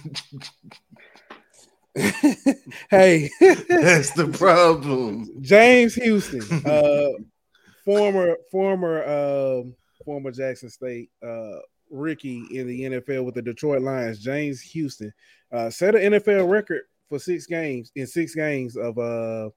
hey, 2.89 3.29
That's 3.39 4.11
the 4.11 4.33
problem. 4.37 5.29
James 5.41 5.93
Houston, 5.95 6.41
uh, 6.65 7.09
former 7.83 8.37
former 8.49 9.03
um, 9.03 9.75
former 10.05 10.31
Jackson 10.31 10.69
State 10.69 11.09
uh, 11.21 11.59
rookie 11.89 12.45
in 12.51 12.67
the 12.67 12.81
NFL 12.81 13.25
with 13.25 13.35
the 13.35 13.41
Detroit 13.41 13.81
Lions. 13.81 14.19
James 14.19 14.61
Houston 14.61 15.13
uh, 15.51 15.69
set 15.69 15.95
an 15.95 16.13
NFL 16.13 16.49
record 16.49 16.83
for 17.09 17.19
six 17.19 17.45
games 17.45 17.91
in 17.95 18.07
six 18.07 18.33
games 18.35 18.77
of 18.77 18.97
uh, 18.97 19.49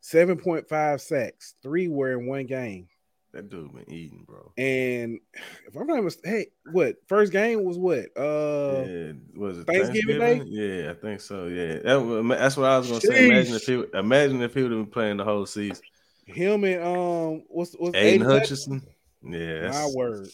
seven 0.00 0.36
point 0.36 0.68
five 0.68 1.00
sacks. 1.00 1.54
Three 1.62 1.88
were 1.88 2.12
in 2.12 2.26
one 2.26 2.44
game. 2.44 2.88
That 3.32 3.48
dude 3.48 3.72
been 3.72 3.88
eating, 3.88 4.24
bro. 4.26 4.50
And 4.58 5.20
if 5.68 5.76
I'm 5.76 5.86
not 5.86 6.02
mistaken, 6.02 6.30
hey, 6.30 6.46
what 6.72 6.96
first 7.06 7.30
game 7.30 7.62
was 7.62 7.78
what? 7.78 8.06
Uh, 8.16 8.84
yeah, 8.88 9.12
was 9.36 9.58
it 9.58 9.66
Thanksgiving 9.68 10.18
Thanksgiving? 10.18 10.46
Yeah, 10.48 10.90
I 10.90 10.94
think 10.94 11.20
so. 11.20 11.46
Yeah, 11.46 11.74
that 11.74 12.36
that's 12.38 12.56
what 12.56 12.66
I 12.68 12.78
was 12.78 12.88
gonna 12.88 13.00
say. 13.00 13.26
Imagine 13.26 13.54
if 13.54 13.62
he, 13.66 13.84
imagine 13.94 14.42
if 14.42 14.54
he 14.54 14.62
would 14.62 14.72
have 14.72 14.80
been 14.80 14.90
playing 14.90 15.16
the 15.18 15.24
whole 15.24 15.46
season. 15.46 15.82
him 16.26 16.64
and 16.64 16.82
um, 16.82 17.44
what's 17.48 17.74
what's 17.74 17.96
Aiden 17.96 18.02
Aidan 18.14 18.26
Hutchinson. 18.30 18.82
Yeah, 19.22 19.68
My 19.70 19.86
word, 19.94 20.28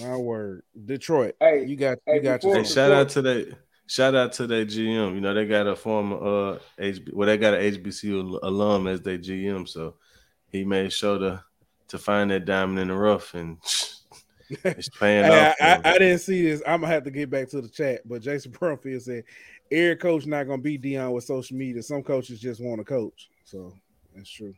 my 0.00 0.16
word. 0.16 0.62
Detroit, 0.84 1.36
Hey, 1.40 1.66
you 1.66 1.76
got 1.76 1.98
hey, 2.04 2.16
you 2.16 2.20
got 2.22 2.40
before- 2.40 2.56
Hey, 2.56 2.64
shout 2.64 2.90
out 2.90 3.10
to 3.10 3.22
that. 3.22 3.56
Shout 3.86 4.14
out 4.14 4.32
to 4.34 4.46
their 4.46 4.66
GM. 4.66 5.14
You 5.14 5.20
know 5.20 5.32
they 5.34 5.46
got 5.46 5.66
a 5.68 5.76
former 5.76 6.16
uh 6.16 6.58
HB, 6.78 7.12
well 7.14 7.26
they 7.26 7.38
got 7.38 7.54
an 7.54 7.60
HBCU 7.74 8.40
alum 8.42 8.86
as 8.88 9.00
their 9.02 9.18
GM, 9.18 9.68
so 9.68 9.94
he 10.50 10.64
made 10.64 10.92
sure 10.92 11.18
to 11.18 11.44
to 11.88 11.98
find 11.98 12.30
that 12.30 12.44
diamond 12.44 12.78
in 12.78 12.88
the 12.88 12.94
rough 12.94 13.34
and 13.34 13.58
it's 14.50 14.88
paying 14.88 15.24
off. 15.24 15.54
I, 15.60 15.80
I. 15.84 15.98
Didn't 15.98 16.20
see 16.20 16.42
this. 16.42 16.62
I'm 16.66 16.80
gonna 16.80 16.92
have 16.92 17.04
to 17.04 17.10
get 17.10 17.30
back 17.30 17.48
to 17.50 17.60
the 17.60 17.68
chat, 17.68 18.00
but 18.06 18.22
Jason 18.22 18.52
Brumfield 18.52 19.02
said 19.02 19.24
every 19.70 19.96
coach 19.96 20.26
not 20.26 20.44
gonna 20.44 20.62
beat 20.62 20.82
Deion 20.82 21.12
with 21.12 21.24
social 21.24 21.56
media. 21.56 21.82
Some 21.82 22.02
coaches 22.02 22.40
just 22.40 22.60
want 22.62 22.80
to 22.80 22.84
coach, 22.84 23.28
so 23.44 23.74
that's 24.14 24.30
true. 24.30 24.54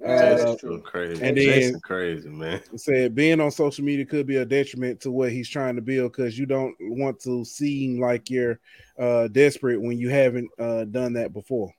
Yeah, 0.00 0.06
Uh, 0.08 0.36
that's 0.46 0.60
true. 0.62 0.80
crazy. 0.80 1.22
And 1.22 1.36
Jason 1.36 1.72
then- 1.72 1.80
crazy 1.82 2.28
man. 2.30 2.62
Said 2.76 3.14
being 3.14 3.38
on 3.40 3.50
social 3.50 3.84
media 3.84 4.06
could 4.06 4.26
be 4.26 4.36
a 4.38 4.46
detriment 4.46 4.98
to 5.02 5.10
what 5.10 5.30
he's 5.30 5.48
trying 5.50 5.76
to 5.76 5.82
build 5.82 6.12
because 6.12 6.38
you 6.38 6.46
don't 6.46 6.74
want 6.80 7.20
to 7.20 7.44
seem 7.44 8.00
like 8.00 8.30
you're 8.30 8.58
uh, 8.98 9.28
desperate 9.28 9.78
when 9.80 9.98
you 9.98 10.08
haven't 10.08 10.48
uh, 10.58 10.84
done 10.84 11.12
that 11.12 11.34
before. 11.34 11.70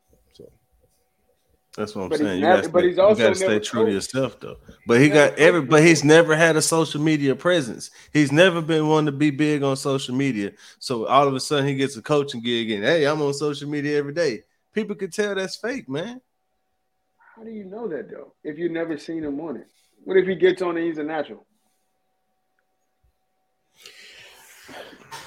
That's 1.77 1.95
what 1.95 2.03
I'm 2.03 2.09
But 2.09 2.19
saying. 2.19 2.35
You 2.35 2.41
never- 2.41 2.61
gotta 2.61 2.69
but 2.69 2.79
stay, 2.79 2.87
he's 2.89 2.99
also 2.99 3.21
you 3.21 3.27
gotta 3.27 3.35
stay 3.35 3.59
true 3.59 3.85
to 3.85 3.91
yourself 3.91 4.39
though. 4.39 4.57
But 4.85 4.99
he 4.99 5.07
never 5.07 5.29
got 5.29 5.39
every 5.39 5.61
but 5.61 5.81
he's 5.83 6.03
never 6.03 6.35
had 6.35 6.57
a 6.57 6.61
social 6.61 6.99
media 6.99 7.33
presence. 7.33 7.91
He's 8.11 8.31
never 8.31 8.61
been 8.61 8.87
one 8.87 9.05
to 9.05 9.11
be 9.13 9.29
big 9.29 9.63
on 9.63 9.77
social 9.77 10.13
media. 10.13 10.51
So 10.79 11.07
all 11.07 11.27
of 11.27 11.33
a 11.33 11.39
sudden 11.39 11.67
he 11.67 11.75
gets 11.75 11.95
a 11.95 12.01
coaching 12.01 12.41
gig 12.41 12.71
and 12.71 12.83
hey, 12.83 13.05
I'm 13.05 13.21
on 13.21 13.33
social 13.33 13.69
media 13.69 13.97
every 13.97 14.13
day. 14.13 14.43
People 14.73 14.95
could 14.97 15.13
tell 15.13 15.33
that's 15.33 15.55
fake, 15.55 15.87
man. 15.87 16.19
How 17.35 17.43
do 17.43 17.51
you 17.51 17.63
know 17.63 17.87
that 17.87 18.09
though? 18.09 18.33
If 18.43 18.57
you've 18.57 18.73
never 18.73 18.97
seen 18.97 19.23
him 19.23 19.39
on 19.39 19.55
it, 19.55 19.67
what 20.03 20.17
if 20.17 20.27
he 20.27 20.35
gets 20.35 20.61
on 20.61 20.75
and 20.75 20.85
he's 20.85 20.97
a 20.97 21.03
natural? 21.03 21.45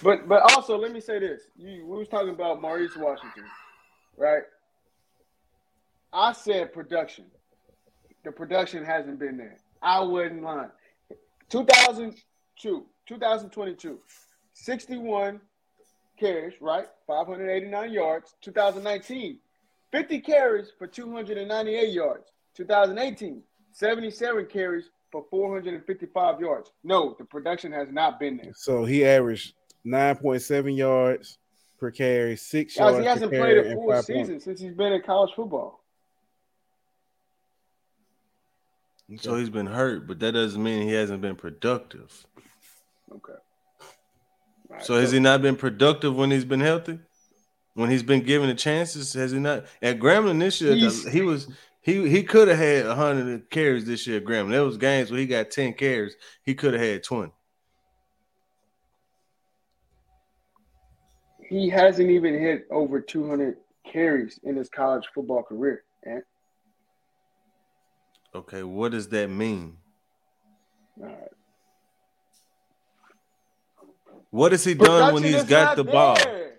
But 0.03 0.28
but 0.28 0.42
also 0.55 0.76
let 0.76 0.92
me 0.92 1.01
say 1.01 1.18
this: 1.18 1.42
you, 1.57 1.86
we 1.86 1.97
was 1.97 2.09
talking 2.09 2.30
about 2.30 2.61
Maurice 2.61 2.95
Washington, 2.97 3.45
right? 4.18 4.42
I 6.14 6.32
said 6.32 6.72
production. 6.72 7.24
The 8.24 8.30
production 8.30 8.84
hasn't 8.84 9.18
been 9.18 9.36
there. 9.36 9.56
I 9.82 10.00
wasn't 10.00 10.42
lying. 10.42 10.70
2002, 11.50 12.86
2022, 13.06 13.98
61 14.54 15.40
carries, 16.18 16.54
right? 16.60 16.86
589 17.06 17.92
yards. 17.92 18.34
2019, 18.40 19.38
50 19.92 20.20
carries 20.20 20.72
for 20.78 20.86
298 20.86 21.90
yards. 21.90 22.30
2018, 22.56 23.42
77 23.72 24.46
carries 24.46 24.90
for 25.10 25.24
455 25.30 26.40
yards. 26.40 26.70
No, 26.84 27.14
the 27.18 27.24
production 27.24 27.72
has 27.72 27.88
not 27.90 28.18
been 28.20 28.36
there. 28.36 28.52
so 28.54 28.84
he 28.84 29.04
averaged 29.04 29.54
nine 29.84 30.16
point 30.16 30.42
seven 30.42 30.74
yards 30.74 31.38
per 31.78 31.90
carry, 31.90 32.36
six 32.36 32.76
Guys, 32.76 32.92
yards 32.92 32.98
he 32.98 33.04
hasn't 33.04 33.32
played 33.32 33.58
a 33.58 33.74
full 33.74 34.02
season 34.02 34.26
points. 34.26 34.44
since 34.44 34.60
he's 34.60 34.72
been 34.74 34.92
in 34.92 35.02
college 35.02 35.32
football. 35.34 35.84
So 39.18 39.36
he's 39.36 39.50
been 39.50 39.66
hurt, 39.66 40.07
but 40.07 40.18
that 40.20 40.32
doesn't 40.32 40.62
mean 40.62 40.82
he 40.88 40.94
hasn't 40.94 41.20
been 41.20 41.36
productive. 41.36 42.26
Okay. 43.12 43.32
Right, 44.68 44.84
So 44.84 44.98
has 44.98 45.12
he 45.12 45.20
not 45.20 45.42
been 45.42 45.57
productive 45.57 46.16
when 46.16 46.30
he's 46.30 46.44
been 46.44 46.61
healthy? 46.61 46.98
When 47.74 47.90
he's 47.90 48.02
been 48.02 48.22
given 48.22 48.48
the 48.48 48.55
chances, 48.55 49.12
has 49.14 49.32
he 49.32 49.38
not? 49.38 49.66
At 49.82 49.98
Grambling 49.98 50.40
this 50.40 50.61
year, 50.61 50.74
he 50.74 51.20
was 51.20 51.48
he 51.82 52.09
he 52.09 52.22
could 52.22 52.48
have 52.48 52.57
had 52.59 52.86
hundred 52.86 53.50
carries 53.50 53.84
this 53.84 54.07
year. 54.07 54.18
at 54.18 54.24
Grambling, 54.24 54.52
there 54.52 54.64
was 54.64 54.78
games 54.78 55.11
where 55.11 55.20
he 55.20 55.26
got 55.26 55.50
ten 55.50 55.74
carries. 55.74 56.14
He 56.44 56.55
could 56.55 56.72
have 56.72 56.82
had 56.82 57.02
twenty. 57.02 57.32
he 61.48 61.68
hasn't 61.68 62.11
even 62.11 62.38
hit 62.38 62.66
over 62.70 63.00
200 63.00 63.57
carries 63.90 64.40
in 64.44 64.57
his 64.57 64.68
college 64.68 65.05
football 65.14 65.42
career. 65.42 65.84
And 66.05 66.22
Okay, 68.35 68.62
what 68.62 68.93
does 68.93 69.09
that 69.09 69.30
mean? 69.30 69.76
all 71.01 71.07
right. 71.07 71.28
What 74.30 74.51
has 74.51 74.64
he 74.64 74.74
done 74.74 75.14
when 75.14 75.22
he's 75.22 75.45
got 75.45 75.76
the 75.76 75.85
ball? 75.85 76.16
there. 76.16 76.55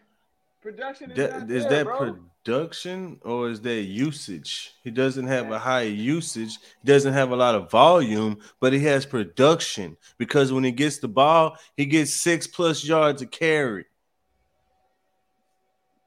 Production 0.62 1.12
is, 1.12 1.18
That, 1.18 1.40
not 1.42 1.52
is 1.52 1.64
there, 1.64 1.84
that 1.84 1.86
bro. 1.86 2.18
production 2.44 3.20
or 3.24 3.50
is 3.50 3.60
that 3.62 3.82
usage? 3.82 4.74
He 4.82 4.92
doesn't 4.92 5.28
have 5.28 5.52
a 5.52 5.60
high 5.60 5.82
usage, 5.82 6.58
he 6.82 6.86
doesn't 6.86 7.12
have 7.14 7.32
a 7.32 7.36
lot 7.36 7.54
of 7.54 7.70
volume, 7.70 8.38
but 8.62 8.72
he 8.72 8.80
has 8.86 9.06
production 9.06 9.98
because 10.18 10.54
when 10.54 10.64
he 10.64 10.72
gets 10.72 11.00
the 11.00 11.10
ball, 11.10 11.58
he 11.76 11.86
gets 11.86 12.14
six 12.14 12.48
plus 12.48 12.84
yards 12.84 13.22
a 13.22 13.26
carry. 13.26 13.86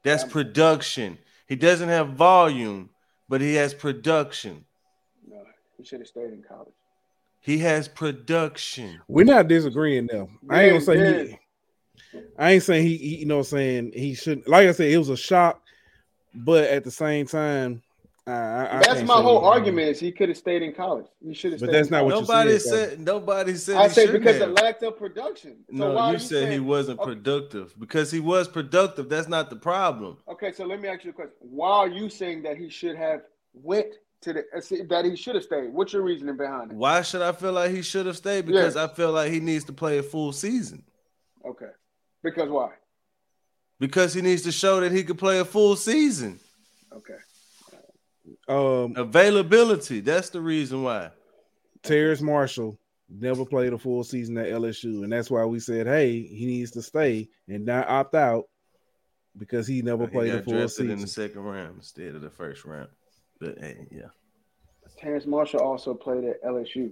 That's 0.03 0.23
production. 0.23 1.19
He 1.47 1.55
doesn't 1.55 1.89
have 1.89 2.13
volume, 2.13 2.89
but 3.29 3.41
he 3.41 3.53
has 3.55 3.73
production. 3.75 4.65
No, 5.79 5.83
he 5.83 5.87
should 5.87 5.99
have 5.99 6.07
stayed 6.07 6.33
in 6.33 6.43
college. 6.47 6.73
He 7.41 7.57
has 7.59 7.87
production. 7.87 8.99
We're 9.07 9.25
not 9.25 9.47
disagreeing 9.47 10.07
though. 10.11 10.29
I 10.49 10.63
ain't 10.65 10.85
gonna 10.85 10.99
Yeah, 10.99 11.23
he. 11.23 11.39
I 12.37 12.51
ain't 12.51 12.63
saying 12.63 12.85
he, 12.85 12.97
he. 12.97 13.15
You 13.17 13.25
know, 13.25 13.37
what 13.37 13.47
I'm 13.47 13.57
saying 13.57 13.91
he 13.95 14.13
shouldn't. 14.13 14.47
Like 14.47 14.67
I 14.67 14.71
said, 14.73 14.91
it 14.91 14.97
was 14.97 15.09
a 15.09 15.17
shock, 15.17 15.61
but 16.33 16.65
at 16.65 16.83
the 16.83 16.91
same 16.91 17.25
time, 17.27 17.81
I, 18.27 18.31
I, 18.31 18.77
I 18.77 18.79
That's 18.81 19.03
my 19.03 19.21
whole 19.21 19.39
he- 19.39 19.47
argument. 19.47 19.87
Is 19.89 19.99
he 19.99 20.11
could 20.11 20.29
have 20.29 20.37
stayed 20.37 20.61
in 20.61 20.73
college? 20.73 21.05
He 21.25 21.33
should 21.33 21.53
have. 21.53 21.61
But 21.61 21.67
stayed 21.67 21.77
that's 21.77 21.89
not 21.89 22.03
what 22.05 22.13
college. 22.13 22.27
you 22.27 22.33
Nobody 22.33 22.59
said, 22.59 22.89
said 22.89 22.99
nobody 22.99 23.55
said 23.55 23.77
I 23.77 23.87
he 23.87 23.93
say 23.93 24.11
because 24.11 24.37
have. 24.39 24.49
of 24.49 24.55
lack 24.55 24.81
of 24.81 24.97
production. 24.97 25.57
So 25.69 25.75
no, 25.77 25.97
are 25.97 26.11
you 26.13 26.19
said 26.19 26.51
he 26.51 26.59
wasn't 26.59 26.99
Okay. 26.99 27.11
productive 27.13 27.73
because 27.79 28.11
he 28.11 28.19
was 28.19 28.49
productive. 28.49 29.07
That's 29.09 29.29
not 29.29 29.49
the 29.49 29.55
problem. 29.55 30.17
Okay, 30.27 30.51
so 30.51 30.65
let 30.65 30.81
me 30.81 30.89
ask 30.89 31.05
you 31.05 31.11
a 31.11 31.13
question. 31.13 31.35
Why 31.39 31.69
are 31.71 31.87
you 31.87 32.09
saying 32.09 32.43
that 32.43 32.57
he 32.57 32.69
should 32.69 32.97
have 32.97 33.21
went 33.53 33.95
to 34.21 34.33
the 34.33 34.39
uh, 34.55 34.61
that 34.89 35.05
he 35.05 35.15
should 35.15 35.35
have 35.35 35.43
stayed? 35.43 35.71
What's 35.73 35.93
your 35.93 36.01
reasoning 36.01 36.37
behind 36.37 36.71
it? 36.71 36.77
Why 36.77 37.01
should 37.01 37.21
I 37.21 37.31
feel 37.31 37.53
like 37.53 37.71
he 37.71 37.81
should 37.81 38.05
have 38.05 38.17
stayed? 38.17 38.45
Because 38.45 38.75
I 38.75 38.87
feel 38.87 39.11
like 39.11 39.31
he 39.31 39.39
needs 39.39 39.65
to 39.65 39.73
play 39.73 39.97
a 39.97 40.03
full 40.03 40.31
season. 40.31 40.83
Okay, 41.45 41.71
because 42.23 42.49
why? 42.49 42.71
Because 43.79 44.13
he 44.13 44.21
needs 44.21 44.41
to 44.41 44.51
show 44.51 44.81
that 44.81 44.91
he 44.91 45.03
could 45.03 45.17
play 45.17 45.39
a 45.39 45.45
full 45.45 45.75
season. 45.77 46.39
Okay, 46.91 47.15
Um, 48.47 48.93
Availability. 48.97 50.01
That's 50.01 50.29
the 50.29 50.41
reason 50.41 50.83
why. 50.83 51.11
Terrence 51.81 52.19
Marshall 52.19 52.77
never 53.09 53.45
played 53.45 53.71
a 53.71 53.77
full 53.77 54.03
season 54.03 54.37
at 54.37 54.47
LSU, 54.47 55.03
and 55.03 55.11
that's 55.13 55.31
why 55.31 55.45
we 55.45 55.59
said, 55.59 55.87
hey, 55.87 56.21
he 56.21 56.45
needs 56.45 56.71
to 56.71 56.81
stay 56.81 57.29
and 57.47 57.65
not 57.65 57.87
opt 57.87 58.15
out 58.15 58.45
because 59.37 59.65
he 59.65 59.81
never 59.81 60.05
He 60.05 60.11
played 60.11 60.33
a 60.33 60.43
full 60.43 60.67
season. 60.67 60.91
in 60.91 60.99
the 60.99 61.07
second 61.07 61.41
round 61.41 61.77
instead 61.77 62.15
of 62.15 62.21
the 62.21 62.29
first 62.29 62.65
round. 62.65 62.89
But 63.39 63.57
hey, 63.59 63.87
yeah. 63.91 64.07
Terrence 64.97 65.25
Marshall 65.25 65.61
also 65.61 65.93
played 65.93 66.23
at 66.25 66.43
LSU. 66.43 66.91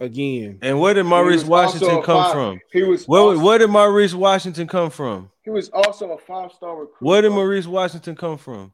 again. 0.00 0.58
And 0.62 0.80
where 0.80 0.94
did 0.94 1.04
Maurice 1.04 1.44
Washington 1.44 2.02
come 2.02 2.24
five, 2.24 2.32
from? 2.32 2.60
He 2.72 2.82
was 2.82 3.06
Where, 3.06 3.20
also, 3.22 3.42
where 3.44 3.58
did 3.58 3.70
Maurice 3.70 4.14
Washington 4.14 4.66
come 4.66 4.90
from? 4.90 5.30
he 5.44 5.50
was 5.50 5.68
also 5.70 6.10
a 6.12 6.18
five 6.18 6.50
star 6.52 6.76
recruit. 6.76 6.96
Where 7.06 7.22
did 7.22 7.30
Maurice 7.30 7.66
Washington 7.66 8.16
come 8.16 8.36
from? 8.36 8.72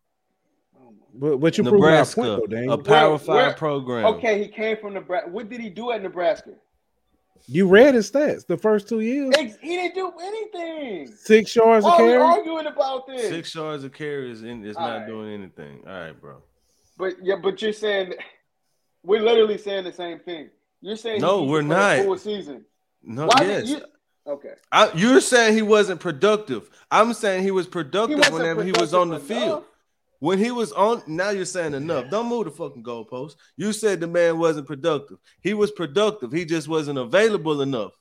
But 1.14 1.36
but 1.40 1.58
you 1.58 1.64
Nebraska, 1.64 2.22
point 2.38 2.50
though, 2.50 2.72
a 2.72 2.78
Power 2.78 3.10
Where- 3.10 3.18
Five 3.18 3.36
where- 3.36 3.52
program. 3.54 4.06
Okay, 4.14 4.42
he 4.42 4.48
came 4.48 4.78
from 4.78 4.94
Nebraska. 4.94 5.28
What 5.28 5.50
did 5.50 5.60
he 5.60 5.68
do 5.68 5.90
at 5.90 6.02
Nebraska? 6.02 6.52
You 7.46 7.66
read 7.68 7.94
his 7.94 8.10
stats 8.10 8.46
the 8.46 8.56
first 8.56 8.88
two 8.88 9.00
years. 9.00 9.34
He 9.36 9.76
didn't 9.76 9.94
do 9.94 10.12
anything. 10.20 11.08
Six 11.16 11.54
yards 11.56 11.84
a 11.84 11.88
Why 11.88 11.96
are 11.96 12.02
we 12.04 12.08
carry. 12.12 12.22
arguing 12.22 12.66
about 12.66 13.06
this? 13.06 13.28
Six 13.28 13.54
yards 13.54 13.84
of 13.84 13.92
carry 13.92 14.30
is, 14.30 14.42
in, 14.42 14.64
is 14.64 14.76
All 14.76 14.86
not 14.86 14.98
right. 14.98 15.06
doing 15.06 15.32
anything. 15.34 15.80
All 15.86 15.92
right, 15.92 16.20
bro. 16.20 16.36
But 16.96 17.14
yeah, 17.22 17.36
but 17.42 17.60
you're 17.60 17.72
saying 17.72 18.14
we're 19.02 19.22
literally 19.22 19.58
saying 19.58 19.84
the 19.84 19.92
same 19.92 20.18
thing. 20.20 20.50
You're 20.80 20.96
saying 20.96 21.20
No, 21.20 21.42
he 21.44 21.50
we're 21.50 21.62
to 21.62 21.66
play 21.68 21.94
a 21.94 21.96
not. 21.98 22.06
Full 22.06 22.18
season. 22.18 22.64
No, 23.02 23.26
Why 23.26 23.42
yes. 23.42 23.60
did 23.62 23.68
you? 23.70 23.84
Okay. 24.24 24.52
I, 24.70 24.92
you're 24.94 25.20
saying 25.20 25.54
he 25.54 25.62
wasn't 25.62 26.00
productive. 26.00 26.70
I'm 26.90 27.12
saying 27.12 27.42
he 27.42 27.50
was 27.50 27.66
productive 27.66 28.18
wasn't 28.18 28.34
whenever 28.36 28.62
he 28.62 28.70
was 28.72 28.94
on 28.94 29.08
the 29.08 29.18
productive 29.18 29.44
field. 29.44 29.64
Enough. 30.22 30.28
When 30.28 30.38
he 30.38 30.50
was 30.50 30.72
on, 30.72 31.02
now 31.06 31.30
you're 31.30 31.44
saying 31.44 31.74
enough. 31.74 32.10
Don't 32.10 32.28
move 32.28 32.44
the 32.44 32.50
fucking 32.50 32.82
goalpost. 32.82 33.36
You 33.56 33.72
said 33.72 34.00
the 34.00 34.06
man 34.06 34.38
wasn't 34.38 34.66
productive. 34.66 35.18
He 35.40 35.54
was 35.54 35.70
productive. 35.72 36.32
He 36.32 36.44
just 36.44 36.68
wasn't 36.68 36.98
available 36.98 37.60
enough. 37.62 37.92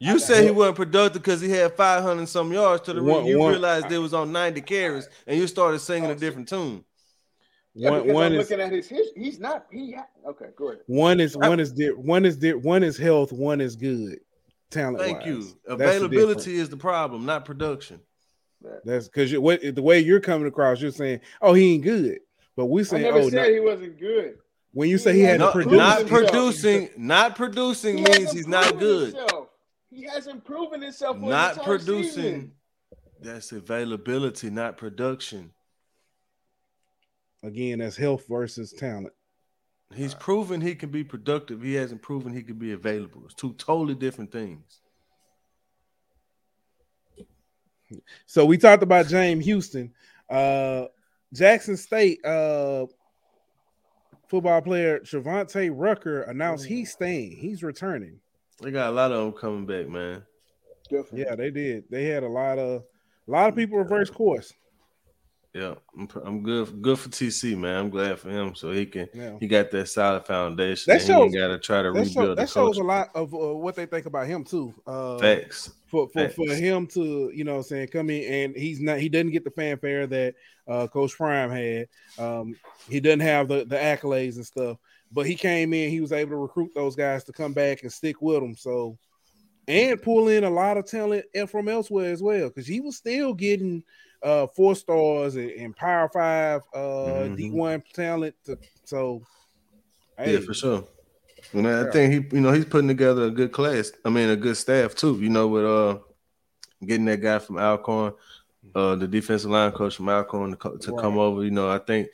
You 0.00 0.18
said 0.18 0.44
he 0.44 0.50
wasn't 0.50 0.76
productive 0.76 1.22
because 1.22 1.40
he 1.40 1.48
had 1.50 1.76
500 1.76 2.28
some 2.28 2.52
yards 2.52 2.82
to 2.84 2.92
the 2.92 3.02
One- 3.02 3.18
ring. 3.18 3.26
You 3.26 3.38
one- 3.38 3.52
realized 3.52 3.92
it 3.92 3.98
was 3.98 4.14
on 4.14 4.32
90 4.32 4.60
carries 4.62 5.08
and 5.26 5.38
you 5.38 5.46
started 5.46 5.78
singing 5.78 6.10
a 6.10 6.14
oh, 6.14 6.16
different 6.16 6.48
tune. 6.48 6.84
Yeah, 7.74 7.90
One 7.90 8.12
one 8.12 8.26
I'm 8.26 8.32
is 8.34 8.50
looking 8.50 8.62
at 8.62 8.72
his, 8.72 8.88
his 8.88 9.12
he's 9.16 9.40
not 9.40 9.64
he 9.70 9.92
ha- 9.92 10.06
okay, 10.26 10.48
go 10.56 10.68
ahead. 10.68 10.80
one 10.86 11.20
is 11.20 11.34
one 11.34 11.58
is 11.58 11.72
di- 11.72 11.88
one 11.88 12.26
is 12.26 12.36
di- 12.36 12.52
one 12.52 12.82
is 12.82 12.98
health, 12.98 13.32
one 13.32 13.62
is 13.62 13.76
good. 13.76 14.18
Talent. 14.70 14.98
Thank 14.98 15.24
you. 15.24 15.40
That's 15.40 15.54
the 15.54 15.72
Availability 15.72 16.56
is 16.56 16.68
the 16.68 16.76
problem, 16.76 17.24
not 17.24 17.46
production. 17.46 18.00
That's 18.84 19.08
because 19.08 19.36
what 19.38 19.60
the 19.74 19.82
way 19.82 20.00
you're 20.00 20.20
coming 20.20 20.46
across, 20.46 20.80
you're 20.80 20.90
saying, 20.90 21.20
"Oh, 21.40 21.54
he 21.54 21.74
ain't 21.74 21.84
good," 21.84 22.18
but 22.56 22.66
we 22.66 22.82
I 22.82 22.84
saying, 22.84 23.02
never 23.02 23.18
"Oh, 23.18 23.28
said 23.30 23.36
no. 23.48 23.52
he 23.52 23.60
wasn't 23.60 23.98
good. 23.98 24.38
when 24.72 24.88
you 24.88 24.98
say 24.98 25.14
he 25.14 25.20
had 25.20 25.38
No, 25.40 25.52
to 25.52 25.58
No, 25.58 25.62
produce, 25.64 25.78
not 25.78 25.98
himself. 26.00 26.30
producing, 26.30 26.90
not 26.96 27.36
producing 27.36 27.98
He 27.98 28.04
means 28.04 28.32
he's 28.32 28.46
not 28.48 28.78
good. 28.78 29.14
himself. 29.14 29.48
He 29.90 30.04
hasn't 30.04 30.44
proven 30.44 30.80
himself. 30.82 31.18
Not 31.18 31.62
producing. 31.62 32.04
season. 32.12 32.52
That's 33.20 33.52
availability, 33.52 34.50
not 34.50 34.76
production. 34.76 35.52
again, 37.42 37.78
that's 37.80 37.96
health 37.96 38.26
versus 38.28 38.72
talent." 38.72 39.12
He's 39.94 40.14
proven 40.14 40.60
he 40.62 40.74
can 40.74 40.90
be 40.90 41.04
productive. 41.04 41.60
He 41.62 41.74
hasn't 41.74 42.00
proven 42.02 42.32
he 42.32 42.42
can 42.42 42.56
be 42.56 42.72
available. 42.72 43.22
It's 43.26 43.34
two 43.34 43.52
totally 43.54 43.94
different 43.94 44.32
things. 44.32 44.80
So 48.26 48.44
we 48.44 48.58
talked 48.58 48.82
about 48.82 49.06
James 49.08 49.44
Houston, 49.44 49.92
uh, 50.30 50.86
Jackson 51.32 51.76
State 51.76 52.24
uh, 52.24 52.86
football 54.28 54.60
player 54.62 55.00
Trevante 55.00 55.70
Rucker 55.72 56.22
announced 56.22 56.66
he's 56.66 56.92
staying. 56.92 57.32
He's 57.32 57.62
returning. 57.62 58.18
They 58.60 58.70
got 58.70 58.90
a 58.90 58.92
lot 58.92 59.12
of 59.12 59.18
them 59.24 59.32
coming 59.32 59.66
back, 59.66 59.88
man. 59.88 60.22
Definitely. 60.90 61.20
Yeah, 61.22 61.34
they 61.36 61.50
did. 61.50 61.84
They 61.90 62.04
had 62.04 62.22
a 62.22 62.28
lot 62.28 62.58
of 62.58 62.82
a 63.26 63.30
lot 63.30 63.48
of 63.48 63.56
people 63.56 63.78
reverse 63.78 64.10
course. 64.10 64.52
Yeah, 65.54 65.74
I'm, 65.98 66.08
I'm 66.24 66.42
good. 66.42 66.80
Good 66.80 66.98
for 66.98 67.10
TC, 67.10 67.58
man. 67.58 67.76
I'm 67.76 67.90
glad 67.90 68.18
for 68.18 68.30
him, 68.30 68.54
so 68.54 68.72
he 68.72 68.86
can. 68.86 69.06
Yeah. 69.12 69.36
He 69.38 69.46
got 69.46 69.70
that 69.70 69.86
solid 69.88 70.24
foundation. 70.26 70.84
That 70.90 71.00
and 71.02 71.02
he 71.02 71.06
shows- 71.08 71.34
got 71.34 71.48
to 71.48 71.58
try 71.58 71.82
to 71.82 71.92
That, 71.92 72.08
show, 72.10 72.20
rebuild 72.20 72.38
that 72.38 72.42
the 72.42 72.46
shows 72.52 72.76
culture. 72.76 72.80
a 72.80 72.84
lot 72.84 73.08
of 73.14 73.34
uh, 73.34 73.54
what 73.56 73.74
they 73.76 73.84
think 73.84 74.06
about 74.06 74.26
him 74.26 74.44
too. 74.44 74.72
Uh, 74.86 75.18
Facts. 75.18 75.72
For 75.92 76.08
for, 76.08 76.28
for 76.30 76.54
him 76.54 76.86
to 76.86 77.30
you 77.34 77.44
know 77.44 77.52
what 77.52 77.58
I'm 77.58 77.64
saying 77.64 77.88
come 77.88 78.08
in 78.08 78.32
and 78.32 78.56
he's 78.56 78.80
not 78.80 78.98
he 78.98 79.10
doesn't 79.10 79.30
get 79.30 79.44
the 79.44 79.50
fanfare 79.50 80.06
that 80.06 80.34
uh 80.66 80.86
coach 80.88 81.14
prime 81.16 81.50
had 81.50 81.86
um 82.18 82.56
he 82.88 82.98
doesn't 82.98 83.20
have 83.20 83.46
the 83.48 83.66
the 83.66 83.76
accolades 83.76 84.36
and 84.36 84.46
stuff 84.46 84.78
but 85.12 85.26
he 85.26 85.34
came 85.34 85.74
in 85.74 85.90
he 85.90 86.00
was 86.00 86.10
able 86.10 86.30
to 86.30 86.36
recruit 86.36 86.70
those 86.74 86.96
guys 86.96 87.24
to 87.24 87.32
come 87.32 87.52
back 87.52 87.82
and 87.82 87.92
stick 87.92 88.22
with 88.22 88.42
him 88.42 88.56
so 88.56 88.98
and 89.68 90.00
pull 90.02 90.28
in 90.28 90.44
a 90.44 90.50
lot 90.50 90.78
of 90.78 90.86
talent 90.86 91.24
from 91.48 91.68
elsewhere 91.68 92.10
as 92.10 92.22
well 92.22 92.48
because 92.48 92.66
he 92.66 92.80
was 92.80 92.96
still 92.96 93.34
getting 93.34 93.84
uh 94.22 94.46
four 94.56 94.74
stars 94.74 95.36
and, 95.36 95.50
and 95.50 95.76
power 95.76 96.08
five 96.08 96.62
uh 96.74 97.28
Mhm. 97.28 97.36
d1 97.36 97.82
talent 97.92 98.34
to, 98.44 98.58
so 98.84 99.22
hey, 100.16 100.34
Yeah, 100.34 100.40
for 100.40 100.54
sure. 100.54 100.84
And 101.52 101.68
I 101.68 101.90
think 101.90 102.12
he, 102.12 102.36
you 102.36 102.42
know, 102.42 102.52
he's 102.52 102.64
putting 102.64 102.88
together 102.88 103.24
a 103.24 103.30
good 103.30 103.52
class. 103.52 103.92
I 104.04 104.10
mean, 104.10 104.30
a 104.30 104.36
good 104.36 104.56
staff 104.56 104.94
too. 104.94 105.18
You 105.20 105.28
know, 105.28 105.48
with 105.48 105.64
uh 105.64 105.98
getting 106.84 107.04
that 107.06 107.20
guy 107.20 107.38
from 107.38 107.58
Alcorn, 107.58 108.14
uh, 108.74 108.96
the 108.96 109.06
defensive 109.06 109.50
line 109.50 109.72
coach 109.72 109.96
from 109.96 110.08
Alcorn 110.08 110.56
to, 110.56 110.78
to 110.78 110.96
come 110.96 111.18
over. 111.18 111.44
You 111.44 111.50
know, 111.50 111.70
I 111.70 111.78
think 111.78 112.08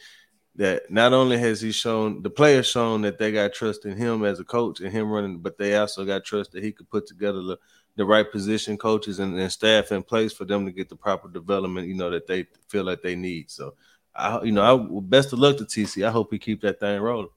that 0.57 0.91
not 0.91 1.12
only 1.12 1.39
has 1.39 1.61
he 1.61 1.70
shown 1.70 2.22
the 2.22 2.30
players 2.30 2.66
shown 2.66 3.03
that 3.03 3.18
they 3.18 3.30
got 3.30 3.53
trust 3.53 3.84
in 3.84 3.97
him 3.97 4.24
as 4.24 4.41
a 4.41 4.45
coach 4.45 4.80
and 4.80 4.93
him 4.93 5.11
running, 5.11 5.39
but 5.39 5.57
they 5.57 5.76
also 5.76 6.05
got 6.05 6.24
trust 6.24 6.53
that 6.53 6.64
he 6.64 6.72
could 6.72 6.91
put 6.91 7.07
together 7.07 7.43
the, 7.43 7.59
the 7.97 8.05
right 8.05 8.30
position 8.30 8.76
coaches 8.76 9.20
and, 9.20 9.39
and 9.39 9.53
staff 9.53 9.93
in 9.93 10.03
place 10.03 10.32
for 10.32 10.45
them 10.45 10.66
to 10.66 10.72
get 10.72 10.89
the 10.89 10.97
proper 10.97 11.28
development. 11.28 11.86
You 11.86 11.95
know 11.95 12.11
that 12.11 12.26
they 12.26 12.47
feel 12.68 12.84
like 12.84 13.03
they 13.03 13.14
need. 13.14 13.51
So, 13.51 13.74
I, 14.14 14.43
you 14.43 14.53
know, 14.53 14.62
I 14.62 15.01
best 15.01 15.32
of 15.32 15.39
luck 15.39 15.59
to 15.59 15.64
TC. 15.64 16.07
I 16.07 16.11
hope 16.11 16.32
he 16.32 16.39
keep 16.39 16.61
that 16.62 16.80
thing 16.80 17.01
rolling. 17.01 17.30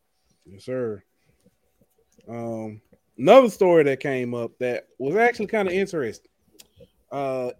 Yes, 0.45 0.65
sir. 0.65 1.03
Um, 2.31 2.81
another 3.17 3.49
story 3.49 3.83
that 3.83 3.99
came 3.99 4.33
up 4.33 4.57
that 4.59 4.87
was 4.97 5.15
actually 5.15 5.47
kind 5.47 5.67
of 5.67 5.73
interesting. 5.73 6.31
Uh, 7.11 7.51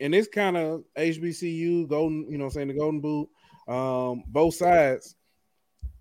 and 0.00 0.14
it's 0.14 0.28
kind 0.28 0.56
of 0.56 0.84
HBCU, 0.98 1.88
Golden, 1.88 2.30
you 2.30 2.36
know, 2.36 2.48
saying 2.50 2.68
the 2.68 2.74
Golden 2.74 3.00
Boot, 3.00 3.28
um, 3.68 4.24
both 4.26 4.54
sides. 4.54 5.16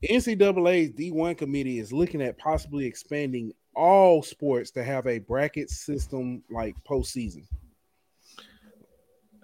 NCAA's 0.03 0.91
D1 0.93 1.37
committee 1.37 1.77
is 1.77 1.93
looking 1.93 2.21
at 2.21 2.37
possibly 2.37 2.85
expanding 2.85 3.53
all 3.75 4.23
sports 4.23 4.71
to 4.71 4.83
have 4.83 5.05
a 5.07 5.19
bracket 5.19 5.69
system 5.69 6.43
like 6.49 6.75
postseason. 6.83 7.45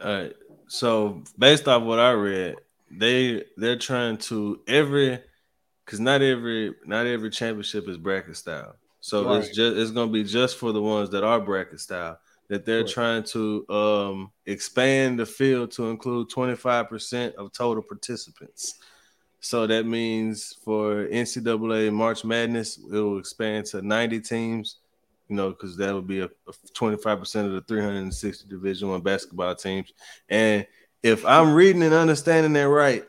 Right. 0.04 0.34
So 0.68 1.24
based 1.38 1.68
off 1.68 1.84
what 1.84 2.00
I 2.00 2.12
read, 2.12 2.56
they 2.90 3.44
they're 3.56 3.78
trying 3.78 4.18
to 4.18 4.62
every 4.68 5.20
because 5.88 6.02
not 6.02 6.22
every 6.22 6.76
not 6.86 7.08
every 7.08 7.32
championship 7.32 7.90
is 7.90 7.98
bracket 7.98 8.38
style. 8.38 8.76
So 9.02 9.32
it's 9.32 9.50
just 9.50 9.78
it's 9.78 9.92
gonna 9.92 10.12
be 10.12 10.26
just 10.26 10.58
for 10.58 10.74
the 10.74 10.84
ones 10.84 11.12
that 11.12 11.24
are 11.26 11.42
bracket 11.42 11.82
style 11.82 12.20
that 12.50 12.66
they're 12.66 12.84
Right. 12.84 12.90
trying 12.90 13.24
to 13.26 13.66
um 13.70 14.32
expand 14.48 15.20
the 15.20 15.26
field 15.28 15.72
to 15.74 15.90
include 15.90 16.30
25% 16.30 17.36
of 17.36 17.54
total 17.54 17.84
participants. 17.84 18.76
So 19.42 19.68
that 19.68 19.86
means 19.86 20.56
for 20.64 21.08
NCAA 21.08 21.92
March 21.92 22.26
Madness, 22.26 22.78
it 22.80 22.92
will 22.92 23.20
expand 23.20 23.68
to 23.68 23.82
90 23.82 24.22
teams, 24.22 24.78
you 25.30 25.36
know, 25.38 25.52
because 25.52 25.78
that 25.78 25.94
would 25.94 26.08
be 26.08 26.22
a, 26.22 26.26
a 26.26 26.54
25% 26.74 27.48
of 27.48 27.54
the 27.54 27.62
360 27.62 28.48
Division 28.50 28.90
One 28.90 29.02
basketball 29.02 29.56
teams. 29.56 29.94
And 30.30 30.68
if 31.04 31.26
I'm 31.26 31.54
reading 31.54 31.84
and 31.84 31.94
understanding 31.94 32.54
that 32.54 32.68
right, 32.70 33.06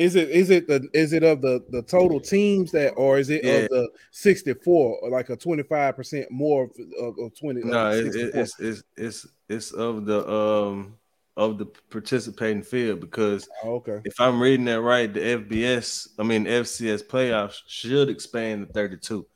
Is 0.00 0.16
it 0.16 0.30
is 0.30 0.48
it 0.48 0.66
the 0.66 0.88
is 0.94 1.12
it 1.12 1.22
of 1.22 1.42
the 1.42 1.62
the 1.68 1.82
total 1.82 2.20
teams 2.20 2.72
that 2.72 2.92
or 2.92 3.18
is 3.18 3.28
it 3.28 3.44
Yeah. 3.44 3.64
of 3.64 3.68
the 3.68 3.90
64 4.12 4.98
or 5.02 5.10
like 5.10 5.28
a 5.28 5.36
25% 5.36 6.30
more 6.30 6.64
of, 6.64 6.70
of, 6.98 7.18
of 7.18 7.38
20 7.38 7.60
no, 7.64 7.90
of 7.90 7.94
it, 7.94 8.06
it, 8.06 8.14
64? 8.14 8.40
it's 8.40 8.60
it's 8.60 8.82
it's 8.96 9.26
it's 9.50 9.70
of 9.72 10.06
the 10.06 10.26
um 10.26 10.96
of 11.36 11.58
the 11.58 11.66
participating 11.90 12.62
field 12.62 13.00
because 13.00 13.46
Oh, 13.62 13.74
okay. 13.74 14.00
if 14.04 14.18
I'm 14.18 14.40
reading 14.40 14.64
that 14.66 14.80
right, 14.80 15.12
the 15.12 15.20
FBS, 15.20 16.08
I 16.18 16.22
mean 16.22 16.46
FCS 16.46 17.02
playoffs 17.02 17.58
should 17.66 18.08
expand 18.08 18.68
to 18.68 18.72
32. 18.72 19.26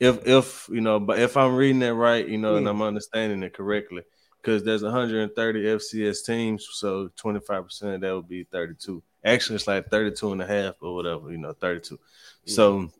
If 0.00 0.26
if 0.26 0.68
you 0.68 0.80
know, 0.80 0.98
but 0.98 1.20
if 1.20 1.36
I'm 1.36 1.54
reading 1.54 1.78
that 1.80 1.94
right, 1.94 2.26
you 2.26 2.38
know, 2.38 2.56
and 2.56 2.66
Mm. 2.66 2.70
I'm 2.70 2.82
understanding 2.82 3.44
it 3.44 3.54
correctly, 3.54 4.02
because 4.42 4.64
there's 4.64 4.82
130 4.82 5.62
FCS 5.64 6.24
teams, 6.26 6.66
so 6.72 7.08
25% 7.16 7.94
of 7.94 8.00
that 8.00 8.14
would 8.16 8.28
be 8.28 8.42
32. 8.42 9.00
Actually, 9.28 9.56
it's 9.56 9.66
like 9.66 9.88
32 9.88 10.32
and 10.32 10.42
a 10.42 10.46
half 10.46 10.74
or 10.80 10.94
whatever, 10.94 11.30
you 11.30 11.38
know, 11.38 11.52
32. 11.52 11.98
So 12.46 12.90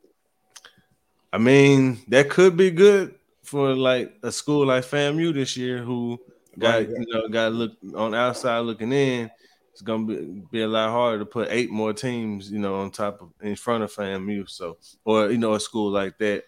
I 1.31 1.37
mean, 1.37 1.99
that 2.07 2.29
could 2.29 2.57
be 2.57 2.71
good 2.71 3.15
for 3.43 3.73
like 3.75 4.15
a 4.23 4.31
school 4.31 4.65
like 4.65 4.83
FAMU 4.83 5.33
this 5.33 5.55
year 5.57 5.79
who 5.79 6.19
got 6.57 6.75
Right. 6.75 6.89
you 6.89 7.05
know 7.07 7.27
got 7.29 7.53
look 7.53 7.73
on 7.95 8.13
outside 8.15 8.59
looking 8.59 8.91
in. 8.91 9.29
It's 9.71 9.81
gonna 9.81 10.05
be, 10.05 10.43
be 10.51 10.61
a 10.61 10.67
lot 10.67 10.89
harder 10.89 11.19
to 11.19 11.25
put 11.25 11.47
eight 11.51 11.71
more 11.71 11.93
teams, 11.93 12.51
you 12.51 12.59
know, 12.59 12.75
on 12.75 12.91
top 12.91 13.21
of 13.21 13.29
in 13.41 13.55
front 13.55 13.83
of 13.83 13.93
FAMU. 13.93 14.49
So, 14.49 14.77
or 15.05 15.31
you 15.31 15.37
know, 15.37 15.53
a 15.53 15.59
school 15.59 15.89
like 15.91 16.17
that. 16.17 16.43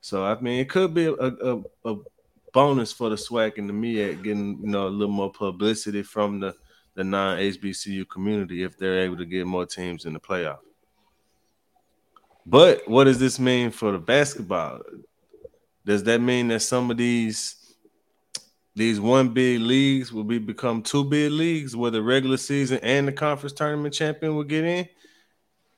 So, 0.00 0.24
I 0.24 0.40
mean, 0.40 0.60
it 0.60 0.70
could 0.70 0.94
be 0.94 1.06
a, 1.06 1.12
a, 1.12 1.62
a 1.84 1.96
bonus 2.52 2.92
for 2.92 3.10
the 3.10 3.16
SWAC 3.16 3.58
and 3.58 3.68
the 3.68 3.74
MEAC 3.74 4.22
getting 4.22 4.58
you 4.62 4.68
know 4.68 4.86
a 4.86 4.88
little 4.88 5.12
more 5.12 5.30
publicity 5.30 6.02
from 6.02 6.40
the 6.40 6.54
the 6.96 7.04
non 7.04 7.38
HBCU 7.38 8.08
community 8.08 8.64
if 8.64 8.76
they're 8.76 9.00
able 9.00 9.18
to 9.18 9.26
get 9.26 9.46
more 9.46 9.66
teams 9.66 10.06
in 10.06 10.12
the 10.12 10.18
playoff. 10.18 10.58
But 12.44 12.88
what 12.88 13.04
does 13.04 13.18
this 13.18 13.38
mean 13.38 13.70
for 13.70 13.92
the 13.92 13.98
basketball? 13.98 14.80
Does 15.84 16.02
that 16.04 16.20
mean 16.20 16.48
that 16.48 16.60
some 16.60 16.90
of 16.90 16.96
these 16.96 17.74
these 18.74 19.00
one 19.00 19.30
big 19.30 19.60
leagues 19.60 20.12
will 20.12 20.24
be 20.24 20.38
become 20.38 20.82
two 20.82 21.04
big 21.04 21.32
leagues 21.32 21.76
where 21.76 21.90
the 21.90 22.02
regular 22.02 22.36
season 22.36 22.78
and 22.82 23.06
the 23.06 23.12
conference 23.12 23.52
tournament 23.52 23.94
champion 23.94 24.34
will 24.34 24.44
get 24.44 24.64
in? 24.64 24.88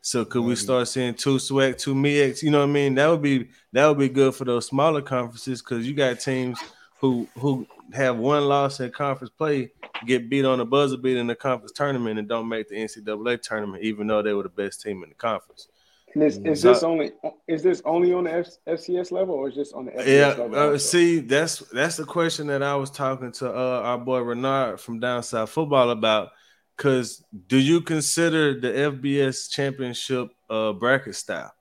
So 0.00 0.24
could 0.24 0.42
we 0.42 0.54
start 0.54 0.88
seeing 0.88 1.14
two 1.14 1.36
SWAC, 1.36 1.76
two 1.78 1.94
MEACs? 1.94 2.42
You 2.42 2.50
know 2.50 2.60
what 2.60 2.70
I 2.70 2.72
mean? 2.72 2.94
That 2.94 3.08
would 3.08 3.22
be 3.22 3.48
that 3.72 3.86
would 3.88 3.98
be 3.98 4.08
good 4.08 4.34
for 4.34 4.44
those 4.44 4.66
smaller 4.66 5.02
conferences 5.02 5.62
because 5.62 5.86
you 5.86 5.94
got 5.94 6.20
teams 6.20 6.58
who 7.00 7.28
who 7.38 7.66
have 7.92 8.16
one 8.16 8.46
loss 8.46 8.80
in 8.80 8.90
conference 8.90 9.32
play 9.36 9.72
get 10.06 10.28
beat 10.28 10.44
on 10.44 10.58
the 10.58 10.64
buzzer 10.64 10.96
beat 10.96 11.16
in 11.16 11.26
the 11.26 11.34
conference 11.34 11.72
tournament 11.72 12.18
and 12.18 12.28
don't 12.28 12.48
make 12.48 12.68
the 12.68 12.76
NCAA 12.76 13.40
tournament, 13.42 13.82
even 13.82 14.06
though 14.06 14.22
they 14.22 14.32
were 14.32 14.42
the 14.42 14.48
best 14.48 14.82
team 14.82 15.02
in 15.02 15.08
the 15.08 15.14
conference. 15.14 15.68
Is, 16.14 16.38
is 16.38 16.62
this 16.62 16.82
only 16.82 17.12
is 17.46 17.62
this 17.62 17.82
only 17.84 18.12
on 18.14 18.24
the 18.24 18.32
F, 18.32 18.48
FCS 18.66 19.12
level 19.12 19.34
or 19.34 19.48
is 19.48 19.56
this 19.56 19.72
on 19.72 19.84
the 19.84 19.92
FCS 19.92 20.06
yeah, 20.06 20.28
level? 20.28 20.74
Uh, 20.74 20.78
see, 20.78 21.20
that's 21.20 21.58
that's 21.70 21.96
the 21.96 22.04
question 22.04 22.46
that 22.46 22.62
I 22.62 22.74
was 22.76 22.90
talking 22.90 23.30
to 23.32 23.48
uh, 23.48 23.82
our 23.84 23.98
boy 23.98 24.20
Renard 24.20 24.80
from 24.80 25.00
Down 25.00 25.22
South 25.22 25.50
Football 25.50 25.90
about. 25.90 26.30
Because 26.76 27.24
do 27.48 27.58
you 27.58 27.80
consider 27.80 28.58
the 28.58 28.68
FBS 28.68 29.50
championship 29.50 30.28
uh, 30.48 30.72
bracket 30.72 31.16
style? 31.16 31.52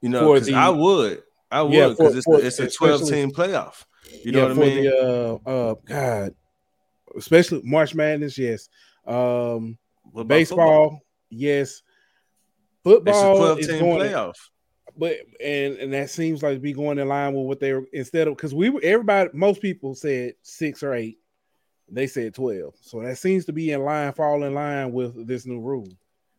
You 0.00 0.08
know, 0.08 0.32
because 0.32 0.52
I 0.52 0.68
would, 0.68 1.22
I 1.50 1.62
would, 1.62 1.96
because 1.96 2.14
yeah, 2.14 2.36
it's, 2.36 2.60
it's, 2.60 2.74
a 2.74 2.76
twelve 2.76 3.08
team 3.08 3.32
playoff. 3.32 3.84
You 4.24 4.32
know 4.32 4.42
yeah, 4.42 4.54
what 4.54 4.56
I 4.56 4.60
mean? 4.60 4.84
The, 4.84 5.40
uh, 5.46 5.50
uh, 5.50 5.74
God, 5.84 6.34
especially 7.16 7.62
March 7.64 7.94
Madness, 7.94 8.38
yes. 8.38 8.68
Um, 9.06 9.78
baseball, 10.26 10.90
football? 10.90 11.00
yes. 11.30 11.82
Football 12.84 13.56
is 13.56 13.66
going 13.66 14.00
playoff. 14.00 14.36
But 14.96 15.16
and 15.44 15.76
and 15.76 15.92
that 15.92 16.08
seems 16.08 16.42
like 16.42 16.54
to 16.54 16.60
be 16.60 16.72
going 16.72 16.98
in 16.98 17.08
line 17.08 17.34
with 17.34 17.46
what 17.46 17.60
they 17.60 17.72
were 17.72 17.84
instead 17.92 18.28
of 18.28 18.36
because 18.36 18.54
we 18.54 18.70
were 18.70 18.80
everybody 18.82 19.28
most 19.34 19.60
people 19.60 19.94
said 19.94 20.34
six 20.42 20.82
or 20.82 20.94
eight, 20.94 21.18
they 21.88 22.06
said 22.06 22.34
twelve. 22.34 22.74
So 22.80 23.02
that 23.02 23.18
seems 23.18 23.44
to 23.46 23.52
be 23.52 23.72
in 23.72 23.82
line, 23.82 24.12
fall 24.12 24.42
in 24.44 24.54
line 24.54 24.92
with 24.92 25.26
this 25.26 25.44
new 25.44 25.60
rule. 25.60 25.88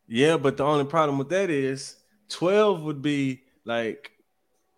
Yeah, 0.07 0.37
but 0.37 0.57
the 0.57 0.63
only 0.63 0.85
problem 0.85 1.19
with 1.19 1.29
that 1.29 1.49
is 1.51 1.97
twelve 2.29 2.81
would 2.81 3.01
be 3.01 3.43
like 3.65 4.11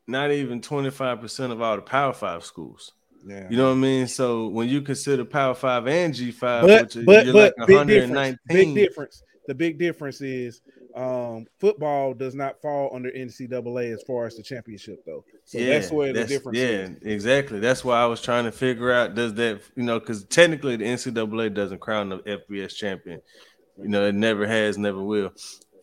not 0.10 0.32
even 0.32 0.60
25% 0.60 1.52
of 1.52 1.62
all 1.62 1.76
the 1.76 1.82
power 1.84 2.12
five 2.12 2.43
schools. 2.43 2.93
Yeah. 3.26 3.47
You 3.49 3.57
know 3.57 3.65
what 3.65 3.78
I 3.78 3.82
mean? 3.82 4.07
So 4.07 4.47
when 4.47 4.70
you 4.70 4.82
consider 4.82 5.26
Power 5.26 5.53
Five 5.53 5.88
and 5.88 6.13
G 6.13 6.32
five, 6.32 6.65
but, 6.65 6.95
but, 7.05 7.26
you're 7.26 7.34
but 7.34 7.53
like 7.57 7.70
119. 7.70 8.38
Big 8.47 8.76
difference. 8.76 9.24
The 9.47 9.55
big 9.55 9.80
difference 9.80 10.22
is 10.22 10.61
um, 10.95 11.45
football 11.59 12.13
does 12.13 12.36
not 12.36 12.61
fall 12.61 12.91
under 12.93 13.11
NCAA 13.11 13.93
as 13.93 14.03
far 14.03 14.26
as 14.26 14.36
the 14.36 14.43
championship, 14.43 15.03
though. 15.05 15.24
So 15.45 15.57
yeah, 15.57 15.70
that's 15.70 15.91
where 15.91 16.13
the 16.13 16.26
difference 16.26 16.57
yeah, 16.57 16.65
is. 16.65 16.97
exactly. 17.01 17.59
That's 17.59 17.84
why 17.84 18.01
I 18.01 18.05
was 18.05 18.22
trying 18.22 18.45
to 18.45 18.51
figure 18.51 18.91
out 18.91 19.15
does 19.15 19.34
that, 19.36 19.61
you 19.76 19.84
know, 19.84 19.99
because 19.99 20.24
technically 20.26 20.76
the 20.76 20.86
NCAA 20.86 21.53
doesn't 21.53 21.80
crown 21.80 22.09
the 22.09 22.17
FBS 22.20 22.76
champion. 22.76 23.22
You 23.78 23.88
know, 23.88 24.05
it 24.05 24.15
never 24.15 24.45
has, 24.45 24.78
never 24.78 25.01
will, 25.01 25.32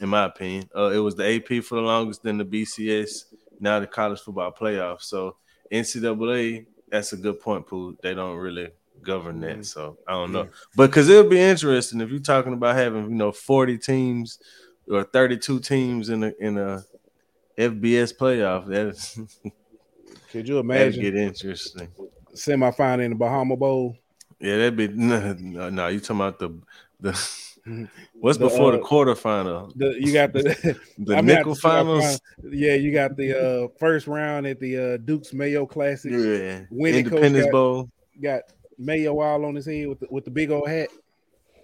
in 0.00 0.08
my 0.08 0.24
opinion. 0.24 0.68
Uh, 0.76 0.90
it 0.90 0.98
was 0.98 1.14
the 1.14 1.36
AP 1.36 1.64
for 1.64 1.76
the 1.76 1.80
longest, 1.80 2.22
then 2.22 2.36
the 2.38 2.44
BCS, 2.44 3.24
now 3.58 3.80
the 3.80 3.86
college 3.86 4.20
football 4.20 4.52
playoff. 4.52 5.02
So 5.02 5.36
NCAA, 5.72 6.66
that's 6.88 7.12
a 7.12 7.16
good 7.16 7.40
point, 7.40 7.66
Pooh. 7.66 7.96
They 8.02 8.14
don't 8.14 8.36
really 8.36 8.70
govern 9.02 9.40
that. 9.40 9.52
Mm-hmm. 9.52 9.62
So 9.62 9.98
I 10.06 10.12
don't 10.12 10.32
know. 10.32 10.48
But 10.74 10.88
because 10.88 11.08
it'll 11.08 11.30
be 11.30 11.40
interesting 11.40 12.00
if 12.00 12.10
you're 12.10 12.20
talking 12.20 12.52
about 12.52 12.76
having, 12.76 13.04
you 13.04 13.16
know, 13.16 13.32
40 13.32 13.78
teams 13.78 14.38
or 14.88 15.04
32 15.04 15.60
teams 15.60 16.08
in 16.08 16.24
a 16.24 16.32
in 16.38 16.58
a 16.58 16.84
FBS 17.58 18.16
playoff. 18.16 18.66
That 18.66 18.86
is 18.88 19.18
could 20.30 20.48
you 20.48 20.58
imagine 20.58 21.02
get 21.02 21.16
interesting. 21.16 21.88
Semi-final 22.34 23.04
in 23.04 23.12
the 23.12 23.16
Bahama 23.16 23.56
Bowl. 23.56 23.96
Yeah, 24.38 24.58
that'd 24.58 24.76
be 24.76 24.88
no, 24.88 25.32
no, 25.38 25.70
no 25.70 25.88
you 25.88 26.00
talking 26.00 26.16
about 26.16 26.38
the 26.38 26.50
the 27.00 27.12
What's 28.20 28.38
the, 28.38 28.48
before 28.48 28.72
uh, 28.72 28.76
the 28.76 28.82
quarterfinal? 28.82 29.72
The, 29.76 29.96
you 29.98 30.12
got 30.12 30.32
the 30.32 30.78
the 30.98 31.20
nickel 31.20 31.54
finals. 31.54 32.20
Yeah, 32.42 32.74
you 32.74 32.92
got 32.92 33.16
the 33.16 33.64
uh, 33.64 33.68
first 33.78 34.06
round 34.06 34.46
at 34.46 34.60
the 34.60 34.94
uh, 34.94 34.96
Duke's 34.98 35.32
Mayo 35.32 35.66
Classic. 35.66 36.12
Yeah, 36.12 36.62
Independence 36.70 37.46
got, 37.46 37.52
Bowl. 37.52 37.90
Got 38.22 38.42
Mayo 38.78 39.20
all 39.20 39.44
on 39.44 39.54
his 39.54 39.66
head 39.66 39.88
with 39.88 40.00
the, 40.00 40.06
with 40.10 40.24
the 40.24 40.30
big 40.30 40.50
old 40.50 40.68
hat. 40.68 40.88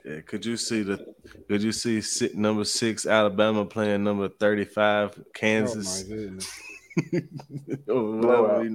Yeah, 0.04 0.20
could 0.22 0.44
you 0.44 0.56
see 0.56 0.82
the? 0.82 1.14
Could 1.48 1.62
you 1.62 1.72
see 1.72 2.00
sit, 2.00 2.34
number 2.34 2.64
six 2.64 3.06
Alabama 3.06 3.64
playing 3.64 4.02
number 4.02 4.28
thirty 4.28 4.64
five 4.64 5.18
Kansas? 5.32 6.04
Oh 6.04 6.08
my 6.08 6.16
goodness. 6.16 6.60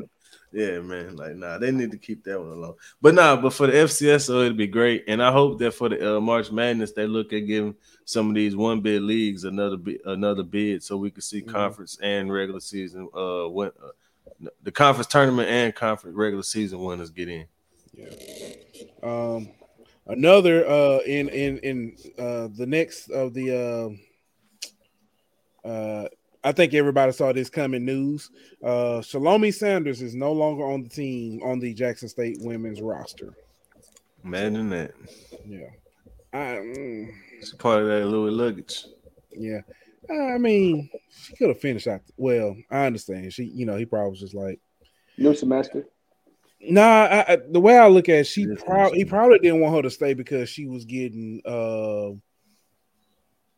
Yeah, 0.51 0.79
man. 0.79 1.15
Like, 1.15 1.35
nah, 1.35 1.57
they 1.57 1.71
need 1.71 1.91
to 1.91 1.97
keep 1.97 2.23
that 2.23 2.39
one 2.39 2.49
alone. 2.49 2.75
But 3.01 3.15
nah, 3.15 3.35
but 3.35 3.53
for 3.53 3.67
the 3.67 3.73
FCS, 3.73 4.27
so 4.27 4.41
it'd 4.41 4.57
be 4.57 4.67
great. 4.67 5.03
And 5.07 5.21
I 5.21 5.31
hope 5.31 5.59
that 5.59 5.71
for 5.71 5.89
the 5.89 6.17
uh, 6.17 6.21
March 6.21 6.51
Madness, 6.51 6.93
they 6.93 7.05
look 7.05 7.33
at 7.33 7.47
giving 7.47 7.75
some 8.05 8.29
of 8.29 8.35
these 8.35 8.55
one 8.55 8.81
bid 8.81 9.01
leagues 9.01 9.43
another 9.43 9.77
bid, 9.77 9.99
another 10.05 10.43
bid, 10.43 10.83
so 10.83 10.95
we 10.97 11.11
can 11.11 11.21
see 11.21 11.41
mm-hmm. 11.41 11.51
conference 11.51 11.97
and 12.01 12.31
regular 12.31 12.61
season. 12.61 13.09
Uh, 13.13 13.47
when 13.49 13.69
uh, 13.83 14.49
the 14.63 14.71
conference 14.71 15.07
tournament 15.07 15.49
and 15.49 15.75
conference 15.75 16.15
regular 16.15 16.43
season 16.43 16.79
winners 16.79 17.09
get 17.09 17.29
in. 17.29 17.45
Yeah. 17.93 18.09
Um. 19.03 19.49
Another 20.09 20.65
uh 20.65 20.99
in 21.05 21.27
in 21.27 21.57
in 21.57 21.97
uh 22.17 22.47
the 22.55 22.65
next 22.65 23.09
of 23.09 23.33
the 23.33 23.99
uh 25.65 25.67
uh 25.67 26.07
I 26.47 26.53
think 26.53 26.73
everybody 26.73 27.11
saw 27.11 27.33
this 27.33 27.49
coming 27.49 27.85
news. 27.85 28.31
Uh 28.63 29.01
Shelomi 29.01 29.53
Sanders 29.53 30.01
is 30.01 30.15
no 30.15 30.31
longer 30.31 30.63
on 30.63 30.83
the 30.83 30.89
team 30.89 31.41
on 31.43 31.59
the 31.59 31.73
Jackson 31.73 32.07
State 32.07 32.37
women's 32.39 32.81
roster. 32.81 33.33
Imagine 34.23 34.69
that. 34.69 34.93
Yeah. 35.45 35.67
I, 36.33 36.37
mm, 36.37 37.09
it's 37.39 37.53
part 37.53 37.81
of 37.81 37.87
that 37.87 38.07
Louis 38.07 38.31
luggage. 38.31 38.85
Yeah. 39.31 39.61
I 40.09 40.37
mean, 40.37 40.89
she 41.09 41.35
could 41.35 41.49
have 41.49 41.59
finished 41.59 41.87
out. 41.87 42.01
Well, 42.15 42.55
I 42.71 42.85
understand. 42.85 43.33
She, 43.33 43.43
you 43.43 43.65
know, 43.65 43.75
he 43.75 43.85
probably 43.85 44.11
was 44.11 44.19
just 44.21 44.33
like 44.33 44.59
new 45.17 45.35
semester. 45.35 45.85
Nah, 46.61 46.81
I, 46.81 47.33
I, 47.33 47.37
the 47.49 47.59
way 47.59 47.77
I 47.77 47.87
look 47.87 48.09
at 48.09 48.19
it, 48.19 48.27
she 48.27 48.47
probably 48.65 48.99
he 48.99 49.05
probably 49.05 49.39
didn't 49.39 49.59
want 49.59 49.75
her 49.75 49.81
to 49.81 49.89
stay 49.89 50.13
because 50.13 50.49
she 50.49 50.65
was 50.65 50.85
getting 50.85 51.41
uh 51.45 52.17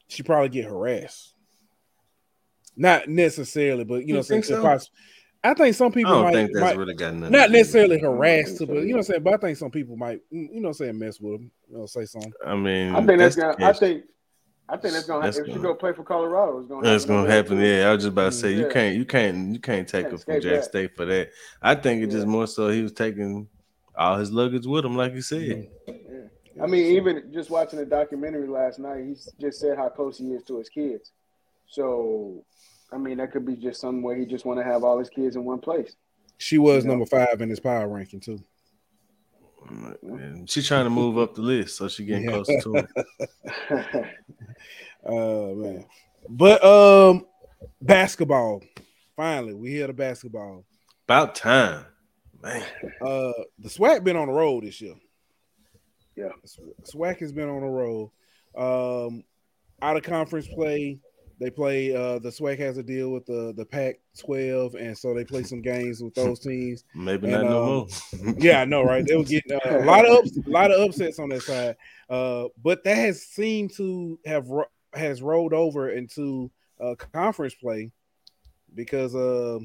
she 0.07 0.23
probably 0.23 0.49
get 0.49 0.65
harassed. 0.65 1.33
Not 2.80 3.09
necessarily, 3.09 3.84
but 3.84 4.07
you 4.07 4.13
know, 4.13 4.23
think 4.23 4.45
so? 4.45 4.80
I 5.43 5.53
think 5.53 5.75
some 5.75 5.91
people 5.91 6.13
I 6.13 6.23
might, 6.23 6.34
think 6.34 6.51
that's 6.53 6.63
might 6.63 6.77
really 6.77 6.93
got 6.93 7.13
nothing 7.13 7.34
not 7.34 7.51
necessarily 7.51 7.99
harassed, 7.99 8.57
to, 8.59 8.65
but 8.65 8.77
you 8.77 8.88
know, 8.88 8.91
what 8.91 8.97
I'm 8.97 9.03
saying. 9.03 9.23
But 9.23 9.34
I 9.34 9.38
think 9.38 9.57
some 9.57 9.69
people 9.69 9.97
might, 9.97 10.21
you 10.32 10.61
know, 10.61 10.71
say 10.71 10.89
mess 10.93 11.19
with 11.19 11.34
them, 11.34 11.51
you 11.69 11.77
know, 11.77 11.86
say 11.88 12.05
something. 12.05 12.32
I 12.45 12.55
mean, 12.55 12.95
I 12.95 13.05
think 13.05 13.19
that's, 13.19 13.36
that's 13.36 13.57
gonna. 13.57 13.69
I 13.69 13.73
think. 13.73 14.03
I 14.69 14.77
think 14.77 14.93
that's 14.93 15.07
gonna. 15.07 15.25
That's 15.25 15.38
if 15.38 15.47
gonna, 15.47 15.57
she 15.57 15.61
go 15.61 15.75
play 15.75 15.91
for 15.91 16.03
Colorado, 16.03 16.59
it's 16.59 16.69
gonna. 16.69 16.88
That's 16.88 17.03
happen 17.03 17.15
gonna 17.17 17.32
happen. 17.32 17.59
Yeah, 17.59 17.89
I 17.89 17.93
was 17.93 18.03
just 18.03 18.13
about 18.13 18.32
to 18.32 18.38
say 18.38 18.51
yeah. 18.51 18.65
you 18.65 18.69
can't, 18.69 18.95
you 18.95 19.05
can't, 19.05 19.53
you 19.53 19.59
can't 19.59 19.88
take 19.88 20.09
her 20.09 20.17
from 20.17 20.41
Jack 20.41 20.63
State 20.63 20.95
for 20.95 21.03
that. 21.03 21.32
I 21.61 21.75
think 21.75 22.03
it's 22.03 22.13
yeah. 22.13 22.19
just 22.19 22.27
more 22.27 22.47
so 22.47 22.69
he 22.69 22.82
was 22.82 22.93
taking 22.93 23.49
all 23.97 24.17
his 24.17 24.32
luggage 24.32 24.65
with 24.65 24.86
him, 24.86 24.95
like 24.95 25.13
you 25.13 25.21
said. 25.21 25.67
Yeah. 25.86 26.63
I 26.63 26.67
mean, 26.67 26.95
even 26.95 27.32
just 27.34 27.49
watching 27.49 27.80
the 27.80 27.86
documentary 27.86 28.47
last 28.47 28.80
night, 28.80 29.03
he 29.03 29.15
just 29.39 29.59
said 29.59 29.77
how 29.77 29.89
close 29.89 30.17
he 30.17 30.32
is 30.32 30.43
to 30.43 30.57
his 30.59 30.69
kids. 30.69 31.11
So 31.67 32.43
I 32.91 32.97
mean, 32.97 33.17
that 33.17 33.31
could 33.31 33.45
be 33.45 33.55
just 33.55 33.81
some 33.81 34.01
way 34.01 34.19
he 34.19 34.25
just 34.25 34.45
want 34.45 34.59
to 34.59 34.63
have 34.63 34.83
all 34.83 34.97
his 34.99 35.09
kids 35.09 35.35
in 35.35 35.43
one 35.43 35.59
place. 35.59 35.95
She 36.37 36.57
was 36.57 36.83
you 36.83 36.89
number 36.89 37.05
five 37.05 37.41
in 37.41 37.49
his 37.49 37.59
power 37.59 37.87
ranking 37.87 38.19
too. 38.19 38.39
She's 40.45 40.67
trying 40.67 40.85
to 40.85 40.89
move 40.89 41.17
up 41.17 41.35
the 41.35 41.41
list, 41.41 41.77
so 41.77 41.87
she 41.87 42.05
getting 42.05 42.23
yeah. 42.23 42.31
closer 42.31 42.59
to 42.61 42.75
it. 42.75 44.05
oh 45.05 45.55
man, 45.55 45.85
but 46.29 46.63
um, 46.63 47.25
basketball. 47.81 48.63
Finally, 49.15 49.53
we 49.53 49.69
hear 49.69 49.87
the 49.87 49.93
basketball. 49.93 50.63
About 51.03 51.35
time, 51.35 51.85
man. 52.41 52.63
Uh, 53.01 53.33
the 53.59 53.67
SWAC 53.67 54.03
been 54.03 54.15
on 54.15 54.27
the 54.27 54.33
road 54.33 54.63
this 54.63 54.79
year. 54.79 54.95
Yeah, 56.15 56.29
SWAC 56.83 57.19
has 57.19 57.33
been 57.33 57.49
on 57.49 57.61
the 57.61 57.67
road. 57.67 58.11
Um, 58.55 59.23
out 59.81 59.97
of 59.97 60.03
conference 60.03 60.47
play 60.47 60.99
they 61.39 61.49
play 61.49 61.95
uh 61.95 62.19
the 62.19 62.29
SWAC 62.29 62.59
has 62.59 62.77
a 62.77 62.83
deal 62.83 63.11
with 63.11 63.25
the 63.25 63.53
the 63.55 63.65
Pac 63.65 63.99
12, 64.17 64.75
and 64.75 64.97
so 64.97 65.13
they 65.13 65.23
play 65.23 65.43
some 65.43 65.61
games 65.61 66.03
with 66.03 66.13
those 66.13 66.39
teams. 66.39 66.83
Maybe 66.93 67.31
and, 67.31 67.43
not 67.43 67.49
no 67.49 67.59
um, 67.59 67.69
more. 68.23 68.35
yeah, 68.37 68.61
I 68.61 68.65
know, 68.65 68.83
right? 68.83 69.05
They 69.05 69.15
were 69.15 69.23
getting 69.23 69.53
uh, 69.53 69.79
a 69.79 69.85
lot 69.85 70.05
of 70.05 70.17
ups, 70.17 70.37
a 70.37 70.49
lot 70.49 70.71
of 70.71 70.81
upsets 70.81 71.19
on 71.19 71.29
that 71.29 71.43
side. 71.43 71.77
Uh, 72.09 72.45
but 72.61 72.83
that 72.83 72.97
has 72.97 73.23
seemed 73.23 73.73
to 73.77 74.19
have 74.25 74.49
ro- 74.49 74.65
has 74.93 75.21
rolled 75.21 75.53
over 75.53 75.89
into 75.89 76.51
uh 76.81 76.95
conference 76.95 77.53
play 77.55 77.91
because 78.73 79.15
uh, 79.15 79.59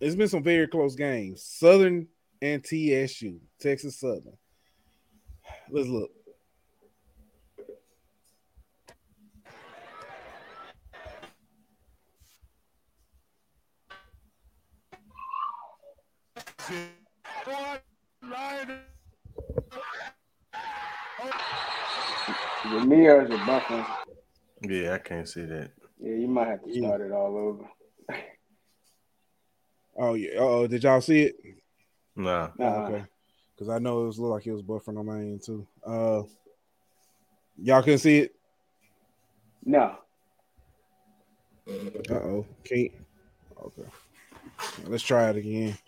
it's 0.00 0.16
been 0.16 0.28
some 0.28 0.42
very 0.42 0.66
close 0.66 0.94
games. 0.94 1.42
Southern 1.42 2.08
and 2.42 2.62
TSU, 2.64 3.40
Texas 3.60 4.00
Southern. 4.00 4.36
Let's 5.70 5.88
look. 5.88 6.10
Is 16.68 16.74
it 22.72 22.84
me 22.84 23.06
is 23.06 23.30
it 23.30 23.38
buffering? 23.40 23.86
Yeah, 24.62 24.94
I 24.94 24.98
can't 24.98 25.28
see 25.28 25.42
that. 25.42 25.70
Yeah, 26.00 26.14
you 26.14 26.26
might 26.26 26.48
have 26.48 26.64
to 26.64 26.70
Yeah. 26.72 26.88
start 26.88 27.02
it 27.02 27.12
all 27.12 27.36
over. 27.36 27.68
Oh 29.98 30.12
yeah. 30.12 30.32
Oh, 30.38 30.66
did 30.66 30.84
y'all 30.84 31.00
see 31.00 31.22
it? 31.22 31.36
Nah. 32.14 32.50
Nah. 32.58 32.88
Okay. 32.88 33.04
Because 33.54 33.70
I 33.70 33.78
know 33.78 34.02
it 34.02 34.06
was 34.08 34.18
look 34.18 34.32
like 34.32 34.46
it 34.46 34.52
was 34.52 34.60
buffering 34.60 34.98
on 34.98 35.06
my 35.06 35.20
end 35.20 35.42
too. 35.42 35.66
Uh, 35.86 36.22
y'all 37.62 37.80
couldn't 37.82 38.00
see 38.00 38.18
it. 38.18 38.34
No. 39.64 39.96
Uh 41.66 42.14
oh, 42.14 42.46
can't. 42.62 42.92
Okay, 43.64 43.88
let's 44.84 45.02
try 45.02 45.30
it 45.30 45.36
again. 45.36 45.78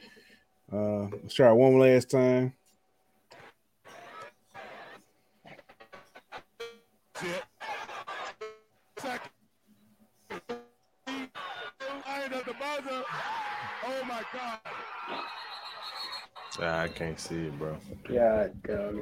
Uh, 0.71 1.09
let's 1.23 1.35
try 1.35 1.51
one 1.51 1.79
last 1.79 2.11
time. 2.11 2.53
Ah, 16.61 16.81
I 16.83 16.89
can't 16.89 17.19
see 17.19 17.47
it, 17.47 17.59
bro. 17.59 17.77
Yeah, 18.11 18.49
God. 18.62 18.97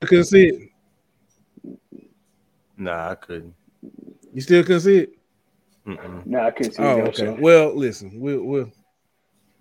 You 0.00 0.08
couldn't 0.08 0.24
see 0.24 0.48
it. 0.48 0.70
Nah, 2.76 3.10
I 3.10 3.14
couldn't. 3.14 3.54
You 4.34 4.40
still 4.40 4.62
couldn't 4.64 4.80
see 4.80 4.98
it. 4.98 5.21
Mm-mm. 5.86 6.26
No, 6.26 6.40
I 6.40 6.50
couldn't 6.52 6.72
see 6.72 6.82
Oh, 6.82 6.98
it. 6.98 7.20
okay. 7.20 7.36
Well, 7.40 7.74
listen, 7.76 8.12
we'll 8.20 8.42
we'll. 8.42 8.72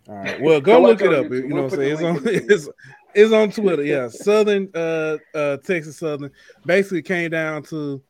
All 0.08 0.16
right. 0.16 0.42
Well, 0.42 0.60
go 0.62 0.78
Go 0.78 0.82
look 0.88 1.02
it 1.02 1.14
up. 1.14 1.26
YouTube. 1.28 1.42
You 1.44 1.48
know 1.50 1.64
what 1.64 1.74
I'm 1.74 1.80
saying? 1.80 1.92
It's 1.94 2.02
on 2.04 2.22
it's, 2.26 2.70
it's 3.16 3.34
on 3.34 3.52
Twitter. 3.52 3.84
Yeah, 3.84 4.08
Southern 4.10 4.70
uh 4.76 5.18
uh 5.34 5.58
Texas 5.58 5.98
Southern 5.98 6.32
basically 6.66 7.02
came 7.02 7.30
down 7.32 7.64
to 7.64 8.02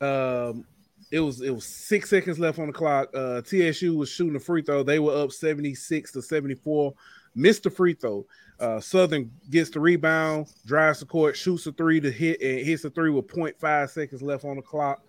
um 0.00 0.64
it 1.10 1.20
was 1.20 1.40
it 1.42 1.50
was 1.50 1.64
six 1.66 2.08
seconds 2.10 2.38
left 2.38 2.58
on 2.58 2.68
the 2.68 2.72
clock. 2.72 3.08
Uh 3.14 3.42
TSU 3.42 3.96
was 3.96 4.08
shooting 4.08 4.36
a 4.36 4.40
free 4.40 4.62
throw. 4.62 4.82
They 4.82 4.98
were 4.98 5.16
up 5.22 5.32
76 5.32 6.12
to 6.12 6.22
74. 6.22 6.94
Missed 7.34 7.64
the 7.64 7.70
free 7.70 7.94
throw. 7.94 8.26
Uh, 8.58 8.78
Southern 8.78 9.30
gets 9.48 9.70
the 9.70 9.80
rebound, 9.80 10.46
drives 10.66 11.00
the 11.00 11.06
court, 11.06 11.34
shoots 11.34 11.66
a 11.66 11.72
three 11.72 11.98
to 11.98 12.10
hit, 12.10 12.42
and 12.42 12.58
hits 12.60 12.84
a 12.84 12.90
three 12.90 13.08
with 13.08 13.26
0.5 13.26 13.88
seconds 13.88 14.20
left 14.20 14.44
on 14.44 14.56
the 14.56 14.62
clock, 14.62 15.02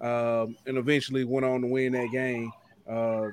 um, 0.00 0.56
and 0.66 0.78
eventually 0.78 1.24
went 1.24 1.46
on 1.46 1.60
to 1.62 1.66
win 1.66 1.92
that 1.92 2.10
game. 2.10 2.52
Uh, 2.88 3.28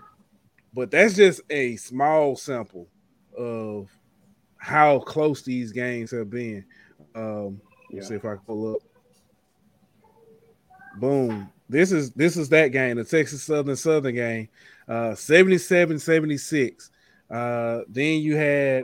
but 0.74 0.91
that's 0.91 1.16
just 1.16 1.41
a 1.49 1.76
small 1.76 2.36
sample 2.36 2.88
of 3.38 3.89
how 4.57 4.99
close 4.99 5.41
these 5.41 5.72
games 5.72 6.12
have 6.12 6.30
been. 6.30 6.64
Um, 7.16 7.59
let's 7.91 8.07
see 8.07 8.16
if 8.16 8.26
I 8.26 8.36
can 8.36 8.45
pull 8.45 8.76
up. 8.76 8.82
Boom. 10.97 11.51
This 11.68 11.91
is 11.91 12.12
this 12.12 12.36
is 12.36 12.49
that 12.49 12.70
game, 12.70 12.97
the 12.97 13.05
Texas 13.05 13.43
Southern 13.43 13.78
Southern 13.78 14.16
game, 14.16 14.49
uh 14.89 15.12
77-76. 15.12 16.89
Uh 17.30 17.82
then 17.88 18.20
you 18.20 18.36
had 18.36 18.84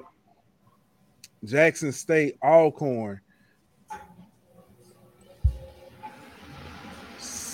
Jackson 1.44 1.92
State 1.92 2.38
Alcorn 2.42 3.20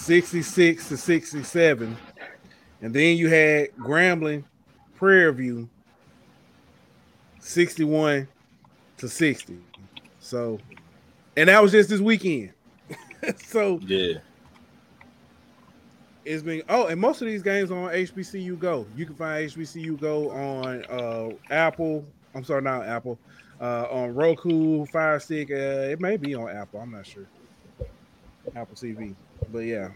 66 0.03 0.89
to 0.89 0.97
67. 0.97 1.97
And 2.81 2.93
then 2.93 3.17
you 3.17 3.29
had 3.29 3.69
Grambling 3.77 4.43
Prairie 4.95 5.33
View 5.33 5.69
61 7.39 8.27
to 8.97 9.09
60. 9.09 9.57
So, 10.19 10.59
and 11.37 11.49
that 11.49 11.61
was 11.61 11.71
just 11.71 11.89
this 11.89 11.99
weekend. 12.01 12.51
so 13.37 13.79
Yeah. 13.85 14.19
it's 16.25 16.43
been 16.43 16.61
oh, 16.69 16.87
and 16.87 16.99
most 16.99 17.21
of 17.21 17.27
these 17.27 17.41
games 17.43 17.71
are 17.71 17.77
on 17.89 17.91
HBCU 17.91 18.59
Go. 18.59 18.85
You 18.95 19.05
can 19.05 19.15
find 19.15 19.49
HBCU 19.49 19.99
Go 19.99 20.29
on 20.31 20.83
uh 20.85 21.29
Apple. 21.49 22.05
I'm 22.35 22.43
sorry, 22.43 22.61
not 22.61 22.85
Apple. 22.85 23.17
Uh 23.61 23.87
on 23.89 24.13
Roku, 24.13 24.85
Fire 24.87 25.19
Stick. 25.19 25.51
Uh, 25.51 25.55
it 25.91 26.01
may 26.01 26.17
be 26.17 26.35
on 26.35 26.49
Apple. 26.49 26.81
I'm 26.81 26.91
not 26.91 27.05
sure. 27.05 27.25
Apple 28.55 28.75
TV. 28.75 29.15
But 29.51 29.59
yeah. 29.59 29.89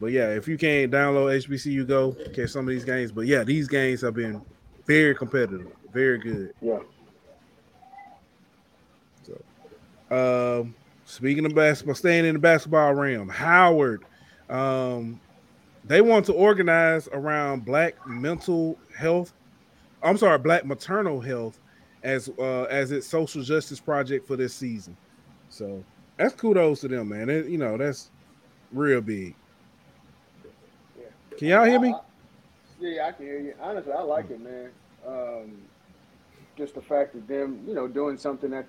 But 0.00 0.10
yeah, 0.10 0.30
if 0.30 0.48
you 0.48 0.58
can't 0.58 0.90
download 0.90 1.46
HBCU 1.46 1.86
Go, 1.86 2.12
catch 2.34 2.50
some 2.50 2.66
of 2.66 2.70
these 2.74 2.84
games. 2.84 3.12
But 3.12 3.26
yeah, 3.26 3.44
these 3.44 3.68
games 3.68 4.00
have 4.00 4.14
been 4.14 4.42
very 4.84 5.14
competitive, 5.14 5.68
very 5.92 6.18
good. 6.18 6.52
Yeah. 6.60 6.80
So, 9.22 10.60
um, 10.60 10.74
speaking 11.04 11.46
of 11.46 11.54
basketball, 11.54 11.94
staying 11.94 12.24
in 12.24 12.34
the 12.34 12.40
basketball 12.40 12.94
realm, 12.94 13.28
Howard, 13.28 14.04
um, 14.50 15.20
they 15.84 16.00
want 16.00 16.26
to 16.26 16.32
organize 16.32 17.08
around 17.12 17.64
Black 17.64 17.94
mental 18.06 18.78
health. 18.96 19.32
I'm 20.02 20.16
sorry, 20.16 20.38
Black 20.38 20.64
maternal 20.64 21.20
health 21.20 21.60
as 22.02 22.28
uh, 22.38 22.64
as 22.64 22.90
its 22.90 23.06
social 23.06 23.42
justice 23.42 23.80
project 23.80 24.26
for 24.26 24.36
this 24.36 24.54
season. 24.54 24.96
So 25.48 25.84
that's 26.16 26.34
kudos 26.34 26.80
to 26.80 26.88
them, 26.88 27.08
man. 27.08 27.28
It- 27.28 27.46
you 27.46 27.58
know 27.58 27.76
that's 27.76 28.10
real 28.72 29.00
big. 29.00 29.34
Yeah. 30.98 31.04
Can 31.38 31.48
y'all 31.48 31.64
hear 31.64 31.80
me? 31.80 31.88
I- 31.92 31.96
I- 31.96 32.00
yeah, 32.80 33.06
I 33.06 33.12
can 33.12 33.26
hear 33.26 33.38
you. 33.38 33.54
Honestly, 33.60 33.92
I 33.92 34.02
like 34.02 34.30
it, 34.30 34.40
man. 34.40 34.70
Um, 35.06 35.52
just 36.56 36.74
the 36.74 36.82
fact 36.82 37.14
of 37.14 37.26
them, 37.26 37.62
you 37.66 37.74
know, 37.74 37.86
doing 37.88 38.16
something 38.16 38.50
that 38.50 38.66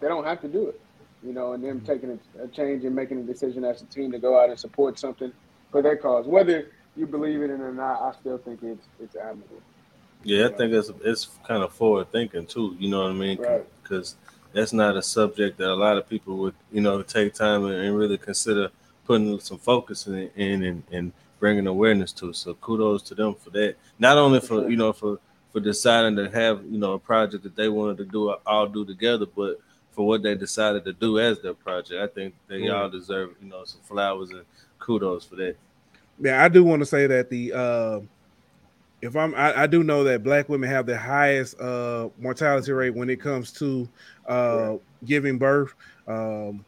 they 0.00 0.08
don't 0.08 0.24
have 0.24 0.40
to 0.42 0.48
do 0.48 0.68
it, 0.68 0.80
you 1.22 1.32
know, 1.32 1.52
and 1.52 1.62
them 1.62 1.80
taking 1.80 2.18
a, 2.38 2.44
a 2.44 2.48
change 2.48 2.84
and 2.84 2.94
making 2.94 3.18
a 3.18 3.22
decision 3.22 3.64
as 3.64 3.82
a 3.82 3.84
team 3.86 4.10
to 4.12 4.18
go 4.18 4.40
out 4.40 4.48
and 4.50 4.58
support 4.58 4.98
something 4.98 5.32
for 5.70 5.82
their 5.82 5.96
cause. 5.96 6.26
Whether 6.26 6.70
you 6.96 7.06
believe 7.06 7.42
in 7.42 7.50
it 7.50 7.60
or 7.60 7.72
not, 7.72 8.00
I 8.00 8.12
still 8.20 8.38
think 8.38 8.62
it's 8.62 8.86
it's 9.00 9.16
admirable. 9.16 9.60
Yeah, 10.24 10.46
I 10.46 10.50
think 10.50 10.72
it's 10.72 10.90
it's 11.04 11.28
kind 11.46 11.62
of 11.64 11.72
forward 11.72 12.10
thinking 12.12 12.46
too. 12.46 12.76
You 12.78 12.90
know 12.90 13.02
what 13.02 13.10
I 13.10 13.14
mean? 13.14 13.38
Right. 13.38 13.66
That's 14.52 14.72
not 14.72 14.96
a 14.96 15.02
subject 15.02 15.58
that 15.58 15.68
a 15.68 15.74
lot 15.74 15.96
of 15.96 16.08
people 16.08 16.36
would, 16.38 16.54
you 16.72 16.80
know, 16.80 17.02
take 17.02 17.34
time 17.34 17.64
and, 17.64 17.96
really 17.96 18.18
consider 18.18 18.70
putting 19.04 19.38
some 19.40 19.58
focus 19.58 20.06
in, 20.06 20.30
in 20.36 20.62
and, 20.64 20.82
and 20.92 21.12
bringing 21.40 21.66
awareness 21.66 22.12
to. 22.12 22.32
So 22.32 22.54
kudos 22.54 23.02
to 23.04 23.14
them 23.14 23.34
for 23.34 23.50
that. 23.50 23.76
Not 23.98 24.18
only 24.18 24.40
for 24.40 24.68
you 24.68 24.76
know 24.76 24.92
for 24.92 25.18
for 25.52 25.60
deciding 25.60 26.16
to 26.16 26.30
have 26.30 26.64
you 26.64 26.78
know 26.78 26.92
a 26.94 26.98
project 26.98 27.42
that 27.44 27.56
they 27.56 27.68
wanted 27.68 27.98
to 27.98 28.04
do 28.04 28.30
all 28.46 28.66
do 28.66 28.84
together, 28.84 29.26
but 29.26 29.60
for 29.92 30.06
what 30.06 30.22
they 30.22 30.34
decided 30.34 30.84
to 30.84 30.92
do 30.92 31.18
as 31.18 31.40
their 31.40 31.54
project. 31.54 32.00
I 32.00 32.06
think 32.06 32.34
they 32.48 32.58
Yeah. 32.58 32.82
all 32.82 32.88
deserve 32.90 33.34
you 33.42 33.48
know 33.48 33.64
some 33.64 33.80
flowers 33.82 34.30
and 34.30 34.44
kudos 34.78 35.24
for 35.24 35.36
that. 35.36 35.56
Yeah, 36.18 36.42
I 36.44 36.48
do 36.48 36.62
want 36.64 36.80
to 36.80 36.86
say 36.86 37.06
that 37.06 37.28
the 37.30 37.52
uh, 37.52 38.00
if 39.00 39.16
I'm 39.16 39.34
I, 39.34 39.62
I 39.62 39.66
do 39.66 39.82
know 39.82 40.04
that 40.04 40.22
black 40.22 40.48
women 40.48 40.70
have 40.70 40.86
the 40.86 40.96
highest 40.96 41.60
uh 41.60 42.08
mortality 42.18 42.72
rate 42.72 42.94
when 42.94 43.10
it 43.10 43.20
comes 43.20 43.52
to 43.54 43.88
uh 44.28 44.76
giving 45.04 45.38
birth. 45.38 45.72
Um 46.06 46.64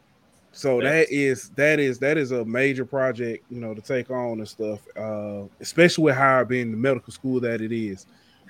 so 0.51 0.79
that 0.81 1.01
Facts. 1.01 1.11
is 1.11 1.49
that 1.55 1.79
is 1.79 1.99
that 1.99 2.17
is 2.17 2.31
a 2.31 2.45
major 2.45 2.85
project, 2.85 3.43
you 3.49 3.59
know, 3.59 3.73
to 3.73 3.81
take 3.81 4.09
on 4.09 4.39
and 4.39 4.47
stuff. 4.47 4.81
Uh 4.97 5.43
especially 5.59 6.05
with 6.05 6.15
Howard 6.15 6.47
being 6.47 6.71
the 6.71 6.77
medical 6.77 7.11
school 7.11 7.39
that 7.41 7.61
it 7.61 7.71
is. 7.71 8.05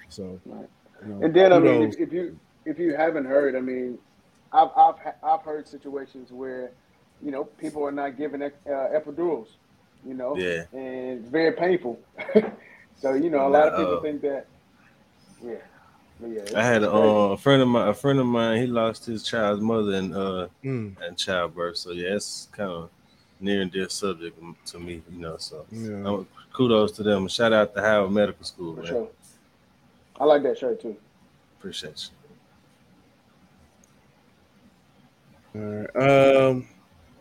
So 0.10 0.40
Right. 0.46 0.68
you 1.04 1.14
know, 1.14 1.24
And 1.24 1.34
then 1.36 1.52
I 1.54 1.60
mean, 1.60 1.82
if, 1.94 2.00
if 2.00 2.14
you 2.14 2.40
if 2.66 2.80
you 2.80 2.96
haven't 2.96 3.26
heard, 3.26 3.56
I 3.56 3.62
mean, 3.62 3.98
I've 4.52 4.70
I've 4.76 4.96
I've 5.24 5.42
heard 5.42 5.68
situations 5.68 6.32
where, 6.32 6.72
you 7.22 7.32
know, 7.32 7.44
people 7.44 7.84
are 7.84 7.92
not 7.92 8.18
given 8.18 8.42
uh, 8.44 8.50
epidurals, 8.70 9.48
you 10.08 10.14
know, 10.14 10.36
Yeah. 10.38 10.64
and 10.74 11.20
it's 11.20 11.30
very 11.30 11.52
painful. 11.54 12.00
so 12.96 13.14
you 13.14 13.30
know, 13.30 13.48
a 13.48 13.50
lot 13.50 13.68
of 13.68 13.76
people 13.78 13.98
Uh, 13.98 14.02
think 14.02 14.22
that, 14.22 14.48
yeah, 15.44 15.56
But 15.56 15.75
yeah. 16.22 16.42
I 16.56 16.64
had 16.64 16.84
a, 16.84 16.86
it's 16.86 16.94
uh, 16.94 16.98
a 17.34 17.38
friend 17.38 17.62
of 17.62 17.68
mine. 17.68 17.88
A 17.88 17.94
friend 17.94 18.20
of 18.20 18.26
mine. 18.26 18.62
He 18.62 18.68
lost 18.68 19.06
his 19.06 19.24
child's 19.24 19.62
mother 19.62 19.94
in 19.94 20.14
uh 20.14 20.48
Mm, 20.64 20.96
in 21.08 21.16
childbirth. 21.16 21.78
So 21.78 21.92
yeah, 21.92 22.16
it's 22.16 22.48
kind 22.52 22.72
of 22.72 22.90
near 23.40 23.62
and 23.62 23.72
dear 23.72 23.90
subject 23.90 24.40
to 24.68 24.80
me. 24.80 25.02
You 25.12 25.20
know. 25.20 25.38
So 25.38 25.66
yeah. 25.72 26.04
um, 26.08 26.28
kudos 26.54 26.92
to 26.94 27.04
them. 27.04 27.28
Shout 27.28 27.54
out 27.54 27.74
to 27.76 27.82
Howard 27.82 28.12
Medical 28.12 28.46
School. 28.46 28.76
for 28.76 28.82
Man. 28.82 28.92
sure. 28.92 29.08
I 30.20 30.24
like 30.26 30.44
that 30.44 30.58
shirt 30.58 30.82
too. 30.82 30.96
Appreciate 31.60 32.10
you. 35.54 35.62
All 35.62 35.88
right. 35.96 36.46
Um, 36.48 36.68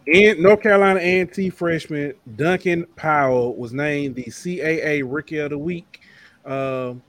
in 0.06 0.42
North 0.42 0.60
Carolina 0.62 1.00
A&T 1.00 1.50
freshman 1.50 2.12
Duncan 2.36 2.84
Powell 2.96 3.54
was 3.56 3.72
named 3.72 4.16
the 4.16 4.24
CAA 4.24 5.02
Rookie 5.06 5.38
of 5.38 5.50
the 5.50 5.58
Week. 5.58 6.00
Um, 6.44 7.02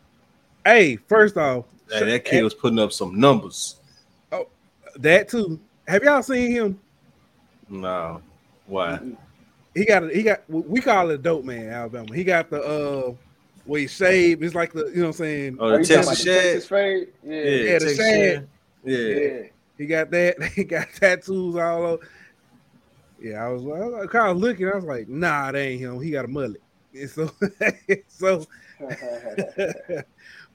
hey, 0.66 0.96
first 0.96 1.36
off, 1.36 1.66
you. 1.66 1.75
Hey, 1.92 2.06
that 2.06 2.26
kid 2.26 2.44
was 2.44 2.54
putting 2.54 2.80
up 2.80 2.92
some 2.92 3.20
numbers. 3.20 3.76
Oh, 4.32 4.48
that 4.98 5.30
too. 5.30 5.60
Have 5.88 6.04
y'all 6.04 6.24
seen 6.24 6.52
him? 6.52 6.80
No, 7.70 8.22
why? 8.68 9.00
he 9.76 9.86
got 9.86 10.04
a, 10.04 10.10
he 10.10 10.24
got 10.24 10.42
we 10.50 10.80
call 10.82 11.10
it 11.12 11.16
a 11.16 11.18
dope 11.18 11.46
man, 11.46 11.70
Alabama. 11.70 12.14
He 12.16 12.24
got 12.24 12.50
the 12.50 12.62
uh 12.62 13.14
where 13.66 13.82
he 13.82 13.88
shaved. 13.88 14.44
It's 14.44 14.56
like 14.56 14.74
the 14.74 14.86
you 14.88 14.98
know 14.98 15.02
what 15.02 15.08
I'm 15.08 15.14
saying. 15.14 15.58
Oh, 15.60 15.70
the 15.70 15.76
Are 15.76 15.80
you 15.80 15.86
talking 15.86 16.04
Texas 16.04 16.18
the 16.20 16.24
shade. 16.24 16.42
Texas 16.54 16.68
fade? 16.70 17.08
Yeah. 17.24 17.36
Yeah, 17.36 17.42
Yeah, 17.44 17.80
the 17.80 17.80
Texas 17.80 17.98
shade. 17.98 18.36
shade. 18.36 18.48
Yeah. 18.84 19.20
Yeah. 19.20 19.48
He 19.78 19.86
got 19.86 20.12
that. 20.12 20.44
He 20.56 20.64
got 20.64 20.88
tattoos 20.94 21.56
all 21.56 21.84
over. 21.86 22.08
Yeah, 23.20 23.46
I 23.46 23.50
was 23.50 23.64
like, 23.64 23.82
I 23.82 23.86
was 23.86 24.10
kind 24.10 24.32
of 24.32 24.38
looking. 24.38 24.68
I 24.68 24.76
was 24.76 24.84
like, 24.86 25.08
nah, 25.08 25.52
that 25.52 25.58
ain't 25.60 25.82
him. 25.82 26.02
He 26.02 26.12
got 26.12 26.26
a 26.26 26.28
mullet. 26.28 26.62
And 26.94 27.10
so, 27.10 27.30
so, 28.08 28.46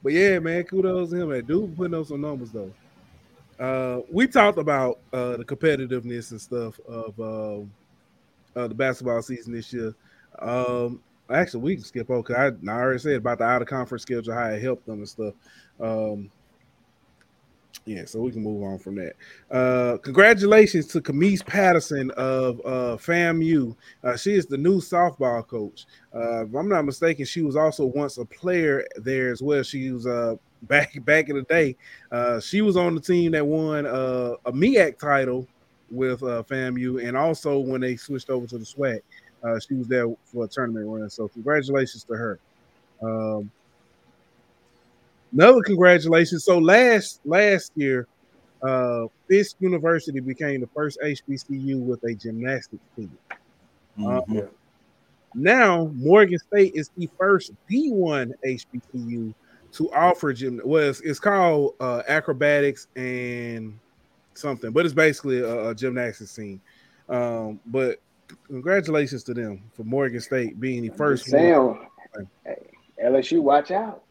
but 0.03 0.13
yeah, 0.13 0.39
man, 0.39 0.65
kudos 0.65 1.11
to 1.11 1.17
him. 1.17 1.31
Man, 1.31 1.45
dude, 1.45 1.77
putting 1.77 1.99
up 1.99 2.07
some 2.07 2.21
numbers 2.21 2.51
though. 2.51 2.73
Uh, 3.59 4.01
we 4.11 4.27
talked 4.27 4.59
about 4.59 4.99
uh, 5.13 5.37
the 5.37 5.45
competitiveness 5.45 6.31
and 6.31 6.41
stuff 6.41 6.81
of 6.89 7.21
um, 7.21 7.71
uh, 8.57 8.67
the 8.67 8.75
basketball 8.75 9.21
season 9.21 9.53
this 9.53 9.73
year. 9.73 9.95
Um, 10.39 11.01
actually, 11.29 11.61
we 11.61 11.75
can 11.77 11.85
skip 11.85 12.09
over 12.11 12.23
because 12.23 12.37
I, 12.37 12.71
I 12.71 12.75
already 12.75 12.99
said 12.99 13.17
about 13.17 13.39
the 13.39 13.45
out 13.45 13.61
of 13.61 13.69
conference 13.69 14.03
schedule, 14.03 14.33
how 14.33 14.49
it 14.49 14.63
helped 14.63 14.87
them 14.87 15.01
and 15.01 15.09
stuff. 15.09 15.35
Um, 15.79 16.31
yeah, 17.87 18.05
so 18.05 18.21
we 18.21 18.31
can 18.31 18.43
move 18.43 18.63
on 18.63 18.79
from 18.79 18.97
that. 18.97 19.15
Uh, 19.51 19.97
congratulations 19.99 20.87
to 20.89 21.01
Camise 21.01 21.45
Patterson 21.45 22.11
of 22.13 22.61
uh, 22.61 22.97
FAMU. 22.97 23.75
Uh, 24.05 24.17
she 24.17 24.35
is 24.35 24.47
the 24.47 24.59
new 24.59 24.81
softball 24.81 25.47
coach. 25.47 25.87
Uh, 26.15 26.45
if 26.45 26.55
I'm 26.55 26.69
not 26.69 26.85
mistaken, 26.85 27.25
she 27.25 27.43
was 27.43 27.57
also 27.57 27.87
once 27.87 28.19
a 28.19 28.25
player 28.25 28.87
there 28.97 29.33
as 29.33 29.43
well. 29.43 29.63
She 29.63 29.91
was 29.91 30.07
uh, 30.07 30.37
back 30.63 30.93
back 31.05 31.31
in 31.31 31.37
the 31.37 31.43
day. 31.43 31.77
Uh, 32.13 32.39
she 32.39 32.61
was 32.61 32.77
on 32.77 32.95
the 32.95 33.01
team 33.01 33.33
that 33.33 33.47
won 33.47 33.87
uh, 33.87 34.35
a 34.45 34.53
MEAC 34.53 34.99
title 34.99 35.47
with 35.91 36.23
uh, 36.23 36.43
FAMU, 36.49 37.07
and 37.07 37.17
also 37.17 37.59
when 37.59 37.81
they 37.81 37.97
switched 37.97 38.31
over 38.31 38.47
to 38.47 38.59
the 38.59 38.65
SWAC, 38.65 39.01
uh, 39.43 39.59
she 39.59 39.75
was 39.75 39.89
there 39.89 40.07
for 40.25 40.45
a 40.45 40.49
tournament 40.49 40.87
run. 40.87 41.09
So 41.11 41.29
congratulations 41.29 42.05
to 42.05 42.15
her. 42.15 42.39
Um, 43.03 43.51
another 45.33 45.63
congratulations. 45.63 46.45
So 46.45 46.59
last 46.59 47.21
last 47.25 47.73
year, 47.75 48.07
uh, 48.63 49.07
Fisk 49.29 49.57
University 49.61 50.21
became 50.21 50.61
the 50.61 50.69
first 50.69 50.99
HBCU 51.03 51.81
with 51.81 52.03
a 52.05 52.15
gymnastics 52.15 52.83
team. 52.97 53.17
Mhm. 53.99 54.49
Now 55.35 55.91
Morgan 55.95 56.39
State 56.39 56.75
is 56.75 56.91
the 56.97 57.09
first 57.19 57.53
D1 57.71 58.33
HBCU 58.45 59.35
to 59.73 59.93
offer 59.93 60.33
gym. 60.33 60.61
Well, 60.65 60.91
it's, 60.91 61.01
it's 61.01 61.21
called 61.21 61.75
uh, 61.81 62.03
acrobatics 62.09 62.89
and 62.97 63.79
something, 64.35 64.73
but 64.73 64.85
it's 64.85 64.95
basically 64.95 65.41
a, 65.41 65.69
a 65.69 65.75
gymnastics 65.75 66.35
team. 66.35 66.61
Um, 67.09 67.61
but 67.67 68.01
congratulations 68.47 69.23
to 69.25 69.35
them 69.35 69.63
for 69.75 69.85
Morgan 69.85 70.21
State 70.21 70.61
being 70.61 70.83
the 70.83 70.91
first 70.91 71.33
one. 71.33 71.41
Sam, 71.41 72.27
hey, 72.45 72.57
LSU, 73.05 73.41
watch 73.41 73.71
out. 73.71 74.03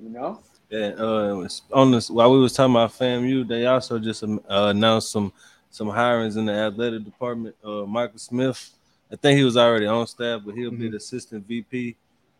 You 0.00 0.10
know, 0.10 0.40
Yeah, 0.70 0.92
uh, 0.98 1.48
on 1.72 1.92
this 1.92 2.10
while 2.10 2.30
we 2.30 2.40
was 2.40 2.52
talking 2.52 2.74
about 2.74 2.92
FAMU, 2.92 3.48
they 3.48 3.64
also 3.64 3.98
just 3.98 4.22
um, 4.22 4.38
uh, 4.48 4.72
announced 4.74 5.10
some 5.10 5.32
some 5.70 5.88
hirings 5.88 6.36
in 6.36 6.44
the 6.44 6.52
athletic 6.52 7.04
department. 7.04 7.56
Uh, 7.64 7.84
Michael 7.86 8.18
Smith, 8.18 8.70
I 9.10 9.16
think 9.16 9.38
he 9.38 9.44
was 9.44 9.56
already 9.56 9.86
on 9.86 10.06
staff, 10.06 10.42
but 10.44 10.54
he'll 10.54 10.70
be 10.70 10.88
the 10.88 10.98
assistant 10.98 11.46
VP 11.46 11.96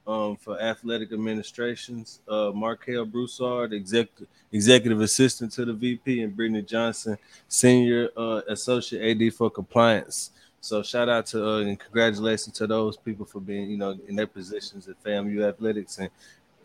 um, 0.06 0.36
for 0.36 0.60
athletic 0.60 1.12
administrations. 1.12 2.20
Uh, 2.28 2.50
Markel 2.54 3.06
Broussard, 3.06 3.72
executive 3.72 4.28
executive 4.52 5.00
assistant 5.00 5.52
to 5.52 5.64
the 5.64 5.72
VP, 5.72 6.22
and 6.22 6.36
Brittany 6.36 6.62
Johnson, 6.62 7.16
senior 7.48 8.10
uh, 8.14 8.42
associate 8.48 9.22
AD 9.22 9.34
for 9.34 9.50
compliance. 9.50 10.32
So 10.60 10.82
shout 10.82 11.08
out 11.08 11.26
to 11.26 11.46
uh, 11.46 11.58
and 11.60 11.78
congratulations 11.78 12.56
to 12.56 12.66
those 12.66 12.96
people 12.96 13.24
for 13.24 13.40
being 13.40 13.70
you 13.70 13.76
know 13.76 13.98
in 14.08 14.16
their 14.16 14.26
positions 14.26 14.88
at 14.88 15.02
FAMU 15.02 15.48
athletics 15.48 15.98
and 15.98 16.10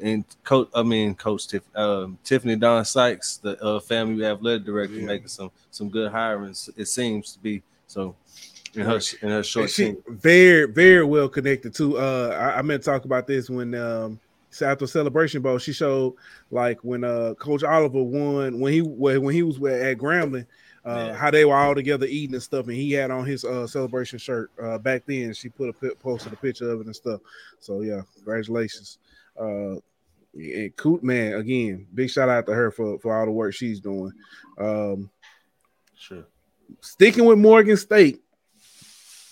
and 0.03 0.25
coach, 0.43 0.69
I 0.75 0.83
mean, 0.83 1.15
Coach 1.15 1.47
Tiff, 1.47 1.63
um, 1.75 2.17
Tiffani-Dawn 2.25 2.83
Sykes, 2.85 3.37
the 3.37 3.61
uh, 3.63 3.79
FAMU 3.79 4.23
athletic 4.23 4.65
director, 4.65 4.95
Yeah. 4.95 5.05
making 5.05 5.27
some 5.29 5.49
some 5.71 5.89
good 5.89 6.11
hirings. 6.11 6.69
It 6.77 6.85
seems 6.87 7.33
to 7.33 7.39
be 7.39 7.63
so 7.87 8.15
in 8.75 8.81
her 8.81 8.99
in 9.21 9.29
her 9.29 9.43
short 9.43 9.69
she 9.69 9.95
very 10.07 10.65
very 10.71 11.05
well 11.05 11.29
connected 11.29 11.73
too. 11.73 11.97
Uh, 11.97 12.35
I, 12.37 12.59
I 12.59 12.61
meant 12.61 12.83
to 12.83 12.89
talk 12.91 13.05
about 13.05 13.27
this 13.27 13.49
when 13.49 13.73
um 13.75 14.19
after 14.61 14.85
celebration 14.85 15.41
bowl, 15.41 15.57
she 15.57 15.73
showed 15.73 16.13
like 16.51 16.83
when 16.83 17.03
uh 17.03 17.33
Coach 17.39 17.63
Oliver 17.63 18.03
won 18.03 18.59
when 18.59 18.73
he 18.73 18.81
when 18.81 19.33
he 19.33 19.41
was 19.43 19.55
at 19.57 19.97
Grambling. 19.97 20.45
Uh, 20.85 21.11
Yeah. 21.11 21.15
how 21.15 21.31
they 21.31 21.45
were 21.45 21.55
all 21.55 21.73
together 21.73 22.05
eating 22.05 22.33
and 22.33 22.43
stuff, 22.43 22.67
and 22.67 22.75
he 22.75 22.91
had 22.91 23.09
on 23.09 23.25
his 23.25 23.45
uh, 23.45 23.65
celebration 23.65 24.19
shirt. 24.19 24.51
Uh, 24.61 24.77
back 24.77 25.03
then, 25.07 25.33
she 25.33 25.47
put 25.47 25.69
a 25.69 25.95
posted 25.95 26.33
a 26.33 26.35
picture 26.35 26.69
of 26.69 26.81
it 26.81 26.87
and 26.87 26.95
stuff. 26.95 27.21
So 27.61 27.79
yeah, 27.81 28.01
congratulations. 28.15 28.97
And 30.33 30.75
Coot 30.75 31.03
man, 31.03 31.33
again, 31.33 31.87
big 31.93 32.09
shout 32.09 32.29
out 32.29 32.45
to 32.47 32.53
her 32.53 32.71
for 32.71 32.97
for 32.99 33.17
all 33.17 33.25
the 33.25 33.31
work 33.31 33.53
she's 33.53 33.79
doing. 33.79 34.11
Um, 34.57 35.09
Sure. 35.95 36.25
sticking 36.81 37.25
with 37.25 37.37
Morgan 37.37 37.77
State, 37.77 38.21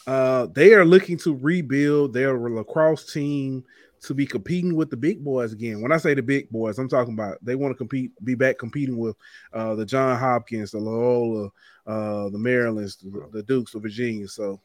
uh, 0.08 0.48
they 0.48 0.74
are 0.74 0.86
looking 0.86 1.18
to 1.18 1.36
rebuild 1.36 2.14
their 2.14 2.38
lacrosse 2.38 3.12
team 3.12 3.64
to 4.02 4.14
be 4.14 4.26
competing 4.26 4.76
with 4.76 4.90
the 4.90 4.98
big 4.98 5.24
boys 5.24 5.54
again. 5.54 5.82
When 5.82 5.92
I 5.92 5.98
say 5.98 6.14
the 6.14 6.24
big 6.24 6.50
boys, 6.50 6.80
I'm 6.80 6.90
talking 6.90 7.14
about 7.14 7.38
they 7.42 7.56
want 7.56 7.72
to 7.74 7.78
compete, 7.78 8.12
be 8.24 8.36
back 8.36 8.58
competing 8.58 8.98
with 8.98 9.16
uh, 9.54 9.76
the 9.76 9.86
John 9.86 10.18
Hopkins, 10.18 10.72
the 10.72 10.80
Loyola, 10.80 11.50
uh, 11.86 12.30
the 12.30 12.38
Marylands, 12.40 12.98
the, 12.98 13.28
the 13.32 13.44
Dukes 13.44 13.76
of 13.76 13.84
Virginia. 13.84 14.28
So 14.28 14.60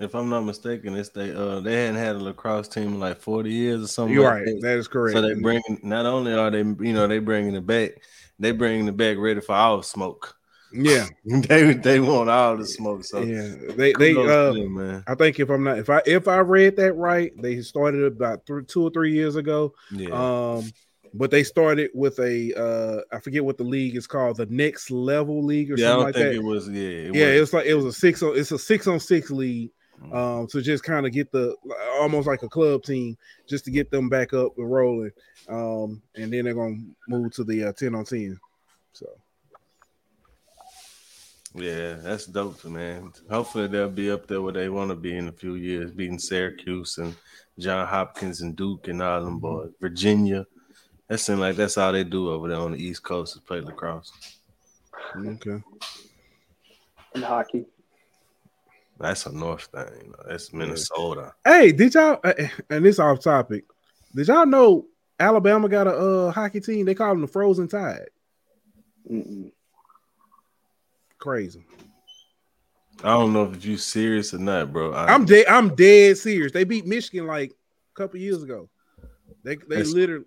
If 0.00 0.14
I'm 0.14 0.30
not 0.30 0.40
mistaken, 0.40 0.96
it's 0.96 1.10
they 1.10 1.32
uh 1.32 1.60
they 1.60 1.84
hadn't 1.84 1.96
had 1.96 2.16
a 2.16 2.18
lacrosse 2.18 2.68
team 2.68 2.94
in 2.94 3.00
like 3.00 3.20
40 3.20 3.50
years 3.50 3.84
or 3.84 3.86
something. 3.86 4.14
you're 4.14 4.24
like 4.24 4.32
right, 4.32 4.46
that. 4.46 4.60
that 4.62 4.78
is 4.78 4.88
correct. 4.88 5.14
So 5.14 5.20
they 5.20 5.34
bring 5.34 5.62
not 5.82 6.06
only 6.06 6.32
are 6.32 6.50
they 6.50 6.58
you 6.58 6.94
know 6.94 7.06
they 7.06 7.18
bringing 7.18 7.54
it 7.54 7.66
back, 7.66 7.92
they 8.38 8.52
bringing 8.52 8.88
it 8.88 8.96
back 8.96 9.18
ready 9.18 9.40
for 9.40 9.54
all 9.54 9.82
smoke. 9.82 10.34
yeah, 10.72 11.06
they 11.24 11.74
they 11.74 12.00
want 12.00 12.30
all 12.30 12.56
the 12.56 12.66
smoke. 12.66 13.04
So 13.04 13.20
yeah. 13.20 13.54
They 13.76 13.92
they 13.92 14.16
uh, 14.16 14.52
them, 14.52 14.74
man. 14.74 15.04
I 15.06 15.14
think 15.14 15.38
if 15.38 15.50
I'm 15.50 15.64
not 15.64 15.78
if 15.78 15.90
I 15.90 16.00
if 16.06 16.28
I 16.28 16.38
read 16.38 16.76
that 16.76 16.94
right, 16.94 17.30
they 17.36 17.60
started 17.60 18.04
about 18.04 18.46
three, 18.46 18.64
two 18.64 18.84
or 18.84 18.90
three 18.90 19.12
years 19.12 19.36
ago. 19.36 19.74
Yeah. 19.90 20.08
Um, 20.10 20.70
but 21.12 21.30
they 21.30 21.42
started 21.42 21.90
with 21.92 22.18
a 22.20 22.54
uh, 22.54 23.00
I 23.12 23.20
forget 23.20 23.44
what 23.44 23.58
the 23.58 23.64
league 23.64 23.96
is 23.96 24.06
called, 24.06 24.36
the 24.36 24.46
next 24.46 24.90
level 24.90 25.44
league 25.44 25.72
or 25.72 25.76
yeah, 25.76 25.86
I 25.86 25.90
something 25.90 26.04
like 26.06 26.14
think 26.14 26.26
that. 26.26 26.34
it 26.36 26.44
was. 26.44 26.68
Yeah, 26.68 26.82
it 26.82 27.14
yeah, 27.14 27.26
was. 27.26 27.40
it's 27.40 27.52
like 27.52 27.66
it 27.66 27.74
was 27.74 27.84
a 27.84 27.92
six 27.92 28.22
on 28.22 28.38
it's 28.38 28.52
a 28.52 28.58
six 28.58 28.86
on 28.86 29.00
six 29.00 29.30
league. 29.30 29.70
Mhm. 30.02 30.14
Um, 30.14 30.46
to 30.46 30.62
just 30.62 30.82
kind 30.82 31.06
of 31.06 31.12
get 31.12 31.30
the 31.30 31.54
almost 32.00 32.26
like 32.26 32.42
a 32.42 32.48
club 32.48 32.82
team, 32.82 33.18
just 33.46 33.64
to 33.66 33.70
get 33.70 33.90
them 33.90 34.08
back 34.08 34.32
up 34.32 34.56
and 34.56 34.70
rolling. 34.70 35.12
Um, 35.48 36.02
and 36.14 36.32
then 36.32 36.44
they're 36.44 36.54
gonna 36.54 36.78
move 37.06 37.32
to 37.34 37.44
the 37.44 37.64
uh, 37.64 37.72
ten 37.72 37.94
on 37.94 38.04
ten. 38.04 38.38
So 38.92 39.06
Yeah, 41.54 41.94
that's 41.94 42.26
dope, 42.26 42.64
man. 42.64 43.12
Hopefully 43.28 43.66
they'll 43.66 43.90
be 43.90 44.10
up 44.10 44.26
there 44.26 44.40
where 44.40 44.52
they 44.52 44.68
want 44.68 44.90
to 44.90 44.96
be 44.96 45.16
in 45.16 45.28
a 45.28 45.32
few 45.32 45.56
years, 45.56 45.90
beating 45.90 46.18
Syracuse 46.18 46.96
and 46.98 47.14
John 47.58 47.86
Hopkins 47.86 48.40
and 48.40 48.54
Duke 48.56 48.88
and 48.88 49.02
all 49.02 49.22
them 49.24 49.38
boys. 49.38 49.70
Virginia. 49.80 50.46
That 51.08 51.18
seems 51.18 51.40
like 51.40 51.56
that's 51.56 51.76
all 51.76 51.92
they 51.92 52.04
do 52.04 52.30
over 52.30 52.48
there 52.48 52.58
on 52.58 52.72
the 52.72 52.78
East 52.78 53.02
Coast 53.02 53.34
is 53.34 53.42
play 53.42 53.60
lacrosse. 53.60 54.12
okay, 55.16 55.60
in 57.16 57.22
hockey. 57.22 57.66
That's 59.00 59.24
a 59.26 59.32
North 59.34 59.64
thing. 59.72 59.86
you 60.04 60.08
know, 60.10 60.16
That's 60.28 60.52
Minnesota. 60.52 61.32
hey, 61.44 61.72
did 61.72 61.94
y'all? 61.94 62.20
uh, 62.22 62.34
And 62.68 62.84
this 62.84 62.98
off 62.98 63.20
topic. 63.20 63.64
Did 64.14 64.28
y'all 64.28 64.44
know 64.46 64.86
Alabama 65.18 65.68
got 65.68 65.86
a 65.86 65.94
uh, 65.96 66.30
hockey 66.30 66.60
team? 66.60 66.84
They 66.86 66.94
call 66.94 67.08
them 67.10 67.22
the 67.22 67.26
Frozen 67.26 67.68
Tide. 67.68 68.08
Mm-mm. 69.10 69.50
Crazy. 71.18 71.64
I 73.02 73.08
don't 73.08 73.32
know 73.32 73.50
if 73.50 73.64
you 73.64 73.76
serious 73.78 74.34
or 74.34 74.38
not, 74.38 74.72
bro. 74.72 74.92
I, 74.92 75.06
I'm 75.14 75.24
dead. 75.24 75.46
I'm 75.48 75.74
dead 75.74 76.18
serious. 76.18 76.52
They 76.52 76.64
beat 76.64 76.86
Michigan 76.86 77.26
like 77.26 77.50
a 77.50 77.94
couple 77.94 78.20
years 78.20 78.42
ago. 78.42 78.68
They 79.42 79.56
they 79.56 79.62
That's- 79.76 79.92
literally. 79.92 80.26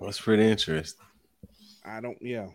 That's 0.00 0.20
pretty 0.20 0.48
interesting. 0.50 1.04
I 1.84 2.00
don't. 2.00 2.16
Yeah. 2.20 2.48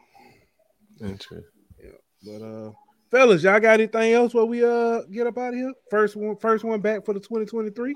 Interesting. 0.99 1.43
Yeah, 1.81 1.91
but 2.23 2.41
uh, 2.45 2.71
fellas, 3.13 3.43
y'all 3.43 3.59
got 3.59 3.75
anything 3.75 4.13
else? 4.13 4.33
Where 4.33 4.43
we 4.43 4.65
uh 4.65 5.03
get 5.03 5.27
up 5.27 5.37
out 5.37 5.49
of 5.49 5.53
here? 5.53 5.73
First 5.91 6.15
one, 6.15 6.35
first 6.35 6.63
one 6.63 6.81
back 6.81 7.05
for 7.05 7.13
the 7.13 7.19
2023. 7.19 7.95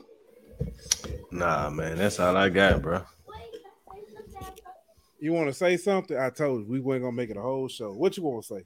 Nah, 1.31 1.69
man, 1.71 1.97
that's 1.97 2.19
all 2.19 2.37
I 2.37 2.49
got, 2.49 2.81
bro. 2.81 3.01
You 5.19 5.33
want 5.33 5.47
to 5.47 5.53
say 5.53 5.75
something? 5.77 6.15
I 6.15 6.29
told 6.29 6.61
you 6.61 6.71
we 6.71 6.79
weren't 6.79 7.01
gonna 7.01 7.15
make 7.15 7.31
it 7.31 7.37
a 7.37 7.41
whole 7.41 7.67
show. 7.67 7.93
What 7.93 8.15
you 8.15 8.23
want 8.23 8.45
to 8.45 8.55
say? 8.55 8.65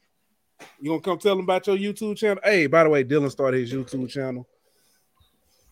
You 0.82 0.90
gonna 0.92 1.02
come 1.02 1.18
tell 1.18 1.36
them 1.36 1.46
about 1.46 1.66
your 1.68 1.78
YouTube 1.78 2.18
channel? 2.18 2.42
Hey, 2.44 2.68
by 2.68 2.84
the 2.84 2.90
way, 2.90 3.06
Dylan 3.06 3.32
started 3.32 3.62
his 3.62 3.72
YouTube 3.72 4.10
channel. 4.10 4.46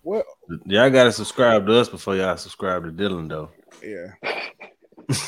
Well, 0.01 0.23
Y'all 0.65 0.89
gotta 0.89 1.11
subscribe 1.11 1.67
to 1.67 1.75
us 1.77 1.89
before 1.89 2.15
y'all 2.15 2.37
subscribe 2.37 2.85
to 2.85 2.91
Dylan, 2.91 3.27
though. 3.27 3.51
yeah. 3.83 4.13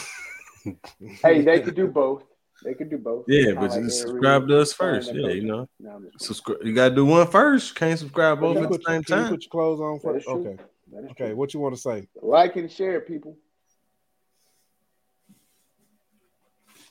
Hey, 1.23 1.41
they 1.41 1.59
could 1.61 1.73
do 1.73 1.87
both. 1.87 2.23
They 2.63 2.73
could 2.73 2.89
do 2.89 2.97
both. 2.97 3.25
Yeah, 3.27 3.53
but 3.53 3.71
like 3.71 3.89
subscribe 3.89 4.47
to 4.47 4.61
us 4.61 4.73
first. 4.73 5.11
Yeah, 5.13 5.29
you 5.29 5.43
know. 5.43 5.67
No, 5.79 6.01
subscribe. 6.19 6.59
You 6.63 6.73
gotta 6.73 6.95
do 6.95 7.05
one 7.05 7.27
first. 7.27 7.75
Can't 7.75 7.97
subscribe 7.97 8.39
both 8.39 8.57
at 8.57 8.69
the 8.69 8.79
same 8.85 9.03
time. 9.03 9.29
put 9.29 9.43
your 9.43 9.49
clothes 9.49 9.79
on 9.79 9.99
first. 9.99 10.27
Okay. 10.27 10.57
Okay. 10.93 11.27
True. 11.27 11.35
What 11.35 11.53
you 11.53 11.59
want 11.59 11.75
to 11.75 11.81
say? 11.81 12.07
Like 12.21 12.55
and 12.57 12.71
share, 12.71 13.01
people. 13.01 13.37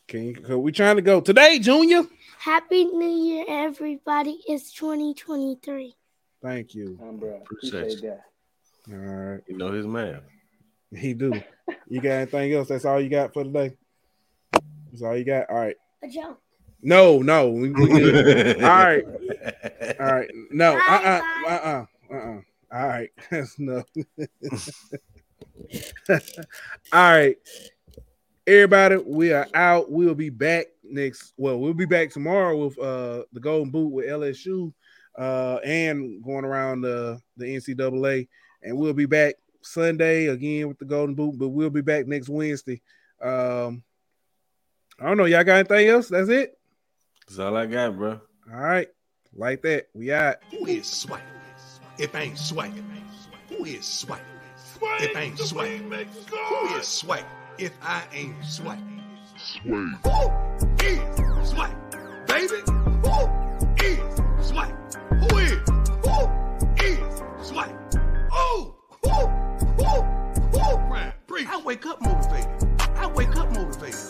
Can 0.08 0.34
you, 0.34 0.58
we 0.58 0.72
trying 0.72 0.96
to 0.96 1.02
go 1.02 1.20
today, 1.20 1.60
Junior? 1.60 2.02
Happy 2.38 2.84
New 2.84 3.06
Year, 3.06 3.44
everybody! 3.46 4.40
It's 4.48 4.72
2023. 4.72 5.94
Thank 6.42 6.74
you. 6.74 6.98
Um, 7.00 7.18
bro, 7.18 7.36
appreciate, 7.36 7.80
appreciate 7.80 8.02
that. 8.02 8.20
All 8.92 8.98
right. 8.98 9.40
You 9.46 9.56
know 9.56 9.70
his 9.70 9.86
man. 9.86 10.22
He 10.96 11.14
do. 11.14 11.32
you 11.88 12.00
got 12.00 12.10
anything 12.10 12.54
else? 12.54 12.68
That's 12.68 12.84
all 12.84 13.00
you 13.00 13.08
got 13.08 13.32
for 13.32 13.44
today. 13.44 13.76
That's 14.90 15.02
all 15.02 15.16
you 15.16 15.24
got. 15.24 15.48
All 15.50 15.56
right. 15.56 15.76
A 16.02 16.08
joke. 16.08 16.40
No, 16.82 17.18
no. 17.20 17.50
We, 17.50 17.70
we 17.70 18.54
all 18.54 18.60
right. 18.60 19.04
All 20.00 20.06
right. 20.06 20.30
No. 20.50 20.76
Uh. 20.76 21.00
Uh. 21.04 21.22
Uh. 21.46 21.84
Uh. 22.10 22.14
Uh. 22.14 22.40
All 22.72 22.86
right. 22.86 23.10
no. 23.58 23.82
all 26.08 26.18
right. 26.92 27.36
Everybody, 28.46 28.96
we 28.96 29.32
are 29.32 29.46
out. 29.54 29.90
We'll 29.90 30.14
be 30.14 30.30
back 30.30 30.66
next. 30.82 31.34
Well, 31.36 31.58
we'll 31.58 31.74
be 31.74 31.84
back 31.84 32.10
tomorrow 32.10 32.56
with 32.56 32.78
uh 32.78 33.24
the 33.32 33.40
Golden 33.40 33.70
Boot 33.70 33.92
with 33.92 34.06
LSU, 34.06 34.72
uh, 35.18 35.58
and 35.64 36.22
going 36.22 36.44
around 36.44 36.80
the 36.80 37.20
the 37.36 37.44
NCAA, 37.44 38.28
and 38.62 38.76
we'll 38.76 38.92
be 38.92 39.06
back 39.06 39.34
Sunday 39.62 40.28
again 40.28 40.68
with 40.68 40.78
the 40.78 40.84
Golden 40.84 41.14
Boot. 41.14 41.38
But 41.38 41.50
we'll 41.50 41.70
be 41.70 41.82
back 41.82 42.06
next 42.06 42.28
Wednesday. 42.28 42.80
Um, 43.22 43.82
I 45.00 45.06
don't 45.06 45.16
know. 45.16 45.24
Y'all 45.24 45.44
got 45.44 45.54
anything 45.54 45.88
else? 45.88 46.08
That's 46.08 46.28
it. 46.28 46.58
That's 47.26 47.38
all 47.38 47.56
I 47.56 47.66
got, 47.66 47.96
bro. 47.96 48.20
All 48.52 48.60
right, 48.60 48.88
like 49.34 49.62
that. 49.62 49.88
We 49.94 50.12
out. 50.12 50.36
Who 50.50 50.66
is 50.66 50.86
swipe? 50.86 51.22
If 51.98 52.14
ain't 52.14 52.38
swipe, 52.38 52.72
who 53.48 53.64
is 53.64 53.84
swipe? 53.84 54.20
If 55.00 55.16
ain't 55.16 55.38
swipe, 55.38 55.70
who 55.70 56.76
is 56.76 56.86
swipe? 56.86 57.26
if 57.60 57.72
I 57.82 58.02
ain't 58.12 58.42
swipe. 58.42 58.78
Swipe. 59.36 60.06
Who 60.06 60.86
is 60.86 61.50
swipe? 61.50 61.76
Baby, 62.26 62.62
who 63.04 63.28
is 63.84 64.48
swipe? 64.48 64.74
Who 65.10 65.38
is? 65.38 65.58
Who 66.06 66.16
is 66.82 67.22
swipe? 67.46 67.76
Oh, 68.32 68.74
who, 69.02 69.10
who, 69.76 70.02
who? 70.58 71.12
Breathe. 71.26 71.48
I 71.50 71.60
wake 71.62 71.84
up 71.84 72.00
motivated. 72.00 72.80
I 72.96 73.06
wake 73.08 73.36
up 73.36 73.52
motivated. 73.52 74.09